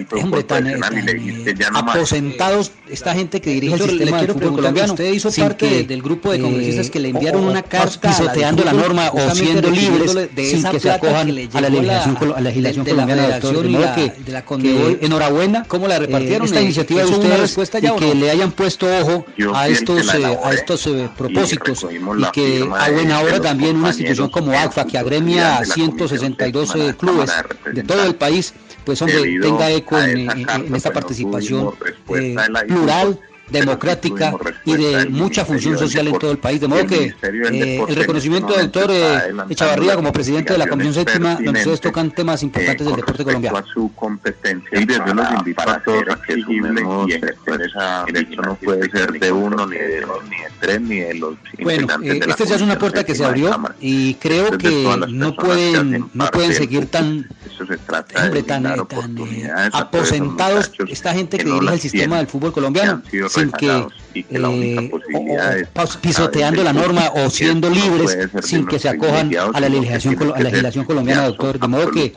[0.08, 1.96] fue hombre, tan, eh, más.
[1.96, 4.92] aposentados esta gente que dirige Doctor, el le sistema del quiero fútbol preguntar, colombiano.
[4.92, 8.08] usted hizo parte que, del grupo de congresistas eh, que le enviaron o- una carta
[8.10, 12.40] pisoteando la norma o siendo libres sin que se acojan a la legislación, a la
[12.40, 14.98] legislación de- de la colombiana, que, de la que Conmebol.
[15.00, 16.46] enhorabuena ¿Cómo la repartieron?
[16.46, 19.68] esta Eh, iniciativa de ¿hizo una ustedes respuesta y que le hayan puesto ojo a
[19.68, 24.52] estos eh, a estos eh, propósitos y que a buena hora también una institución como
[24.52, 28.04] ACFA que agremia a totalidad de la Comisión 162 Séptima de la clubes de todo
[28.04, 28.54] el país
[28.84, 31.74] pues hombre tenga eco en, esta pues, participación
[32.14, 32.36] eh,
[32.66, 33.20] plural
[33.52, 34.34] democrática
[34.64, 36.60] y de mucha función social en todo el país.
[36.60, 40.66] De modo que eh, el en reconocimiento del doctor eh, Echavarría como presidente de la
[40.66, 43.58] Comisión Séptima, donde ustedes tocan temas importantes eh, del deporte colombiano.
[43.58, 48.42] a su competencia yo los invito a todos a que sumemos y ejercer esa esto
[48.42, 51.86] no puede ser de uno ni de dos ni de tres ni de los Bueno,
[52.02, 56.26] eh, esta ya es una puerta que se abrió y creo que no pueden no
[56.30, 61.38] pueden seguir tan Eso se trata de hombre, tan, eh, tan, eh, aposentados esta gente
[61.38, 63.02] que, que no dirige el sistema tienen, del fútbol colombiano
[63.42, 67.10] sin que, y que la única eh, posibilidad o- o es pas- pisoteando la norma
[67.14, 71.26] o siendo no libres sin que se acojan a la legislación, a la legislación colombiana,
[71.26, 71.58] doctor.
[71.58, 72.12] De modo que,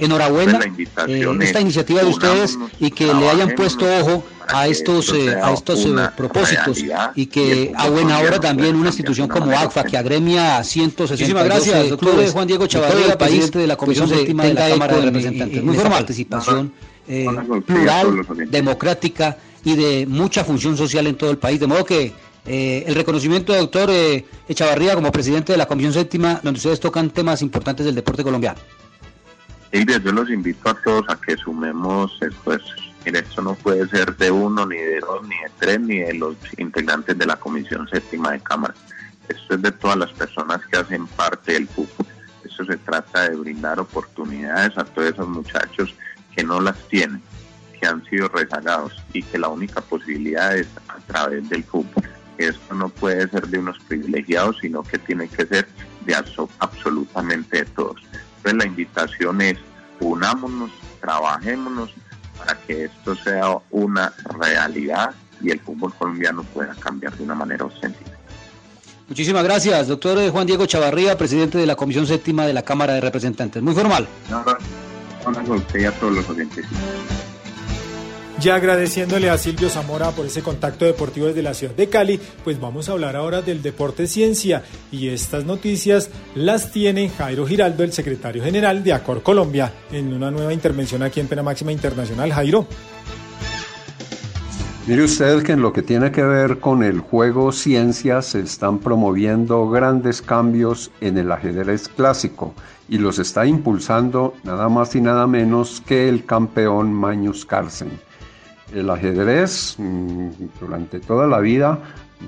[0.00, 4.24] enhorabuena Pues invitación eh, esta es iniciativa de ustedes y que le hayan puesto ojo
[4.46, 6.78] para a estos esto eh, a estos eh, propósitos
[7.14, 11.44] y que a buena hora también una institución como ACFA que agremia a 162 Muchísimas
[11.44, 14.68] gracias, eh, doctor Juan Diego Chavarría, el país, presidente de la Comisión Séptima de la
[14.70, 15.58] Cámara de Representantes.
[15.58, 15.92] en Muy formal.
[15.98, 16.72] participación
[17.08, 17.26] eh,
[17.66, 21.60] plural, democrática y de mucha función social en todo el país.
[21.60, 22.12] De modo que
[22.46, 26.80] eh, el reconocimiento del doctor eh, Echavarría como presidente de la Comisión Séptima, donde ustedes
[26.80, 28.58] tocan temas importantes del deporte colombiano.
[29.70, 32.92] Silvia, yo los invito a todos a que sumemos esfuerzos.
[33.04, 36.14] Mire, esto no puede ser de uno, ni de dos, ni de tres, ni de
[36.14, 38.74] los integrantes de la Comisión Séptima de Cámara.
[39.28, 42.06] Esto es de todas las personas que hacen parte del fútbol.
[42.44, 45.94] Esto se trata de brindar oportunidades a todos esos muchachos
[46.36, 47.22] que no las tienen,
[47.82, 52.04] que han sido rezagados y que la única posibilidad es a través del fútbol.
[52.38, 55.66] Esto no puede ser de unos privilegiados, sino que tiene que ser
[56.06, 57.96] de abso- absolutamente de todos.
[58.36, 59.58] Entonces la invitación es
[59.98, 61.90] unámonos, trabajémonos
[62.38, 65.10] para que esto sea una realidad
[65.40, 68.10] y el fútbol colombiano pueda cambiar de una manera ostensiva.
[69.08, 73.00] Muchísimas gracias, doctor Juan Diego Chavarría, presidente de la Comisión Séptima de la Cámara de
[73.00, 73.60] Representantes.
[73.60, 74.06] Muy formal.
[74.30, 76.64] a usted y a todos los oyentes.
[78.42, 82.60] Ya agradeciéndole a Silvio Zamora por ese contacto deportivo desde la ciudad de Cali, pues
[82.60, 87.92] vamos a hablar ahora del deporte ciencia y estas noticias las tiene Jairo Giraldo, el
[87.92, 92.32] secretario general de Acor Colombia, en una nueva intervención aquí en Pena Máxima Internacional.
[92.32, 92.66] Jairo.
[94.88, 98.80] Mire usted que en lo que tiene que ver con el juego ciencia se están
[98.80, 102.54] promoviendo grandes cambios en el ajedrez clásico
[102.88, 108.11] y los está impulsando nada más y nada menos que el campeón Magnus Carlsen.
[108.74, 110.28] El ajedrez mm,
[110.60, 111.78] durante toda la vida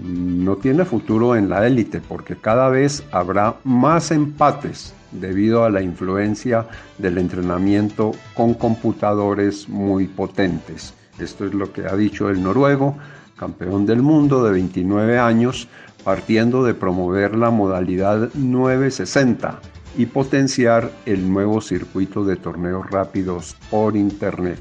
[0.02, 5.80] no tiene futuro en la élite porque cada vez habrá más empates debido a la
[5.80, 6.66] influencia
[6.98, 10.94] del entrenamiento con computadores muy potentes.
[11.18, 12.96] Esto es lo que ha dicho el noruego,
[13.36, 15.68] campeón del mundo de 29 años,
[16.02, 19.60] partiendo de promover la modalidad 960
[19.96, 24.58] y potenciar el nuevo circuito de torneos rápidos por Internet.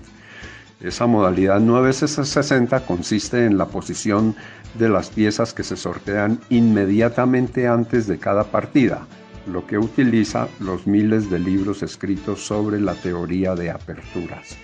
[0.83, 4.35] Esa modalidad 960 consiste en la posición
[4.77, 9.07] de las piezas que se sortean inmediatamente antes de cada partida,
[9.47, 14.57] lo que utiliza los miles de libros escritos sobre la teoría de aperturas.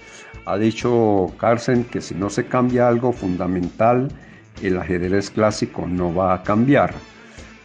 [0.45, 4.09] Ha dicho Carlsen que si no se cambia algo fundamental,
[4.61, 6.93] el ajedrez clásico no va a cambiar.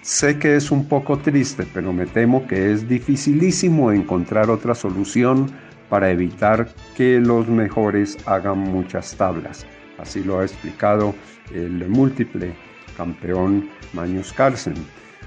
[0.03, 5.51] Sé que es un poco triste, pero me temo que es dificilísimo encontrar otra solución
[5.89, 9.67] para evitar que los mejores hagan muchas tablas.
[9.99, 11.15] Así lo ha explicado
[11.53, 12.55] el múltiple
[12.97, 14.75] campeón Magnus Carlsen,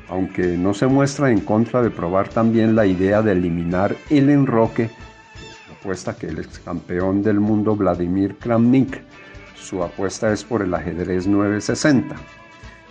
[0.09, 4.89] aunque no se muestra en contra de probar también la idea de eliminar el enroque,
[5.71, 9.01] apuesta que el ex campeón del mundo Vladimir Kramnik,
[9.55, 12.15] su apuesta es por el ajedrez 960.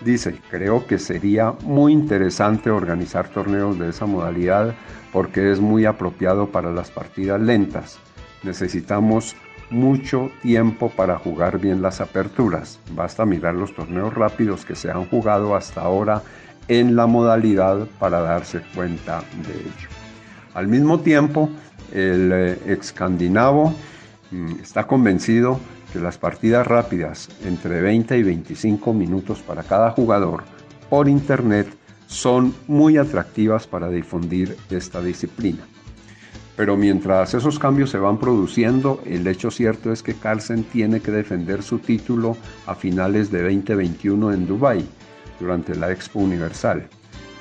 [0.05, 4.75] Dice, creo que sería muy interesante organizar torneos de esa modalidad
[5.11, 7.99] porque es muy apropiado para las partidas lentas.
[8.43, 9.37] Necesitamos
[9.71, 12.79] mucho tiempo para jugar bien las aperturas.
[12.93, 16.23] Basta mirar los torneos rápidos que se han jugado hasta ahora
[16.69, 19.89] en la modalidad para darse cuenta de ello.
[20.55, 21.51] Al mismo tiempo,
[21.93, 23.75] el eh, excandinavo
[24.31, 25.61] mm, está convencido
[25.93, 30.45] que las partidas rápidas entre 20 y 25 minutos para cada jugador
[30.89, 31.69] por internet
[32.07, 35.65] son muy atractivas para difundir esta disciplina.
[36.57, 41.11] Pero mientras esos cambios se van produciendo, el hecho cierto es que Carlsen tiene que
[41.11, 44.87] defender su título a finales de 2021 en Dubái,
[45.39, 46.89] durante la Expo Universal.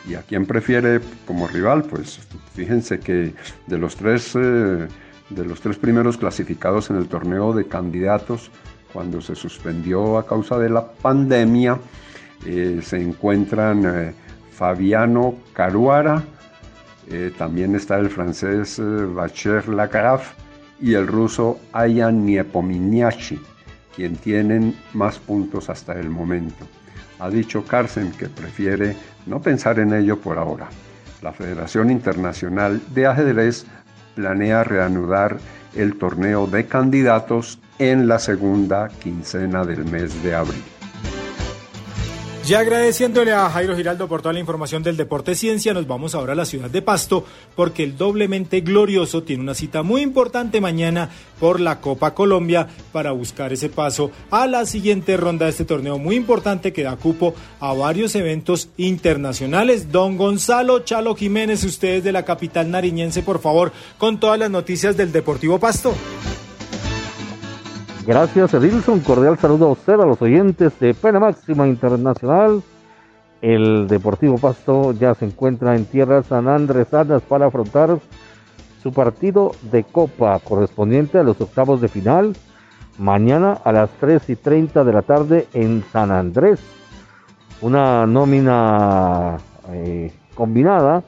[0.08, 1.84] ¿Y a quién prefiere como rival?
[1.84, 2.20] Pues
[2.54, 3.34] fíjense que
[3.68, 4.88] de los tres, eh,
[5.30, 8.52] de los tres primeros clasificados en el torneo de candidatos,
[8.94, 11.80] cuando se suspendió a causa de la pandemia,
[12.46, 14.14] eh, se encuentran eh,
[14.52, 16.24] Fabiano Caruara,
[17.38, 18.82] también está el francés
[19.14, 20.34] Bacher Lacaraf
[20.80, 23.40] y el ruso Ayan Niepominiachi,
[23.96, 26.66] quien tienen más puntos hasta el momento.
[27.20, 28.96] Ha dicho Carsten que prefiere
[29.26, 30.68] no pensar en ello por ahora.
[31.22, 33.66] La Federación Internacional de Ajedrez
[34.16, 35.38] planea reanudar
[35.76, 40.75] el torneo de candidatos en la segunda quincena del mes de abril.
[42.46, 46.34] Ya agradeciéndole a Jairo Giraldo por toda la información del Deporte Ciencia, nos vamos ahora
[46.34, 51.10] a la ciudad de Pasto porque el doblemente glorioso tiene una cita muy importante mañana
[51.40, 55.98] por la Copa Colombia para buscar ese paso a la siguiente ronda de este torneo
[55.98, 59.92] muy importante que da cupo a varios eventos internacionales.
[59.92, 64.96] Don Gonzalo Chalo Jiménez, ustedes de la capital nariñense, por favor, con todas las noticias
[64.96, 65.96] del Deportivo Pasto.
[68.06, 69.00] Gracias, Edilson.
[69.00, 72.62] Cordial saludo a usted, a los oyentes de Pena Máxima Internacional.
[73.42, 77.98] El Deportivo Pasto ya se encuentra en tierras San Andresanas para afrontar
[78.84, 82.36] su partido de Copa correspondiente a los octavos de final.
[83.00, 86.60] Mañana a las 3 y 30 de la tarde en San Andrés.
[87.62, 89.38] Una nómina
[89.72, 91.04] eh, combinada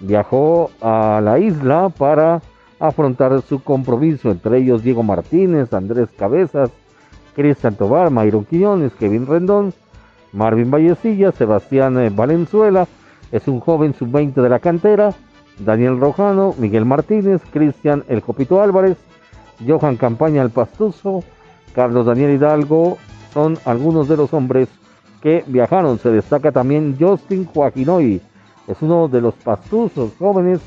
[0.00, 2.40] viajó a la isla para
[2.80, 6.70] afrontar su compromiso, entre ellos Diego Martínez, Andrés Cabezas,
[7.36, 9.72] Cristian Tobar, Mayron Quiñones, Kevin Rendón,
[10.32, 12.88] Marvin Vallecilla, Sebastián eh, Valenzuela,
[13.30, 15.14] es un joven sub-20 de la cantera,
[15.58, 18.96] Daniel Rojano, Miguel Martínez, Cristian El Copito Álvarez,
[19.66, 21.22] Johan Campaña El Pastuso,
[21.74, 22.96] Carlos Daniel Hidalgo,
[23.32, 24.68] son algunos de los hombres
[25.20, 25.98] que viajaron.
[25.98, 28.22] Se destaca también Justin Joaquinoy,
[28.66, 30.60] es uno de los pastuzos jóvenes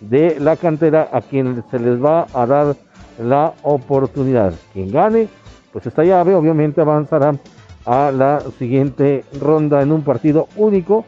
[0.00, 2.76] de la cantera a quien se les va a dar
[3.22, 4.54] la oportunidad.
[4.72, 5.28] Quien gane,
[5.72, 7.34] pues esta llave obviamente avanzará
[7.84, 11.04] a la siguiente ronda en un partido único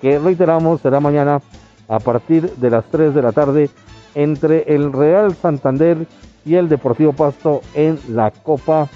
[0.00, 1.40] que reiteramos será mañana
[1.88, 3.70] a partir de las 3 de la tarde
[4.14, 6.06] entre el Real Santander
[6.44, 8.88] y el Deportivo Pasto en la Copa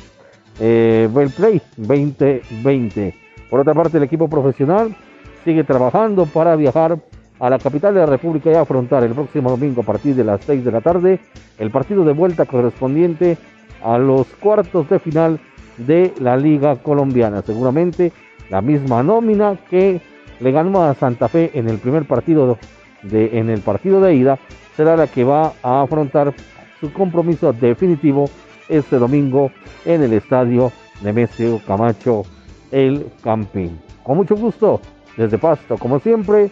[0.59, 3.14] eh, Play 2020.
[3.51, 4.97] Por otra parte, el equipo profesional
[5.44, 6.98] sigue trabajando para viajar
[7.38, 10.42] a la capital de la República y afrontar el próximo domingo a partir de las
[10.44, 11.20] 6 de la tarde
[11.58, 13.36] el partido de vuelta correspondiente
[13.82, 15.40] a los cuartos de final
[15.76, 17.42] de la Liga Colombiana.
[17.42, 18.12] Seguramente
[18.50, 20.00] la misma nómina que
[20.40, 22.58] le ganó a Santa Fe en el primer partido
[23.02, 24.38] de, en el partido de ida
[24.76, 26.34] será la que va a afrontar
[26.80, 28.28] su compromiso definitivo
[28.68, 29.50] este domingo
[29.84, 30.72] en el estadio
[31.02, 32.22] Nemesio Camacho
[32.70, 33.78] El Campín.
[34.02, 34.80] Con mucho gusto,
[35.16, 36.50] desde Pasto, como siempre,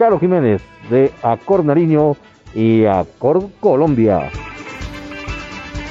[0.00, 2.16] Charo Jiménez de Acor Nariño
[2.54, 4.30] y Acor Colombia.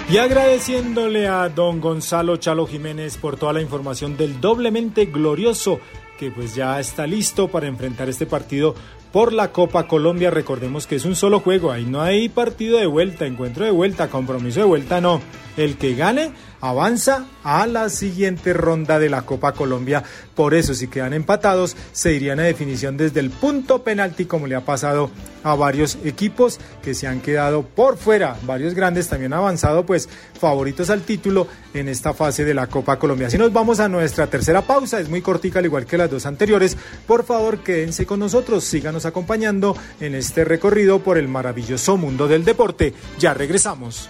[0.09, 5.79] Y agradeciéndole a don Gonzalo Chalo Jiménez por toda la información del doblemente glorioso
[6.17, 8.73] que pues ya está listo para enfrentar este partido
[9.11, 10.31] por la Copa Colombia.
[10.31, 14.09] Recordemos que es un solo juego, ahí no hay partido de vuelta, encuentro de vuelta,
[14.09, 15.21] compromiso de vuelta, no.
[15.55, 16.31] El que gane
[16.61, 20.03] avanza a la siguiente ronda de la Copa Colombia.
[20.35, 24.55] Por eso, si quedan empatados, se irían a definición desde el punto penalti, como le
[24.55, 25.11] ha pasado
[25.43, 28.37] a varios equipos que se han quedado por fuera.
[28.43, 30.09] Varios grandes también han avanzado, pues
[30.39, 33.27] favoritos al título en esta fase de la Copa Colombia.
[33.27, 36.25] Así nos vamos a nuestra tercera pausa, es muy cortica al igual que las dos
[36.25, 36.77] anteriores.
[37.07, 42.45] Por favor, quédense con nosotros, síganos acompañando en este recorrido por el maravilloso mundo del
[42.45, 42.93] deporte.
[43.19, 44.09] Ya regresamos.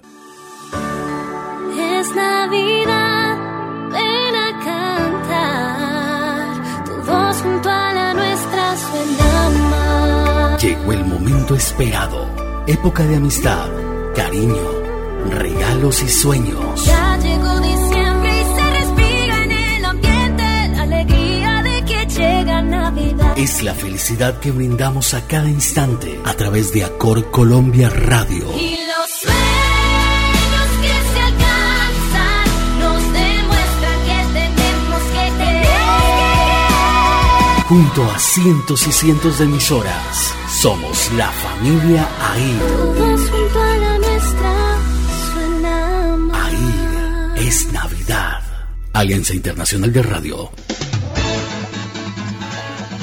[1.78, 3.38] Es Navidad,
[3.90, 6.04] ven a cantar.
[6.84, 10.56] Tu voz junto a la nuestra suena.
[10.58, 12.28] Llegó el momento esperado.
[12.66, 13.70] Época de amistad,
[14.14, 14.68] cariño,
[15.30, 16.84] regalos y sueños.
[16.84, 17.59] Ya llegó
[23.40, 28.44] Es la felicidad que brindamos a cada instante a través de Acor Colombia Radio.
[28.54, 32.44] Y los sueños que se alcanzan
[32.80, 35.24] nos demuestran que tenemos que.
[37.66, 42.58] Junto a cientos y cientos de emisoras, somos la familia AIR.
[42.58, 44.52] Tu voz junto a la nuestra
[45.32, 46.52] suena más.
[47.36, 48.42] Es Navidad.
[48.92, 50.50] Alianza Internacional de Radio.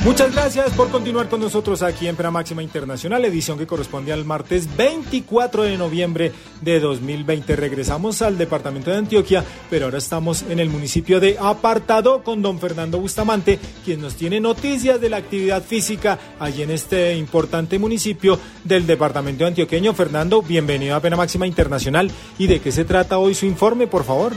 [0.08, 4.24] Muchas gracias por continuar con nosotros aquí en Pena Máxima Internacional, edición que corresponde al
[4.24, 6.32] martes 24 de noviembre
[6.62, 7.58] de 2020.
[7.58, 12.58] Regresamos al departamento de Antioquia, pero ahora estamos en el municipio de Apartado con don
[12.58, 18.40] Fernando Bustamante, quien nos tiene noticias de la actividad física allí en este importante municipio
[18.64, 19.94] del departamento antioqueño.
[19.94, 22.10] Fernando, bienvenido a Pena Máxima Internacional.
[22.38, 24.32] ¿Y de qué se trata hoy su informe, por favor?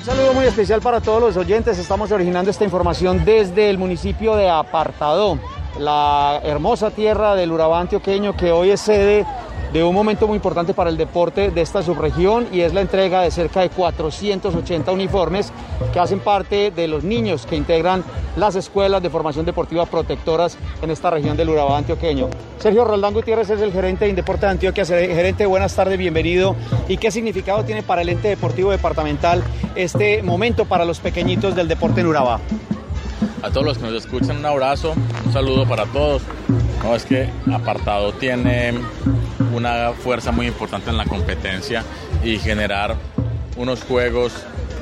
[0.00, 1.78] Un saludo muy especial para todos los oyentes.
[1.78, 5.38] Estamos originando esta información desde el municipio de Apartadó,
[5.78, 9.26] la hermosa tierra del Urabá antioqueño que hoy es sede
[9.72, 13.22] de un momento muy importante para el deporte de esta subregión y es la entrega
[13.22, 15.52] de cerca de 480 uniformes
[15.92, 18.02] que hacen parte de los niños que integran
[18.36, 22.28] las escuelas de formación deportiva protectoras en esta región del Urabá antioqueño.
[22.58, 24.84] Sergio Roldán Gutiérrez es el gerente de Indeporte de Antioquia.
[24.84, 26.56] Gerente, buenas tardes, bienvenido.
[26.88, 29.42] ¿Y qué significado tiene para el ente deportivo departamental
[29.74, 32.40] este momento para los pequeñitos del deporte en Urabá?
[33.42, 34.94] A todos los que nos escuchan, un abrazo,
[35.24, 36.22] un saludo para todos.
[36.82, 38.72] No, es que Apartado tiene
[39.52, 41.84] una fuerza muy importante en la competencia
[42.24, 42.96] y generar
[43.56, 44.32] unos juegos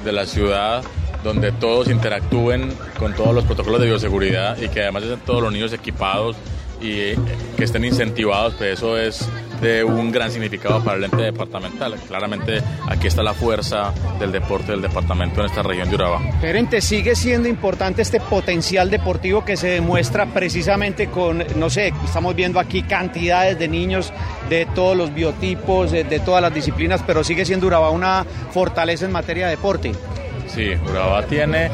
[0.05, 0.83] de la ciudad
[1.25, 5.53] donde todos interactúen con todos los protocolos de bioseguridad y que además estén todos los
[5.53, 6.37] niños equipados
[6.81, 7.19] y eh,
[7.57, 9.29] que estén incentivados, pues eso es
[9.61, 11.95] de un gran significado para el ente departamental.
[12.07, 16.21] Claramente aquí está la fuerza del deporte del departamento en esta región de Urabá.
[16.41, 22.35] Gerente, sigue siendo importante este potencial deportivo que se demuestra precisamente con, no sé, estamos
[22.35, 24.13] viendo aquí cantidades de niños
[24.49, 29.05] de todos los biotipos, de, de todas las disciplinas, pero sigue siendo Urabá una fortaleza
[29.05, 29.93] en materia de deporte.
[30.47, 31.71] Sí, Urabá tiene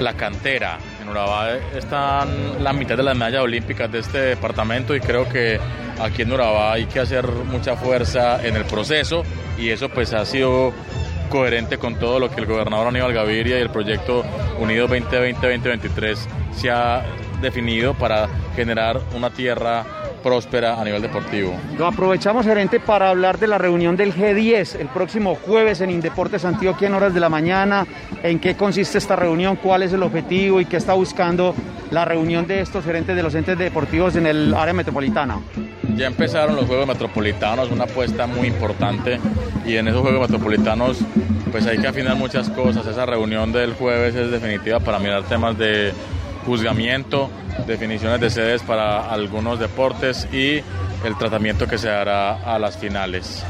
[0.00, 0.78] la cantera.
[1.06, 5.60] En Urabá están la mitad de las medallas olímpicas de este departamento y creo que
[6.00, 9.22] aquí en Urabá hay que hacer mucha fuerza en el proceso
[9.56, 10.72] y eso pues ha sido
[11.30, 14.24] coherente con todo lo que el gobernador Aníbal Gaviria y el proyecto
[14.58, 16.16] Unido 2020-2023
[16.56, 17.04] se ha
[17.40, 21.54] definido para generar una tierra próspera a nivel deportivo.
[21.78, 26.44] Lo aprovechamos, gerente, para hablar de la reunión del G10 el próximo jueves en Indeportes
[26.44, 27.86] Antioquia en horas de la mañana.
[28.22, 29.56] ¿En qué consiste esta reunión?
[29.56, 30.60] ¿Cuál es el objetivo?
[30.60, 31.54] ¿Y qué está buscando
[31.90, 35.38] la reunión de estos gerentes de los entes deportivos en el área metropolitana?
[35.94, 39.18] Ya empezaron los Juegos Metropolitanos, una apuesta muy importante
[39.64, 40.98] y en esos Juegos Metropolitanos
[41.50, 42.86] pues hay que afinar muchas cosas.
[42.86, 45.92] Esa reunión del jueves es definitiva para mirar temas de
[46.46, 47.28] juzgamiento,
[47.66, 50.62] definiciones de sedes para algunos deportes y
[51.04, 53.44] el tratamiento que se dará a las finales.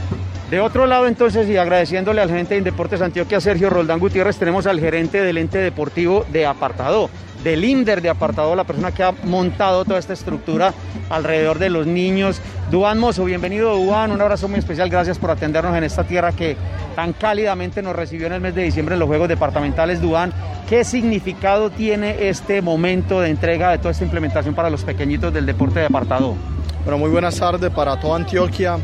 [0.50, 4.66] De otro lado, entonces, y agradeciéndole al gerente de Deportes Antioquia, Sergio Roldán Gutiérrez, tenemos
[4.66, 7.10] al gerente del ente deportivo de Apartado,
[7.42, 10.72] del INDER de Apartado, la persona que ha montado toda esta estructura
[11.10, 12.40] alrededor de los niños.
[12.70, 16.56] Duan Mozo, bienvenido Duan, un abrazo muy especial, gracias por atendernos en esta tierra que
[16.96, 20.00] tan cálidamente nos recibió en el mes de diciembre en los Juegos Departamentales.
[20.00, 20.32] Duan,
[20.68, 25.46] ¿qué significado tiene este momento de entrega de toda esta implementación para los pequeñitos del
[25.46, 26.34] deporte de Apartado?
[26.84, 28.78] Bueno, muy buenas tardes para toda Antioquia.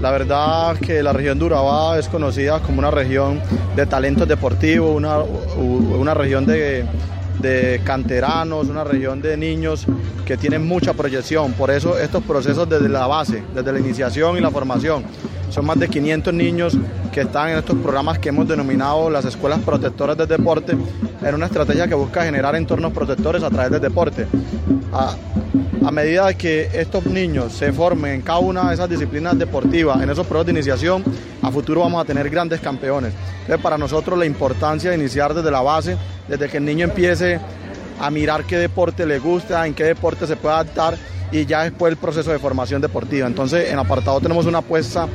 [0.00, 3.40] La verdad que la región de Urabá es conocida como una región
[3.74, 6.86] de talentos deportivos, una, una región de,
[7.40, 9.86] de canteranos, una región de niños
[10.24, 11.52] que tienen mucha proyección.
[11.52, 15.04] Por eso estos procesos desde la base, desde la iniciación y la formación.
[15.50, 16.76] Son más de 500 niños
[17.12, 20.76] que están en estos programas que hemos denominado las escuelas protectoras del deporte,
[21.22, 24.26] en una estrategia que busca generar entornos protectores a través del deporte.
[24.92, 25.16] A,
[25.84, 30.10] a medida que estos niños se formen en cada una de esas disciplinas deportivas, en
[30.10, 31.02] esos procesos de iniciación,
[31.40, 33.12] a futuro vamos a tener grandes campeones.
[33.40, 35.96] Entonces, para nosotros la importancia de iniciar desde la base,
[36.28, 37.40] desde que el niño empiece
[37.98, 40.96] a mirar qué deporte le gusta, en qué deporte se puede adaptar
[41.32, 43.26] y ya después el proceso de formación deportiva.
[43.26, 45.08] Entonces, en apartado tenemos una apuesta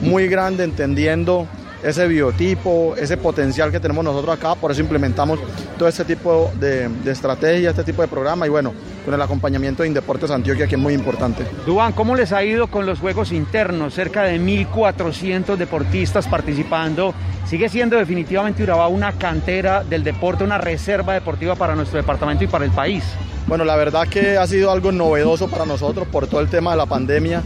[0.00, 1.46] muy grande entendiendo
[1.82, 5.38] ese biotipo, ese potencial que tenemos nosotros acá, por eso implementamos
[5.78, 8.72] todo este tipo de, de estrategia, este tipo de programa y bueno,
[9.04, 11.44] con el acompañamiento de Indeportes Antioquia que es muy importante.
[11.64, 13.94] Duan, ¿cómo les ha ido con los juegos internos?
[13.94, 17.14] Cerca de 1.400 deportistas participando.
[17.46, 22.48] Sigue siendo definitivamente Urabá una cantera del deporte, una reserva deportiva para nuestro departamento y
[22.48, 23.04] para el país.
[23.46, 26.76] Bueno, la verdad que ha sido algo novedoso para nosotros por todo el tema de
[26.76, 27.42] la pandemia.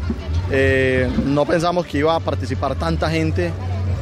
[0.51, 3.53] Eh, no pensamos que iba a participar tanta gente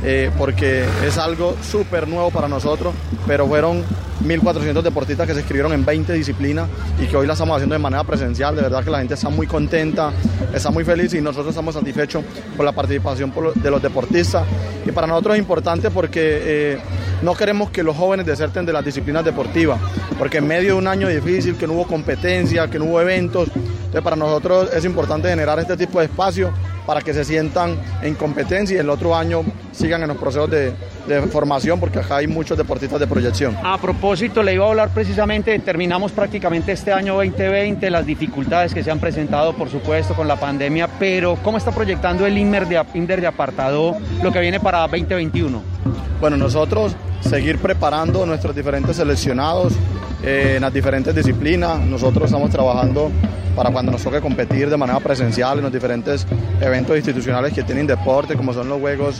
[0.02, 2.94] eh, porque es algo súper nuevo para nosotros,
[3.26, 3.84] pero fueron
[4.24, 6.68] 1.400 deportistas que se inscribieron en 20 disciplinas
[6.98, 8.54] y que hoy la estamos haciendo de manera presencial.
[8.54, 10.12] De verdad que la gente está muy contenta,
[10.54, 12.24] está muy feliz y nosotros estamos satisfechos
[12.56, 14.44] por la participación de los deportistas.
[14.86, 16.78] Y para nosotros es importante porque eh,
[17.22, 19.78] no queremos que los jóvenes deserten de las disciplinas deportivas,
[20.18, 23.48] porque en medio de un año difícil, que no hubo competencia, que no hubo eventos,
[23.54, 26.50] entonces para nosotros es importante generar este tipo de espacios
[26.86, 29.42] para que se sientan en competencia y el otro año
[29.72, 30.72] sigan en los procesos de,
[31.32, 33.56] formación porque acá hay muchos deportistas de proyección.
[33.64, 38.84] A propósito, le iba a hablar precisamente, terminamos prácticamente este año 2020, las dificultades que
[38.84, 42.80] se han presentado, por supuesto, con la pandemia, pero ¿cómo está proyectando el INDER de,
[42.94, 45.62] INDER de apartado lo que viene para 2021?
[46.20, 49.72] Bueno, nosotros seguir preparando nuestros diferentes seleccionados
[50.22, 51.80] eh, en las diferentes disciplinas.
[51.80, 53.10] Nosotros estamos trabajando
[53.56, 56.26] para cuando nos toque competir de manera presencial en los diferentes
[56.60, 59.18] eventos institucionales que tienen deporte, como son los juegos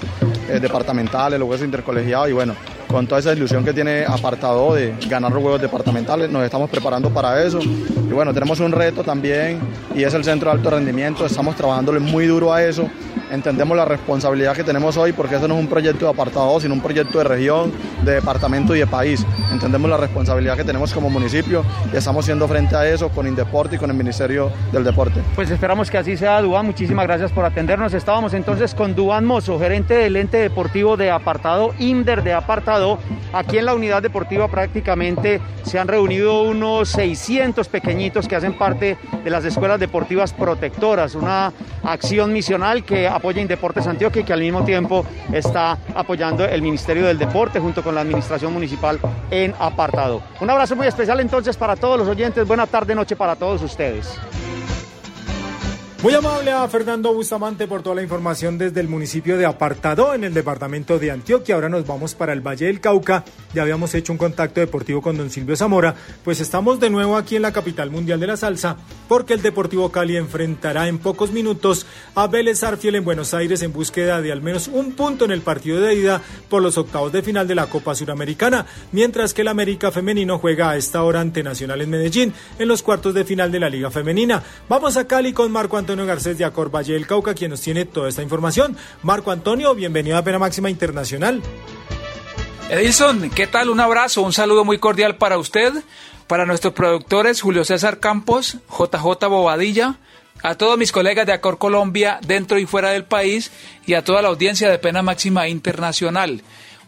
[0.50, 2.54] eh, departamentales, los juegos intercolegiados y bueno,
[2.86, 7.08] con toda esa ilusión que tiene apartado de ganar los juegos departamentales, nos estamos preparando
[7.08, 7.60] para eso.
[7.60, 9.58] Y bueno, tenemos un reto también
[9.94, 12.90] y es el centro de alto rendimiento, estamos trabajándole muy duro a eso.
[13.30, 16.74] Entendemos la responsabilidad que tenemos hoy porque eso no es un proyecto de apartado, sino
[16.74, 19.24] un proyecto de región, de departamento y de país.
[19.52, 23.76] Entendemos la responsabilidad que tenemos como municipio y estamos haciendo frente a eso con Indeporte
[23.76, 25.20] y con el Ministerio del Deporte.
[25.36, 26.66] Pues esperamos que así sea, Duan.
[26.66, 27.94] Muchísimas gracias por atendernos.
[27.94, 32.98] Estábamos entonces con Duan Mozo, gerente del ente deportivo de apartado, INDER de apartado.
[33.32, 38.96] Aquí en la unidad deportiva prácticamente se han reunido unos 600 pequeñitos que hacen parte
[39.22, 41.52] de las escuelas deportivas protectoras, una
[41.84, 47.06] acción misional que apoya Indeportes Antioquia y que al mismo tiempo está apoyando el Ministerio
[47.06, 48.98] del Deporte junto con la Administración Municipal
[49.30, 50.22] en apartado.
[50.40, 52.48] Un abrazo muy especial entonces para todos los oyentes.
[52.48, 54.18] Buena tarde, noche para todos ustedes.
[56.02, 60.24] Muy amable a Fernando Bustamante por toda la información desde el municipio de Apartado en
[60.24, 61.54] el departamento de Antioquia.
[61.54, 63.22] Ahora nos vamos para el Valle del Cauca.
[63.52, 65.94] Ya habíamos hecho un contacto deportivo con don Silvio Zamora.
[66.24, 68.78] Pues estamos de nuevo aquí en la capital mundial de la salsa
[69.08, 73.74] porque el Deportivo Cali enfrentará en pocos minutos a Vélez Arfiel en Buenos Aires en
[73.74, 77.22] búsqueda de al menos un punto en el partido de ida por los octavos de
[77.22, 81.42] final de la Copa Suramericana, mientras que el América Femenino juega a esta hora ante
[81.42, 84.42] Nacional en Medellín en los cuartos de final de la Liga Femenina.
[84.66, 87.62] Vamos a Cali con Marco Antonio Antonio Garcés de Acor Valle del Cauca, quien nos
[87.62, 88.76] tiene toda esta información.
[89.02, 91.42] Marco Antonio, bienvenido a Pena Máxima Internacional.
[92.70, 93.70] Edilson, ¿qué tal?
[93.70, 95.72] Un abrazo, un saludo muy cordial para usted,
[96.28, 99.96] para nuestros productores Julio César Campos, JJ Bobadilla,
[100.44, 103.50] a todos mis colegas de Acor Colombia dentro y fuera del país
[103.84, 106.42] y a toda la audiencia de Pena Máxima Internacional.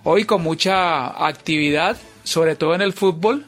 [0.04, 3.46] Hoy con mucha actividad, sobre todo en el fútbol,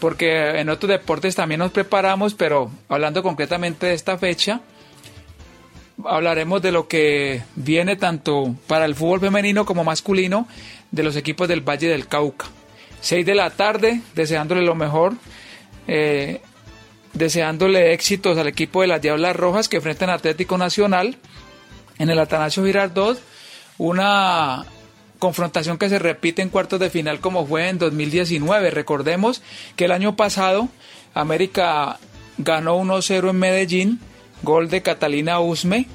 [0.00, 4.60] porque en otros deportes también nos preparamos, pero hablando concretamente de esta fecha,
[6.04, 10.48] hablaremos de lo que viene tanto para el fútbol femenino como masculino
[10.90, 12.46] de los equipos del Valle del Cauca.
[13.00, 15.14] 6 de la tarde, deseándole lo mejor,
[15.86, 16.40] eh,
[17.12, 21.16] deseándole éxitos al equipo de las Diablas Rojas que enfrentan Atlético Nacional
[21.98, 23.20] en el Atanasio Girardot,
[23.78, 24.66] una
[25.18, 28.70] confrontación que se repite en cuartos de final como fue en 2019.
[28.70, 29.42] Recordemos
[29.76, 30.68] que el año pasado
[31.14, 31.98] América
[32.38, 34.00] ganó 1-0 en Medellín,
[34.42, 35.86] gol de Catalina Usme,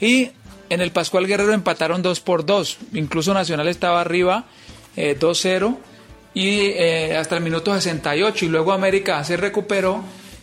[0.00, 0.30] y
[0.70, 2.78] en el Pascual Guerrero empataron 2 por 2.
[2.94, 4.46] Incluso Nacional estaba arriba
[4.96, 5.76] eh, 2-0
[6.32, 10.02] y eh, hasta el minuto 68 y luego América se recuperó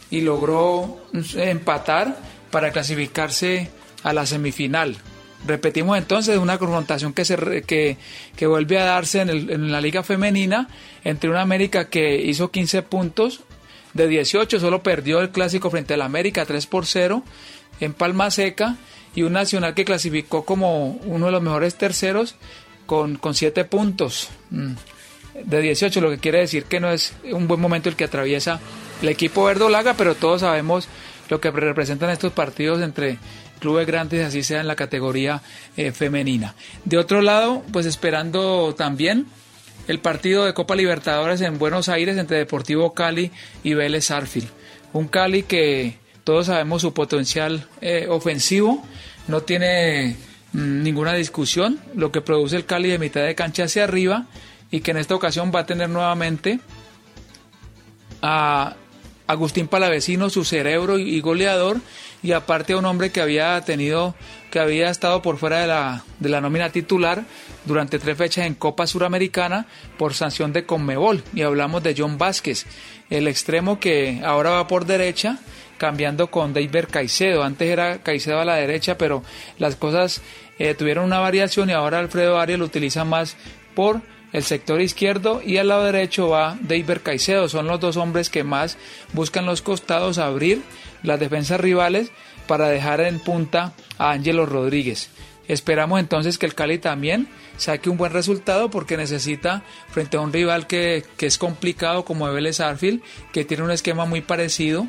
[0.10, 1.00] y logró
[1.36, 2.18] empatar
[2.52, 3.70] para clasificarse
[4.04, 4.98] a la semifinal.
[5.46, 7.98] Repetimos entonces una confrontación que, se, que,
[8.36, 10.68] que vuelve a darse en, el, en, la liga femenina
[11.04, 13.42] entre una América que hizo 15 puntos
[13.94, 17.24] de 18, solo perdió el clásico frente al América 3 por 0
[17.80, 18.76] en Palma Seca
[19.16, 22.36] y un Nacional que clasificó como uno de los mejores terceros
[22.86, 24.30] con, con 7 puntos
[25.44, 28.60] de 18, lo que quiere decir que no es un buen momento el que atraviesa
[29.02, 30.88] el equipo verdolaga, pero todos sabemos
[31.30, 33.18] lo que representan estos partidos entre
[33.60, 35.42] clubes grandes, así sea en la categoría
[35.76, 36.56] eh, femenina.
[36.86, 39.26] De otro lado, pues esperando también
[39.88, 43.32] el partido de Copa Libertadores en Buenos Aires entre Deportivo Cali
[43.64, 44.50] y Vélez Arfield.
[44.94, 48.84] Un Cali que todos sabemos su potencial eh, ofensivo,
[49.28, 50.16] no tiene
[50.54, 54.26] mm, ninguna discusión, lo que produce el Cali de mitad de cancha hacia arriba
[54.70, 56.60] y que en esta ocasión va a tener nuevamente
[58.22, 58.76] a
[59.28, 61.82] Agustín Palavecino, su cerebro y goleador,
[62.24, 64.16] y aparte a un hombre que había tenido,
[64.50, 67.24] que había estado por fuera de la, de la nómina titular
[67.66, 69.66] durante tres fechas en Copa Suramericana
[69.98, 71.24] por sanción de Conmebol.
[71.34, 72.66] Y hablamos de John Vázquez,
[73.10, 75.40] el extremo que ahora va por derecha,
[75.78, 77.44] cambiando con David Caicedo.
[77.44, 79.24] Antes era Caicedo a la derecha, pero
[79.58, 80.22] las cosas
[80.60, 83.36] eh, tuvieron una variación y ahora Alfredo Arias lo utiliza más
[83.76, 84.02] por
[84.34, 87.48] el sector izquierdo y al lado derecho va David Caicedo.
[87.50, 88.78] Son los dos hombres que más
[89.14, 90.62] buscan los costados abrir
[91.04, 92.12] las defensas rivales
[92.48, 95.10] para dejar en punta a Ángelo Rodríguez.
[95.48, 100.34] Esperamos entonces que el Cali también saque un buen resultado porque necesita frente a un
[100.34, 103.02] rival que, es complicado como Vélez Arfield,
[103.32, 104.88] que tiene un esquema muy parecido.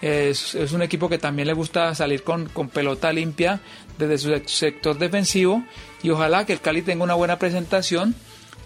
[0.00, 3.60] Es, es, un equipo que también le gusta salir con, con pelota limpia
[3.98, 5.64] desde su sector defensivo
[6.04, 8.14] y ojalá que el Cali tenga una buena presentación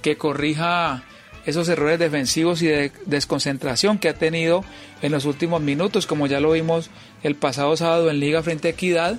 [0.02, 1.05] que corrija
[1.47, 4.64] esos errores defensivos y de desconcentración que ha tenido
[5.01, 6.90] en los últimos minutos, como ya lo vimos
[7.23, 9.19] el pasado sábado en Liga frente a Equidad,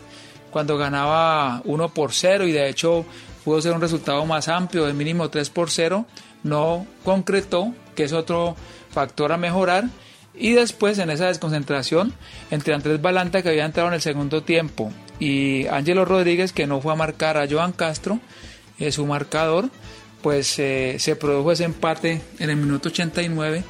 [0.52, 3.06] cuando ganaba 1 por 0 y de hecho
[3.44, 6.06] pudo ser un resultado más amplio, de mínimo 3 por 0,
[6.44, 8.56] no concretó, que es otro
[8.92, 9.86] factor a mejorar.
[10.36, 12.14] Y después en esa desconcentración
[12.50, 16.82] entre Andrés Balanta que había entrado en el segundo tiempo y Ángelo Rodríguez que no
[16.82, 18.20] fue a marcar a Joan Castro,
[18.80, 19.70] es su marcador,
[20.24, 23.64] pues eh, se produjo ese empate en el minuto 89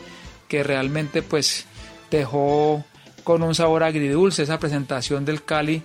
[0.48, 1.66] que realmente pues
[2.10, 2.86] dejó
[3.24, 5.82] con un sabor agridulce esa presentación del Cali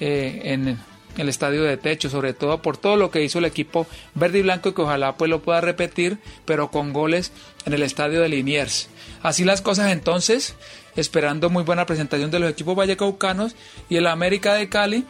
[0.00, 0.78] eh, en
[1.16, 4.42] el estadio de techo, sobre todo por todo lo que hizo el equipo verde y
[4.42, 7.32] blanco y que ojalá pues lo pueda repetir, pero con goles
[7.66, 8.88] en el estadio de Liniers.
[9.22, 10.54] Así las cosas entonces,
[10.96, 13.54] esperando muy buena presentación de los equipos vallecaucanos
[13.88, 15.04] y el América de Cali,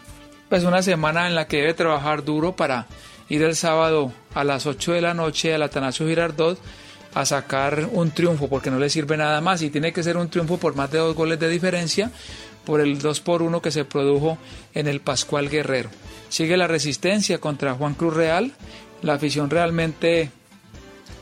[0.48, 2.86] pues una semana en la que debe trabajar duro para
[3.28, 6.58] ir el sábado a las 8 de la noche al Atanasio Girardot
[7.14, 10.28] a sacar un triunfo porque no le sirve nada más y tiene que ser un
[10.28, 12.10] triunfo por más de dos goles de diferencia
[12.64, 14.38] por el 2 por 1 que se produjo
[14.74, 15.90] en el Pascual Guerrero.
[16.28, 18.52] Sigue la resistencia contra Juan Cruz Real,
[19.02, 20.30] la afición realmente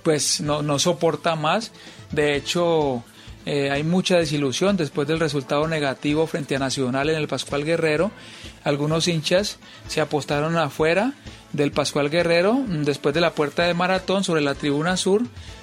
[0.02, 1.72] pues no, no soporta más,
[2.12, 3.02] de hecho
[3.46, 8.10] eh, hay mucha desilusión después del resultado negativo frente a Nacional en el Pascual Guerrero.
[8.64, 9.58] Algunos hinchas
[9.88, 11.14] se apostaron afuera
[11.52, 15.22] del Pascual Guerrero después de la puerta de maratón sobre la tribuna sur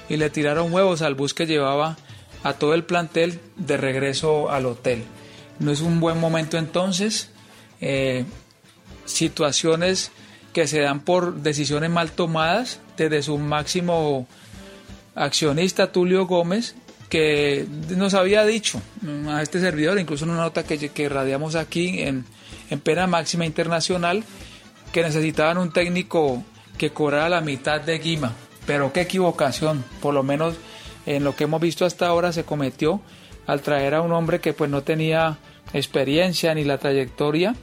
[0.10, 1.98] y le tiraron huevos al bus que llevaba
[2.44, 5.04] a todo el plantel de regreso al hotel.
[5.60, 7.32] No es un buen momento entonces.
[7.82, 8.26] Eh,
[9.06, 10.12] situaciones
[10.54, 14.28] que se dan por decisiones mal tomadas desde su máximo
[15.16, 16.76] accionista Tulio Gómez
[17.10, 17.66] que
[17.96, 18.82] nos había dicho
[19.30, 22.26] a este servidor, incluso en una nota que, que radiamos aquí en,
[22.70, 24.24] en pena máxima internacional,
[24.92, 26.44] que necesitaban un técnico
[26.78, 28.34] que cobrara la mitad de Guima.
[28.68, 30.56] Pero qué equivocación, por lo menos
[31.08, 33.02] en lo que hemos visto hasta ahora se cometió
[33.48, 35.38] al traer a un hombre que pues no tenía
[35.74, 37.56] experiencia ni la trayectoria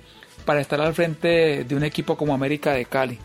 [0.47, 3.19] para estar al frente de un equipo como América de Cali.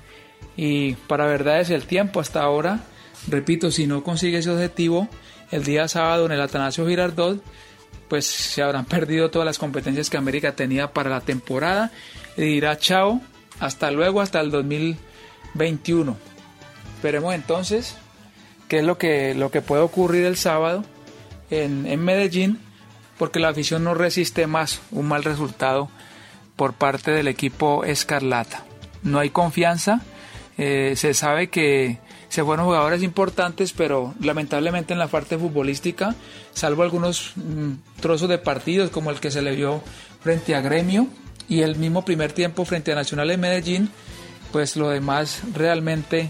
[0.57, 2.81] Y para verdad es el tiempo hasta ahora,
[3.27, 5.07] repito, si no consigue ese objetivo,
[5.51, 7.41] el día sábado en el Atanasio Girardot,
[8.09, 11.91] pues se habrán perdido todas las competencias que América tenía para la temporada
[12.35, 13.21] y dirá chao,
[13.61, 16.17] hasta luego, hasta el 2021.
[16.99, 17.95] Esperemos entonces
[18.67, 20.83] qué es lo que, lo que puede ocurrir el sábado
[21.49, 22.59] en, en Medellín,
[23.17, 25.87] porque la afición no resiste más un mal resultado
[26.57, 28.65] por parte del equipo Escarlata.
[29.01, 30.01] No hay confianza,
[30.57, 36.15] eh, se sabe que se fueron jugadores importantes, pero lamentablemente en la parte futbolística,
[36.53, 39.81] salvo algunos mm, trozos de partidos como el que se le vio
[40.19, 41.07] frente a Gremio
[41.47, 43.89] y el mismo primer tiempo frente a Nacional de Medellín,
[44.51, 46.29] pues lo demás realmente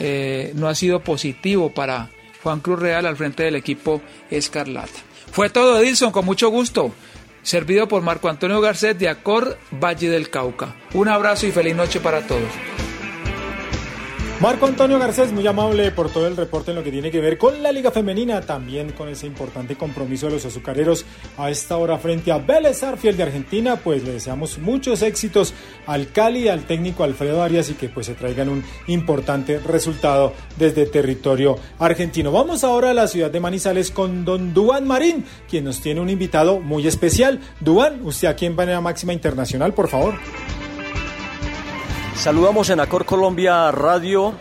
[0.00, 2.10] eh, no ha sido positivo para
[2.42, 4.00] Juan Cruz Real al frente del equipo
[4.30, 4.98] Escarlata.
[5.30, 6.92] Fue todo, Edilson, con mucho gusto.
[7.42, 10.74] Servido por Marco Antonio Garcet de Acor, Valle del Cauca.
[10.92, 12.50] Un abrazo y feliz noche para todos.
[14.40, 17.36] Marco Antonio Garcés, muy amable por todo el reporte en lo que tiene que ver
[17.36, 21.04] con la Liga Femenina, también con ese importante compromiso de los azucareros
[21.36, 23.76] a esta hora frente a Vélez Arfiel de Argentina.
[23.76, 25.52] Pues le deseamos muchos éxitos
[25.84, 30.86] al Cali, al técnico Alfredo Arias y que pues se traigan un importante resultado desde
[30.86, 32.32] territorio argentino.
[32.32, 36.08] Vamos ahora a la ciudad de Manizales con don Duan Marín, quien nos tiene un
[36.08, 37.40] invitado muy especial.
[37.60, 40.14] Duan, usted aquí en Panera Máxima Internacional, por favor.
[42.20, 44.34] Saludamos en Acor Colombia Radio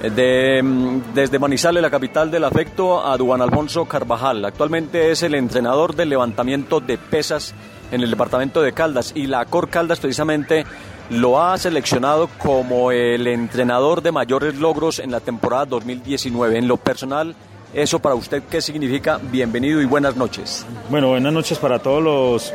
[0.00, 4.44] eh, mm, desde Manizales, la capital del afecto, a Duan Alfonso Carvajal.
[4.44, 7.52] Actualmente es el entrenador del levantamiento de pesas
[7.90, 10.64] en el departamento de Caldas y la Acor Caldas precisamente
[11.10, 16.56] lo ha seleccionado como el entrenador de mayores logros en la temporada 2019.
[16.56, 17.34] En lo personal,
[17.74, 19.18] ¿eso para usted qué significa?
[19.20, 20.64] Bienvenido y buenas noches.
[20.88, 22.54] Bueno, buenas noches para todos los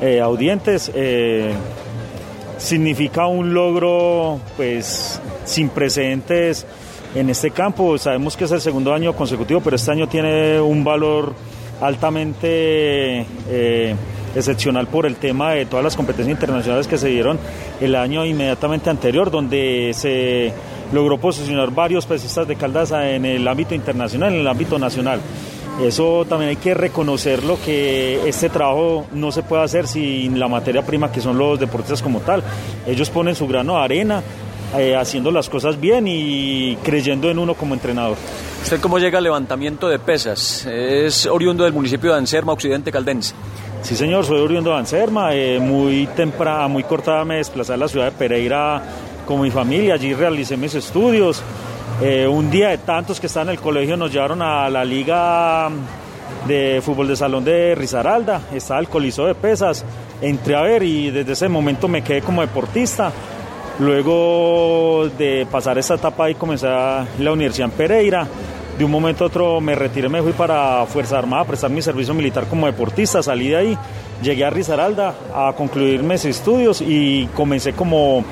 [0.00, 0.90] eh, audientes.
[0.96, 1.54] Eh,
[2.58, 6.66] significa un logro pues sin precedentes
[7.14, 7.96] en este campo.
[7.98, 11.34] Sabemos que es el segundo año consecutivo, pero este año tiene un valor
[11.80, 13.94] altamente eh,
[14.34, 17.38] excepcional por el tema de todas las competencias internacionales que se dieron
[17.80, 20.52] el año inmediatamente anterior, donde se
[20.92, 25.20] logró posicionar varios pesistas de Caldas en el ámbito internacional, en el ámbito nacional.
[25.80, 30.84] Eso también hay que reconocerlo, que este trabajo no se puede hacer sin la materia
[30.84, 32.42] prima que son los deportistas como tal.
[32.86, 34.22] Ellos ponen su grano de arena,
[34.78, 38.16] eh, haciendo las cosas bien y creyendo en uno como entrenador.
[38.62, 40.66] ¿Usted cómo llega al levantamiento de pesas?
[40.66, 43.34] Es oriundo del municipio de Anserma, Occidente Caldense.
[43.82, 45.34] Sí, señor, soy oriundo de Anserma.
[45.34, 48.82] Eh, muy temprana, muy cortada me desplacé a la ciudad de Pereira
[49.26, 49.94] con mi familia.
[49.94, 51.42] Allí realicé mis estudios.
[52.00, 55.70] Eh, un día de tantos que estaban en el colegio nos llevaron a la liga
[56.46, 59.82] de fútbol de salón de Risaralda, estaba el coliseo de pesas,
[60.20, 63.10] entré a ver y desde ese momento me quedé como deportista.
[63.78, 68.26] Luego de pasar esta etapa ahí comencé a la universidad en Pereira.
[68.78, 71.80] De un momento a otro me retiré, me fui para Fuerza Armada a prestar mi
[71.80, 73.78] servicio militar como deportista, salí de ahí,
[74.22, 78.22] llegué a Risaralda a concluir mis estudios y comencé como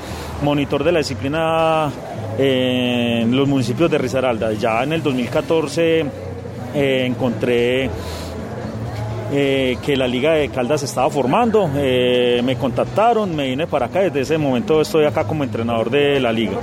[0.43, 1.91] monitor de la disciplina
[2.37, 4.53] en los municipios de Risaralda.
[4.53, 6.05] Ya en el 2014
[6.75, 7.89] eh, encontré
[9.31, 14.01] eh, que la Liga de Caldas estaba formando, eh, me contactaron, me vine para acá,
[14.01, 16.57] desde ese momento estoy acá como entrenador de la liga.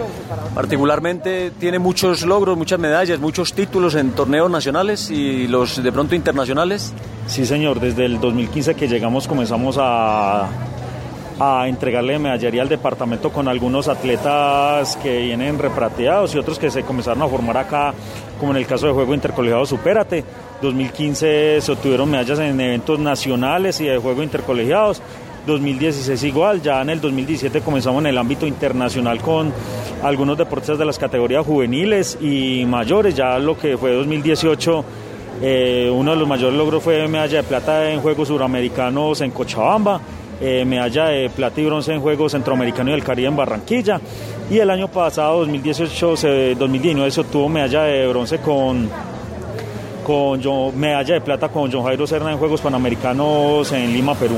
[0.55, 6.15] Particularmente tiene muchos logros, muchas medallas, muchos títulos en torneos nacionales y los de pronto
[6.15, 6.95] internacionales.
[7.27, 10.49] Sí señor, desde el 2015 que llegamos comenzamos a
[11.43, 16.85] a entregarle medallería al departamento con algunos atletas que vienen reprateados y otros que se
[16.85, 17.93] comenzaron a formar acá,
[18.39, 20.25] como en el caso de Juego Intercolegiado Supérate.
[20.61, 25.03] 2015 se obtuvieron medallas en eventos nacionales y de Juego Intercolegiados.
[25.45, 29.53] 2016 igual, ya en el 2017 comenzamos en el ámbito internacional con
[30.05, 34.85] algunos deportistas de las categorías juveniles y mayores, ya lo que fue 2018
[35.43, 40.01] eh, uno de los mayores logros fue medalla de plata en Juegos Suramericanos en Cochabamba
[40.41, 44.01] eh, medalla de plata y bronce en Juegos Centroamericanos del Caribe en Barranquilla.
[44.51, 48.89] Y el año pasado, 2018, 2019, se obtuvo medalla de bronce con,
[50.05, 54.37] con medalla de plata con John Jairo Serna en Juegos Panamericanos en Lima, Perú.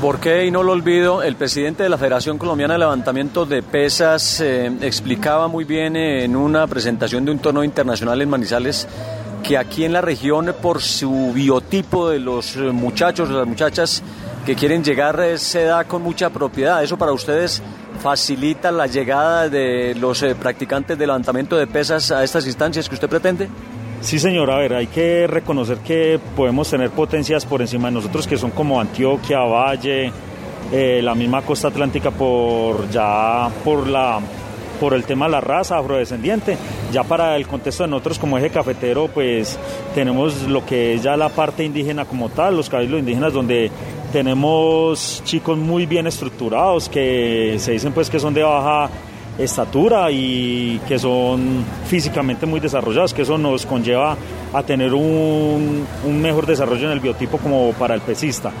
[0.00, 0.44] ¿Por qué?
[0.44, 4.70] Y no lo olvido, el presidente de la Federación Colombiana de Levantamiento de Pesas eh,
[4.82, 8.86] explicaba muy bien eh, en una presentación de un torneo internacional en Manizales
[9.42, 14.02] que aquí en la región, por su biotipo de los muchachos, de las muchachas,
[14.44, 16.82] que quieren llegar se da con mucha propiedad.
[16.82, 17.62] ¿Eso para ustedes
[18.02, 22.94] facilita la llegada de los eh, practicantes de levantamiento de pesas a estas instancias que
[22.94, 23.48] usted pretende?
[24.00, 24.50] Sí, señor.
[24.50, 28.50] A ver, hay que reconocer que podemos tener potencias por encima de nosotros que son
[28.50, 30.12] como Antioquia, Valle,
[30.70, 34.20] eh, la misma costa atlántica por ya por la
[34.80, 36.58] por el tema de la raza afrodescendiente.
[36.92, 39.58] Ya para el contexto de nosotros como eje cafetero, pues
[39.94, 43.70] tenemos lo que es ya la parte indígena como tal, los cabildos indígenas donde
[44.14, 48.88] tenemos chicos muy bien estructurados que se dicen pues que son de baja
[49.36, 54.16] estatura y que son físicamente muy desarrollados, que eso nos conlleva
[54.52, 55.84] a tener un,
[56.22, 58.52] mejor desarrollo en el biotipo como para el pesista.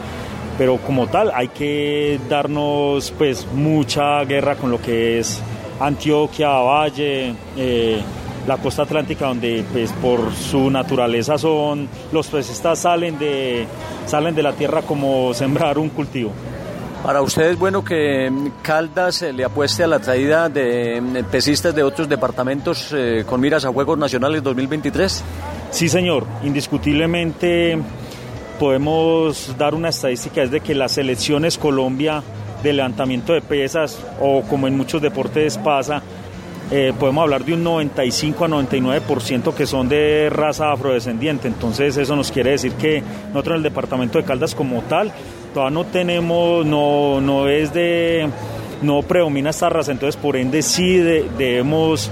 [0.58, 5.40] Pero como tal hay que darnos pues mucha guerra con lo que es
[5.78, 8.00] Antioquia, Valle, eh,
[8.46, 13.66] la costa atlántica donde pues por su naturaleza son los pesistas salen de
[14.06, 16.32] salen de la tierra como sembrar un cultivo.
[17.04, 21.74] Para usted es bueno que Caldas eh, le apueste a la traída de eh, pesistas
[21.74, 25.22] de otros departamentos eh, con miras a Juegos Nacionales 2023?
[25.70, 26.24] Sí, señor.
[26.44, 27.78] Indiscutiblemente
[28.58, 32.22] podemos dar una estadística, es de que las selecciones Colombia
[32.62, 36.02] de levantamiento de pesas, o como en muchos deportes pasa,
[36.76, 41.46] eh, podemos hablar de un 95 a 99% que son de raza afrodescendiente.
[41.46, 45.12] Entonces eso nos quiere decir que nosotros en el departamento de Caldas como tal,
[45.52, 48.28] todavía no tenemos, no, no es de,
[48.82, 52.10] no predomina esta raza, entonces por ende sí debemos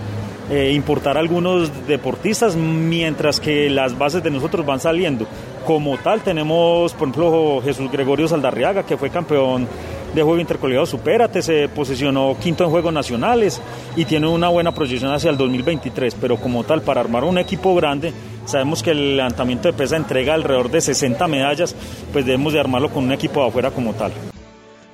[0.48, 5.26] eh, importar algunos deportistas mientras que las bases de nosotros van saliendo.
[5.66, 9.66] Como tal tenemos, por ejemplo, Jesús Gregorio Saldarriaga, que fue campeón
[10.14, 13.60] de juego intercolegiado Supérate, se posicionó quinto en Juegos Nacionales
[13.97, 17.74] y tiene una buena proyección hacia el 2023, pero como tal, para armar un equipo
[17.74, 18.12] grande,
[18.44, 21.74] sabemos que el levantamiento de pesa entrega alrededor de 60 medallas,
[22.12, 24.12] pues debemos de armarlo con un equipo de afuera como tal.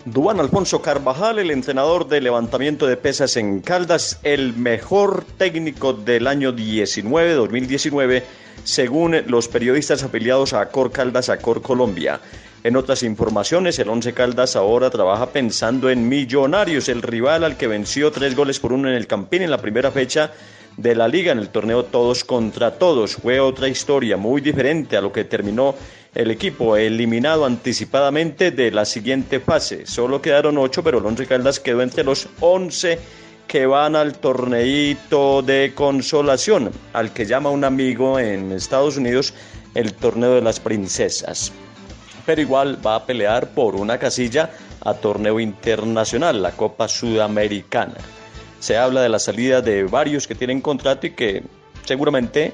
[0.05, 6.27] Dubán Alfonso Carvajal, el entrenador de levantamiento de pesas en Caldas, el mejor técnico del
[6.27, 8.25] año 19, 2019,
[8.65, 12.21] según los periodistas afiliados a Acor Caldas, Acor Colombia.
[12.65, 17.69] En otras informaciones, el Once Caldas ahora trabaja pensando en Millonarios, el rival al que
[17.69, 20.33] venció tres goles por uno en el Campín en la primera fecha
[20.77, 23.15] de la liga en el torneo Todos contra Todos.
[23.15, 25.77] Fue otra historia muy diferente a lo que terminó
[26.15, 29.87] el equipo eliminado anticipadamente de la siguiente fase.
[29.87, 32.99] Solo quedaron ocho, pero el Once Caldas quedó entre los once
[33.47, 39.33] que van al torneito de consolación, al que llama un amigo en Estados Unidos
[39.75, 41.53] el torneo de las princesas.
[42.29, 44.51] Pero igual va a pelear por una casilla
[44.85, 47.95] a torneo internacional, la Copa Sudamericana.
[48.61, 51.43] Se habla de la salida de varios que tienen contrato y que
[51.87, 52.53] seguramente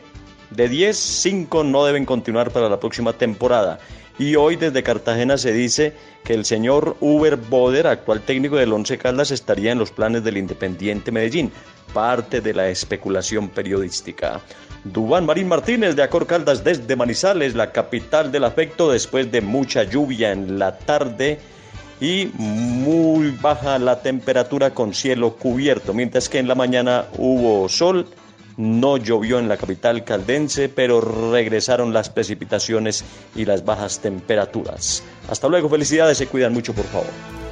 [0.50, 3.80] de 10, 5 no deben continuar para la próxima temporada.
[4.16, 5.92] Y hoy desde Cartagena se dice
[6.22, 10.36] que el señor Uber Boder, actual técnico del Once Caldas, estaría en los planes del
[10.36, 11.50] Independiente Medellín,
[11.92, 14.40] parte de la especulación periodística.
[14.84, 19.84] Dubán Marín Martínez de Acor Caldas desde Manizales, la capital del afecto, después de mucha
[19.84, 21.38] lluvia en la tarde
[22.00, 28.06] y muy baja la temperatura con cielo cubierto, mientras que en la mañana hubo sol
[28.56, 33.04] no llovió en la capital caldense, pero regresaron las precipitaciones
[33.34, 35.02] y las bajas temperaturas.
[35.28, 37.43] Hasta luego, felicidades, se cuidan mucho, por favor.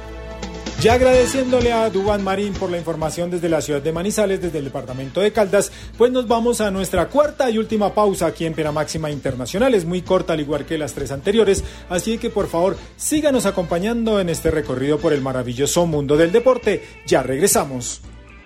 [0.83, 4.65] Ya agradeciéndole a Dubán Marín por la información desde la ciudad de Manizales, desde el
[4.65, 8.73] departamento de Caldas, pues nos vamos a nuestra cuarta y última pausa aquí en Pena
[8.73, 9.75] Máxima Internacional.
[9.75, 14.19] Es muy corta al igual que las tres anteriores, así que por favor síganos acompañando
[14.19, 16.83] en este recorrido por el maravilloso mundo del deporte.
[17.07, 18.01] Ya regresamos.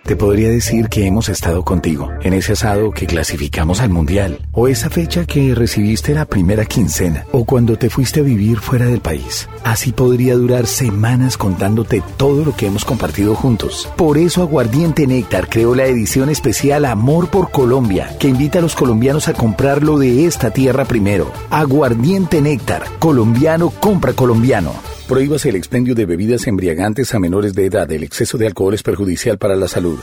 [0.08, 4.70] Te podría decir que hemos estado contigo en ese asado que clasificamos al mundial, o
[4.70, 9.02] esa fecha que recibiste la primera quincena, o cuando te fuiste a vivir fuera del
[9.02, 9.50] país.
[9.66, 13.90] Así podría durar semanas contándote todo lo que hemos compartido juntos.
[13.98, 18.76] Por eso Aguardiente Néctar creó la edición especial Amor por Colombia, que invita a los
[18.76, 21.34] colombianos a comprarlo de esta tierra primero.
[21.50, 24.72] Aguardiente Néctar, colombiano compra colombiano.
[25.08, 27.90] Prohíbase el expendio de bebidas embriagantes a menores de edad.
[27.90, 29.98] El exceso de alcohol es perjudicial para la salud.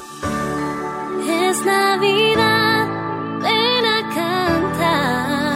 [1.28, 2.88] Es Navidad,
[3.42, 5.54] ven a cantar.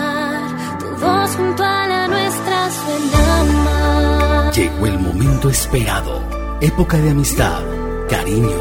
[0.79, 4.51] Tu voz junto a la nuestra suena.
[4.53, 6.23] Llegó el momento esperado.
[6.61, 7.62] Época de amistad,
[8.11, 8.61] cariño,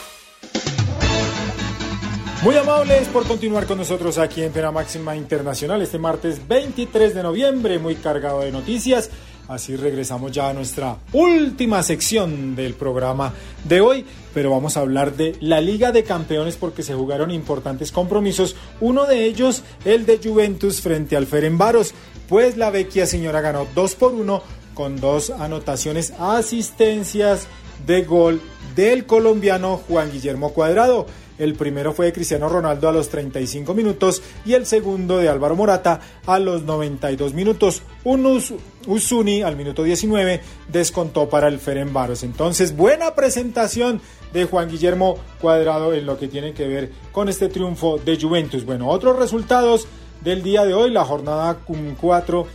[2.41, 7.21] Muy amables por continuar con nosotros aquí en Pena Máxima Internacional este martes 23 de
[7.21, 9.09] noviembre, muy cargado de noticias.
[9.49, 13.33] Así regresamos ya a nuestra última sección del programa
[13.65, 17.91] de hoy, pero vamos a hablar de la Liga de Campeones porque se jugaron importantes
[17.91, 18.55] compromisos.
[18.79, 21.93] Uno de ellos, el de Juventus frente al Ferenbaros,
[22.29, 24.41] pues la vecchia señora ganó 2 por 1
[24.75, 27.47] con dos anotaciones, asistencias
[27.85, 28.41] de gol
[28.77, 31.05] del colombiano Juan Guillermo Cuadrado.
[31.39, 35.55] El primero fue de Cristiano Ronaldo a los 35 minutos y el segundo de Álvaro
[35.55, 37.81] Morata a los 92 minutos.
[38.03, 38.53] Un Us-
[38.85, 42.23] Usuni al minuto 19 descontó para el Ferenbaros.
[42.23, 44.01] Entonces, buena presentación
[44.33, 48.65] de Juan Guillermo Cuadrado en lo que tiene que ver con este triunfo de Juventus.
[48.65, 49.87] Bueno, otros resultados
[50.21, 51.59] del día de hoy, la jornada
[51.99, 52.47] 4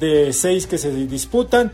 [0.00, 1.72] de 6 que se disputan.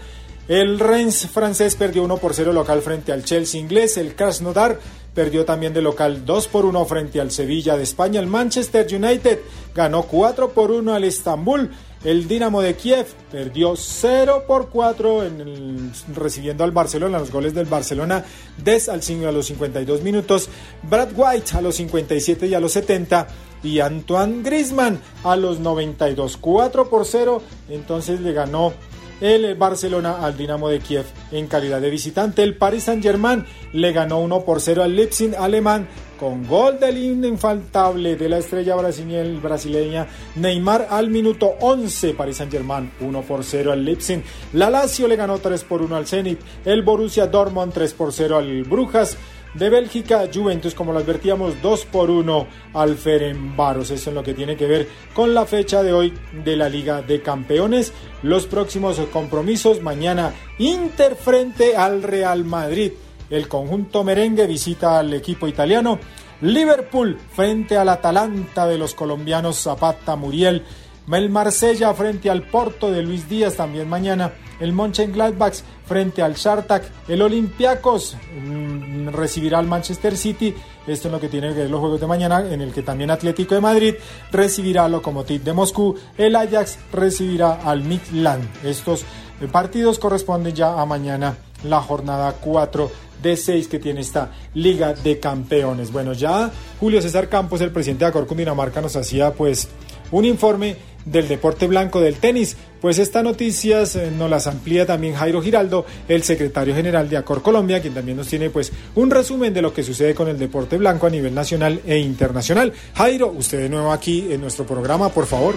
[0.48, 3.96] El Rennes francés perdió 1 por 0 local frente al Chelsea inglés.
[3.96, 4.78] El Krasnodar
[5.12, 8.20] perdió también de local 2 por 1 frente al Sevilla de España.
[8.20, 9.40] El Manchester United
[9.74, 11.70] ganó 4 por 1 al Estambul.
[12.04, 17.52] El Dinamo de Kiev perdió 0 por 4 en el- recibiendo al Barcelona, los goles
[17.52, 18.24] del Barcelona
[18.62, 20.48] Des al a los 52 minutos,
[20.88, 23.26] Brad White a los 57 y a los 70
[23.64, 28.72] y Antoine Griezmann a los 92, 4 por 0, entonces le ganó
[29.20, 32.42] el Barcelona al Dinamo de Kiev en calidad de visitante.
[32.42, 35.88] El Paris Saint-Germain le ganó 1 por 0 al Leipzig alemán
[36.18, 40.06] con gol del infaltable de la estrella brasile- brasileña
[40.36, 42.14] Neymar al minuto 11.
[42.14, 44.22] Paris Saint-Germain 1 por 0 al Leipzig.
[44.54, 46.40] La Lazio le ganó 3 por 1 al Zenit.
[46.64, 49.16] El Borussia Dortmund 3 por 0 al Brujas.
[49.58, 53.90] De Bélgica, Juventus, como lo advertíamos, 2 por 1 al Ferenbaros.
[53.90, 56.12] Eso es lo que tiene que ver con la fecha de hoy
[56.44, 57.94] de la Liga de Campeones.
[58.22, 62.92] Los próximos compromisos, mañana Inter frente al Real Madrid.
[63.30, 65.98] El conjunto merengue visita al equipo italiano.
[66.42, 70.64] Liverpool frente al Atalanta de los colombianos Zapata Muriel.
[71.10, 74.32] El Marsella frente al Porto de Luis Díaz también mañana.
[74.58, 75.54] El Mönchengladbach
[75.86, 76.82] frente al Shartak.
[77.06, 80.52] El Olympiacos mm, recibirá al Manchester City.
[80.86, 83.10] Esto es lo que tiene que ver los juegos de mañana, en el que también
[83.10, 83.94] Atlético de Madrid
[84.32, 85.94] recibirá al Lokomotiv de Moscú.
[86.18, 88.44] El Ajax recibirá al Midland.
[88.64, 89.02] Estos
[89.40, 92.90] eh, partidos corresponden ya a mañana, la jornada 4
[93.22, 95.92] de 6 que tiene esta Liga de Campeones.
[95.92, 96.50] Bueno, ya
[96.80, 99.68] Julio César Campos, el presidente de Acor Cundinamarca, nos hacía pues
[100.10, 102.56] un informe del deporte blanco del tenis.
[102.80, 107.40] Pues estas noticias eh, nos las amplía también Jairo Giraldo, el secretario general de Acor
[107.40, 110.76] Colombia, quien también nos tiene pues un resumen de lo que sucede con el deporte
[110.76, 112.72] blanco a nivel nacional e internacional.
[112.94, 115.54] Jairo, usted de nuevo aquí en nuestro programa, por favor.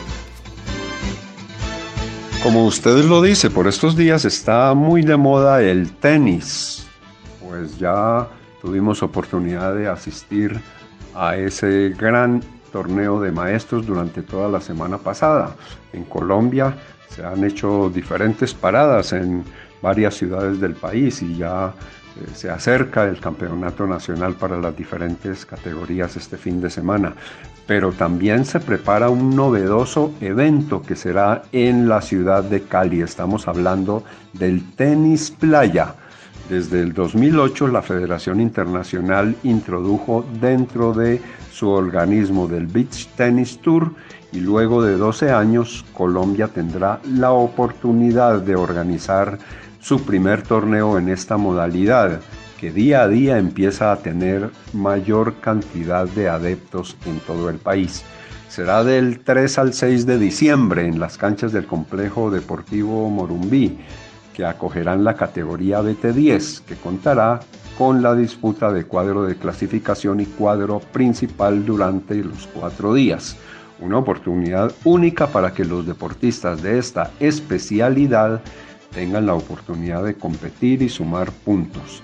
[2.41, 6.87] Como ustedes lo dice, por estos días está muy de moda el tenis.
[7.45, 8.29] Pues ya
[8.61, 10.57] tuvimos oportunidad de asistir
[11.13, 12.41] a ese gran
[12.71, 15.55] torneo de maestros durante toda la semana pasada.
[15.93, 16.75] En Colombia
[17.09, 19.43] se han hecho diferentes paradas en
[19.81, 21.73] varias ciudades del país y ya
[22.19, 27.13] eh, se acerca el campeonato nacional para las diferentes categorías este fin de semana.
[27.65, 33.01] Pero también se prepara un novedoso evento que será en la ciudad de Cali.
[33.01, 35.95] Estamos hablando del tenis playa.
[36.49, 41.21] Desde el 2008 la Federación Internacional introdujo dentro de
[41.51, 43.93] su organismo del Beach Tennis Tour
[44.31, 49.37] y luego de 12 años Colombia tendrá la oportunidad de organizar
[49.79, 52.19] su primer torneo en esta modalidad
[52.59, 58.03] que día a día empieza a tener mayor cantidad de adeptos en todo el país.
[58.47, 63.77] Será del 3 al 6 de diciembre en las canchas del complejo deportivo Morumbí
[64.33, 67.39] que acogerán la categoría BT10, que contará
[67.77, 73.37] con la disputa de cuadro de clasificación y cuadro principal durante los cuatro días.
[73.79, 78.41] Una oportunidad única para que los deportistas de esta especialidad
[78.91, 82.03] tengan la oportunidad de competir y sumar puntos.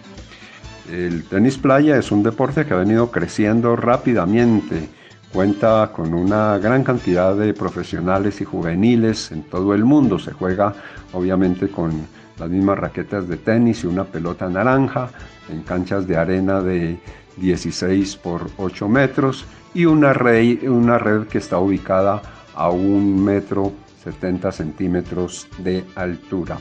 [0.90, 4.88] El tenis playa es un deporte que ha venido creciendo rápidamente.
[5.36, 10.18] Cuenta con una gran cantidad de profesionales y juveniles en todo el mundo.
[10.18, 10.74] Se juega
[11.12, 11.92] obviamente con
[12.40, 15.10] las mismas raquetas de tenis y una pelota naranja
[15.50, 16.98] en canchas de arena de
[17.36, 22.22] 16 por 8 metros y una red, una red que está ubicada
[22.56, 23.74] a un metro
[24.06, 26.58] 70 centímetros de altura.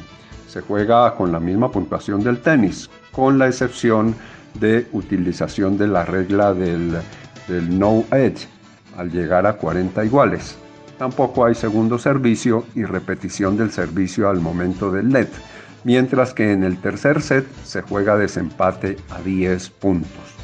[0.48, 4.16] Se juega con la misma puntuación del tenis, con la excepción
[4.58, 6.98] de utilización de la regla del,
[7.46, 8.48] del no edge
[8.96, 10.56] al llegar a 40 iguales.
[10.98, 15.28] Tampoco hay segundo servicio y repetición del servicio al momento del LED,
[15.82, 20.34] mientras que en el tercer set se juega desempate a 10 puntos.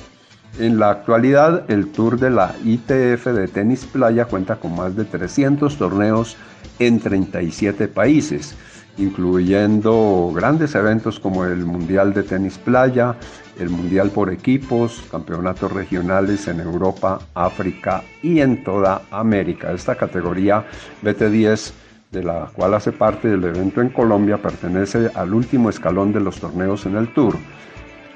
[0.59, 5.05] En la actualidad, el Tour de la ITF de tenis playa cuenta con más de
[5.05, 6.37] 300 torneos
[6.81, 8.57] en 37 países,
[8.99, 13.15] incluyendo grandes eventos como el Mundial de Tenis Playa,
[13.61, 19.73] el Mundial por equipos, campeonatos regionales en Europa, África y en toda América.
[19.73, 20.65] Esta categoría
[21.03, 21.73] BT10
[22.11, 26.41] de la cual hace parte del evento en Colombia, pertenece al último escalón de los
[26.41, 27.37] torneos en el Tour.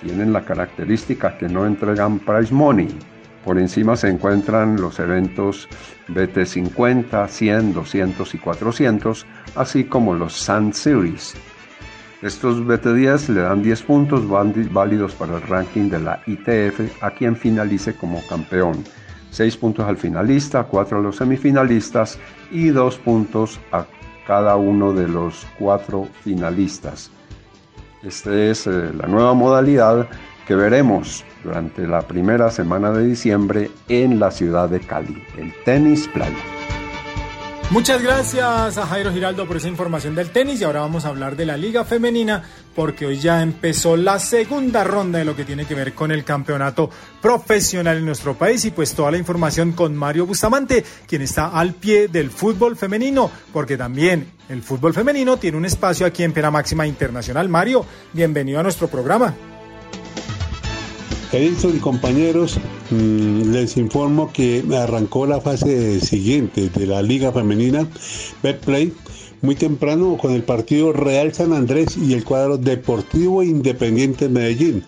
[0.03, 2.89] tienen la característica que no entregan price money.
[3.43, 5.66] Por encima se encuentran los eventos
[6.09, 11.35] BT50, 100, 200 y 400, así como los Sand Series.
[12.24, 17.36] Estos BT10 le dan 10 puntos válidos para el ranking de la ITF a quien
[17.36, 18.82] finalice como campeón.
[19.28, 22.18] 6 puntos al finalista, 4 a los semifinalistas
[22.51, 23.84] y 2 puntos a
[24.26, 27.10] cada uno de los 4 finalistas.
[28.02, 30.09] Esta es eh, la nueva modalidad
[30.46, 36.09] que veremos durante la primera semana de diciembre en la ciudad de Cali, el tenis
[36.09, 36.73] playa.
[37.70, 41.35] Muchas gracias a Jairo Giraldo por esa información del tenis y ahora vamos a hablar
[41.35, 42.45] de la liga femenina
[42.77, 46.24] porque hoy ya empezó la segunda ronda de lo que tiene que ver con el
[46.24, 51.49] campeonato profesional en nuestro país y pues toda la información con Mario Bustamante, quien está
[51.49, 56.32] al pie del fútbol femenino, porque también el fútbol femenino tiene un espacio aquí en
[56.32, 57.49] Pena Máxima Internacional.
[57.49, 59.35] Mario, bienvenido a nuestro programa.
[61.36, 67.89] Edison compañeros, mm, les informo que arrancó la fase siguiente de la Liga Femenina
[68.40, 68.93] Betplay
[69.43, 74.85] muy temprano con el partido Real San Andrés y el cuadro Deportivo Independiente Medellín,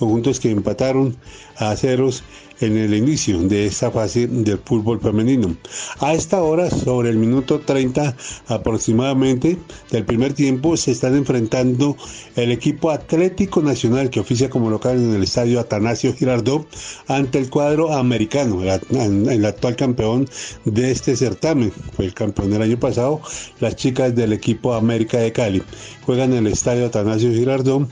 [0.00, 1.16] conjuntos que empataron
[1.56, 2.24] a ceros
[2.60, 5.56] en el inicio de esta fase del fútbol femenino.
[6.00, 8.14] A esta hora, sobre el minuto 30
[8.48, 9.58] aproximadamente
[9.90, 11.96] del primer tiempo, se están enfrentando
[12.36, 16.66] el equipo Atlético Nacional que oficia como local en el estadio Atanasio Girardot
[17.08, 20.28] ante el cuadro americano, el, actual campeón
[20.64, 21.72] de este certamen.
[21.94, 23.20] Fue el campeón del año pasado,
[23.60, 25.62] las chicas del equipo América de Cali.
[26.04, 27.88] Juegan en el estadio Atanasio Girardot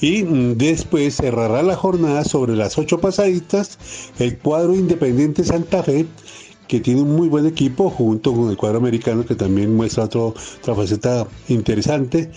[0.00, 0.22] y
[0.54, 3.78] después cerrará la jornada sobre las ocho pasaditas
[4.18, 6.06] el cuadro Independiente Santa Fe
[6.68, 10.74] que tiene un muy buen equipo junto con el cuadro americano que también muestra otra
[10.74, 12.30] faceta interesante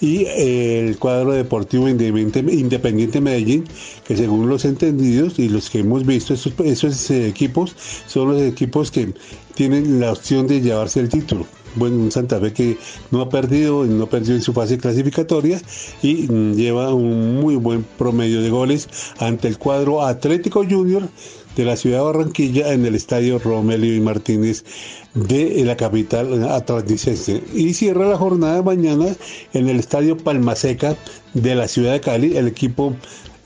[0.00, 3.64] y eh, el cuadro deportivo independiente, Medellín
[4.06, 7.76] que según los entendidos y los que hemos visto esos, esos eh, equipos
[8.06, 9.14] son los equipos que
[9.54, 11.46] tienen la opción de llevarse el título
[11.76, 12.78] bueno, un Santa Fe que
[13.10, 15.60] no ha perdido, no perdió en su fase clasificatoria
[16.02, 18.88] y lleva un muy buen promedio de goles
[19.18, 21.08] ante el cuadro Atlético Junior
[21.56, 24.64] de la ciudad de Barranquilla en el estadio Romelio y Martínez
[25.14, 27.42] de la capital atlanticense.
[27.54, 29.06] Y cierra la jornada de mañana
[29.54, 30.96] en el estadio Palmaseca
[31.32, 32.94] de la ciudad de Cali, el equipo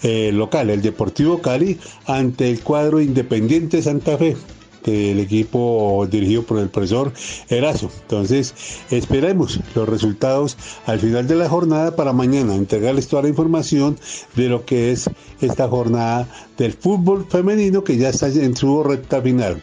[0.02, 4.36] eh, local, el Deportivo Cali, ante el cuadro Independiente Santa Fe
[4.84, 7.12] del equipo dirigido por el profesor
[7.48, 7.90] Erazo.
[8.02, 8.54] Entonces,
[8.90, 13.98] esperemos los resultados al final de la jornada para mañana, entregarles toda la información
[14.36, 19.20] de lo que es esta jornada del fútbol femenino que ya está en su recta
[19.20, 19.60] final.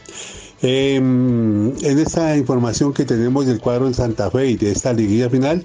[0.61, 5.29] Em, en esta información que tenemos del cuadro en Santa Fe y de esta liguilla
[5.29, 5.63] final,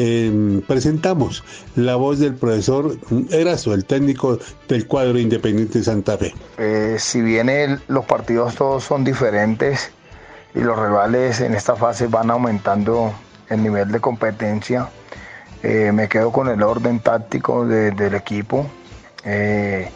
[0.00, 1.42] Em, presentamos
[1.74, 2.96] la voz del profesor
[3.30, 4.38] Erazo, el técnico
[4.68, 6.32] del cuadro Independiente Santa Fe.
[6.56, 9.90] Eh, si bien los partidos todos son diferentes
[10.54, 13.12] y los rivales en esta fase van aumentando
[13.48, 14.88] el nivel de competencia,
[15.64, 18.70] eh, me quedo con el orden táctico del equipo.
[19.24, 19.90] Eh,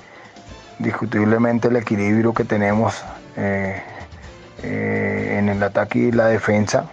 [0.81, 3.05] discutiblemente el equilibrio que tenemos
[3.37, 6.91] en el ataque y la defensa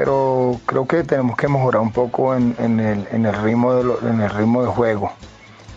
[0.00, 5.10] pero creo que tenemos que mejorar un poco en, el, ritmo de juego.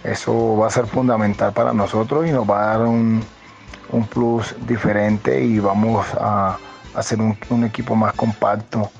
[0.03, 3.23] Eso va a ser fundamental para nosotros y nos va a dar un,
[4.11, 6.59] plus diferente y vamos a,
[6.93, 8.91] hacer un, equipo más compacto.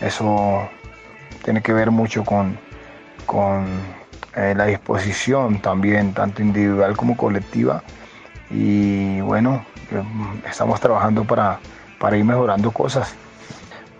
[0.00, 0.66] Eso
[1.44, 2.56] tiene que ver mucho con,
[4.34, 7.82] eh, la disposición también, tanto individual como colectiva.
[8.48, 10.02] Y bueno, eh,
[10.48, 13.14] estamos trabajando para ir mejorando cosas.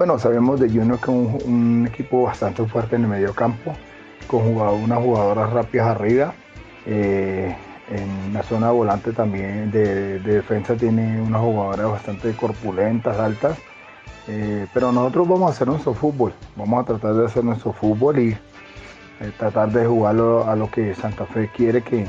[0.00, 3.76] Bueno, sabemos de Junior que es un, equipo bastante fuerte en el medio campo,
[4.28, 6.32] con unas jugadoras rápidas arriba.
[6.86, 7.54] Eh,
[7.90, 13.58] en la zona volante también de, defensa tiene unas jugadoras bastante corpulentas, altas.
[14.26, 18.20] Eh, pero nosotros vamos a hacer nuestro fútbol, vamos a tratar de hacer nuestro fútbol
[18.20, 22.06] y eh, tratar de jugarlo a lo que Santa Fe quiere que,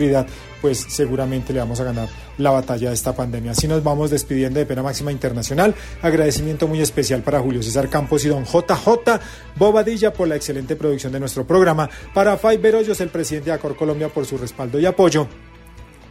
[0.60, 2.08] pues seguramente le vamos a ganar
[2.38, 3.52] la batalla de esta pandemia.
[3.52, 5.74] Así nos vamos despidiendo de Pena Máxima Internacional.
[6.02, 9.20] Agradecimiento muy especial para Julio César Campos y don JJ
[9.56, 11.88] Bobadilla por la excelente producción de nuestro programa.
[12.12, 15.28] Para Fay Berollos, el presidente de Acor Colombia, por su respaldo y apoyo.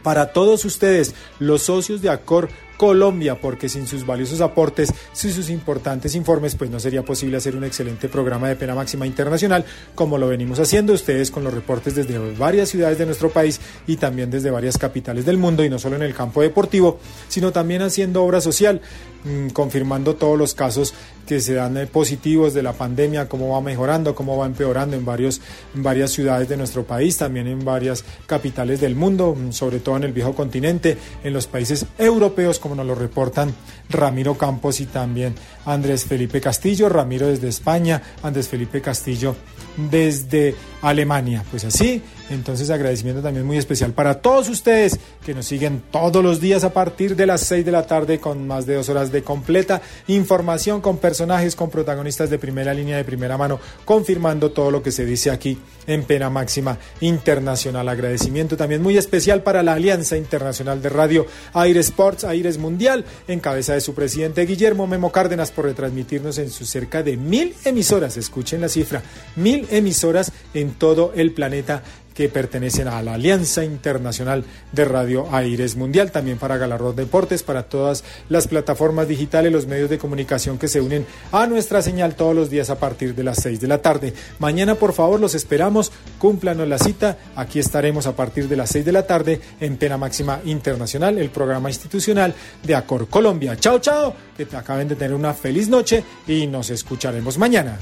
[0.02, 5.50] Para todos ustedes, los socios de Acor Colombia, porque sin sus valiosos aportes, sin sus
[5.50, 9.64] importantes informes, pues no sería posible hacer un excelente programa de pena máxima internacional,
[9.94, 13.96] como lo venimos haciendo ustedes con los reportes desde varias ciudades de nuestro país y
[13.96, 16.98] también desde varias capitales del mundo, y no solo en el campo deportivo,
[17.28, 18.80] sino también haciendo obra social,
[19.24, 20.94] mmm, confirmando todos los casos
[21.26, 25.04] que se dan eh, positivos de la pandemia, cómo va mejorando, cómo va empeorando en,
[25.04, 25.40] varios,
[25.74, 29.96] en varias ciudades de nuestro país, también en varias capitales del mundo, mmm, sobre todo
[29.96, 33.54] en el viejo continente, en los países europeos, como nos lo reportan
[33.90, 35.34] Ramiro Campos y también
[35.66, 39.36] Andrés Felipe Castillo, Ramiro desde España, Andrés Felipe Castillo
[39.76, 41.44] desde Alemania.
[41.50, 42.00] Pues así,
[42.30, 46.72] entonces agradecimiento también muy especial para todos ustedes que nos siguen todos los días a
[46.72, 50.80] partir de las 6 de la tarde con más de dos horas de completa información
[50.80, 55.04] con personajes, con protagonistas de primera línea, de primera mano, confirmando todo lo que se
[55.04, 57.88] dice aquí en Pena Máxima Internacional.
[57.88, 63.40] Agradecimiento también muy especial para la Alianza Internacional de Radio Aire Sports, Aires Mundial, en
[63.40, 68.16] cabeza de su presidente Guillermo Memo Cárdenas por retransmitirnos en sus cerca de mil emisoras,
[68.16, 69.02] escuchen la cifra,
[69.36, 71.82] mil emisoras en todo el planeta
[72.14, 77.64] que pertenecen a la Alianza Internacional de Radio Aires Mundial, también para Galarrón Deportes, para
[77.64, 82.34] todas las plataformas digitales, los medios de comunicación que se unen a nuestra señal todos
[82.34, 84.14] los días a partir de las 6 de la tarde.
[84.38, 88.84] Mañana, por favor, los esperamos, cúmplanos la cita, aquí estaremos a partir de las 6
[88.84, 93.56] de la tarde en Pena Máxima Internacional, el programa institucional de Acor Colombia.
[93.56, 97.78] Chao, chao, que te acaben de tener una feliz noche y nos escucharemos mañana.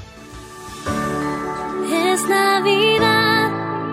[2.12, 3.41] Es Navidad,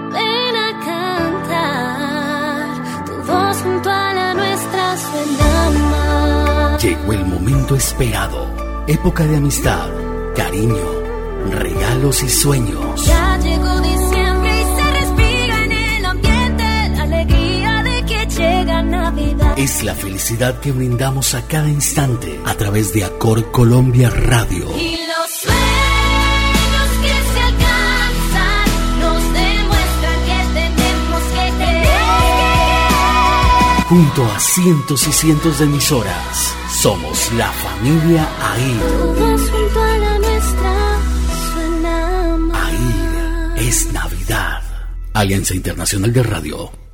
[0.10, 2.68] ven a cantar.
[3.06, 6.84] Tu voz junto a la nuestra suena más.
[6.84, 8.48] Llegó el momento esperado.
[8.88, 9.90] Época de amistad,
[10.36, 10.88] cariño,
[11.52, 13.06] regalos y sueños.
[13.06, 16.64] Ya llegó diciembre y se respira en el ambiente
[16.96, 19.54] la alegría de que llega Navidad.
[19.58, 24.66] Es la felicidad que brindamos a cada instante a través de Acor Colombia Radio.
[24.76, 25.09] Y
[33.90, 38.82] Junto a cientos y cientos de emisoras, somos la familia AIR.
[38.82, 41.00] Todos junto a la nuestra
[41.51, 42.72] suena más.
[43.58, 44.61] Es Navidad.
[45.16, 46.89] Alianza Internacional de Radio.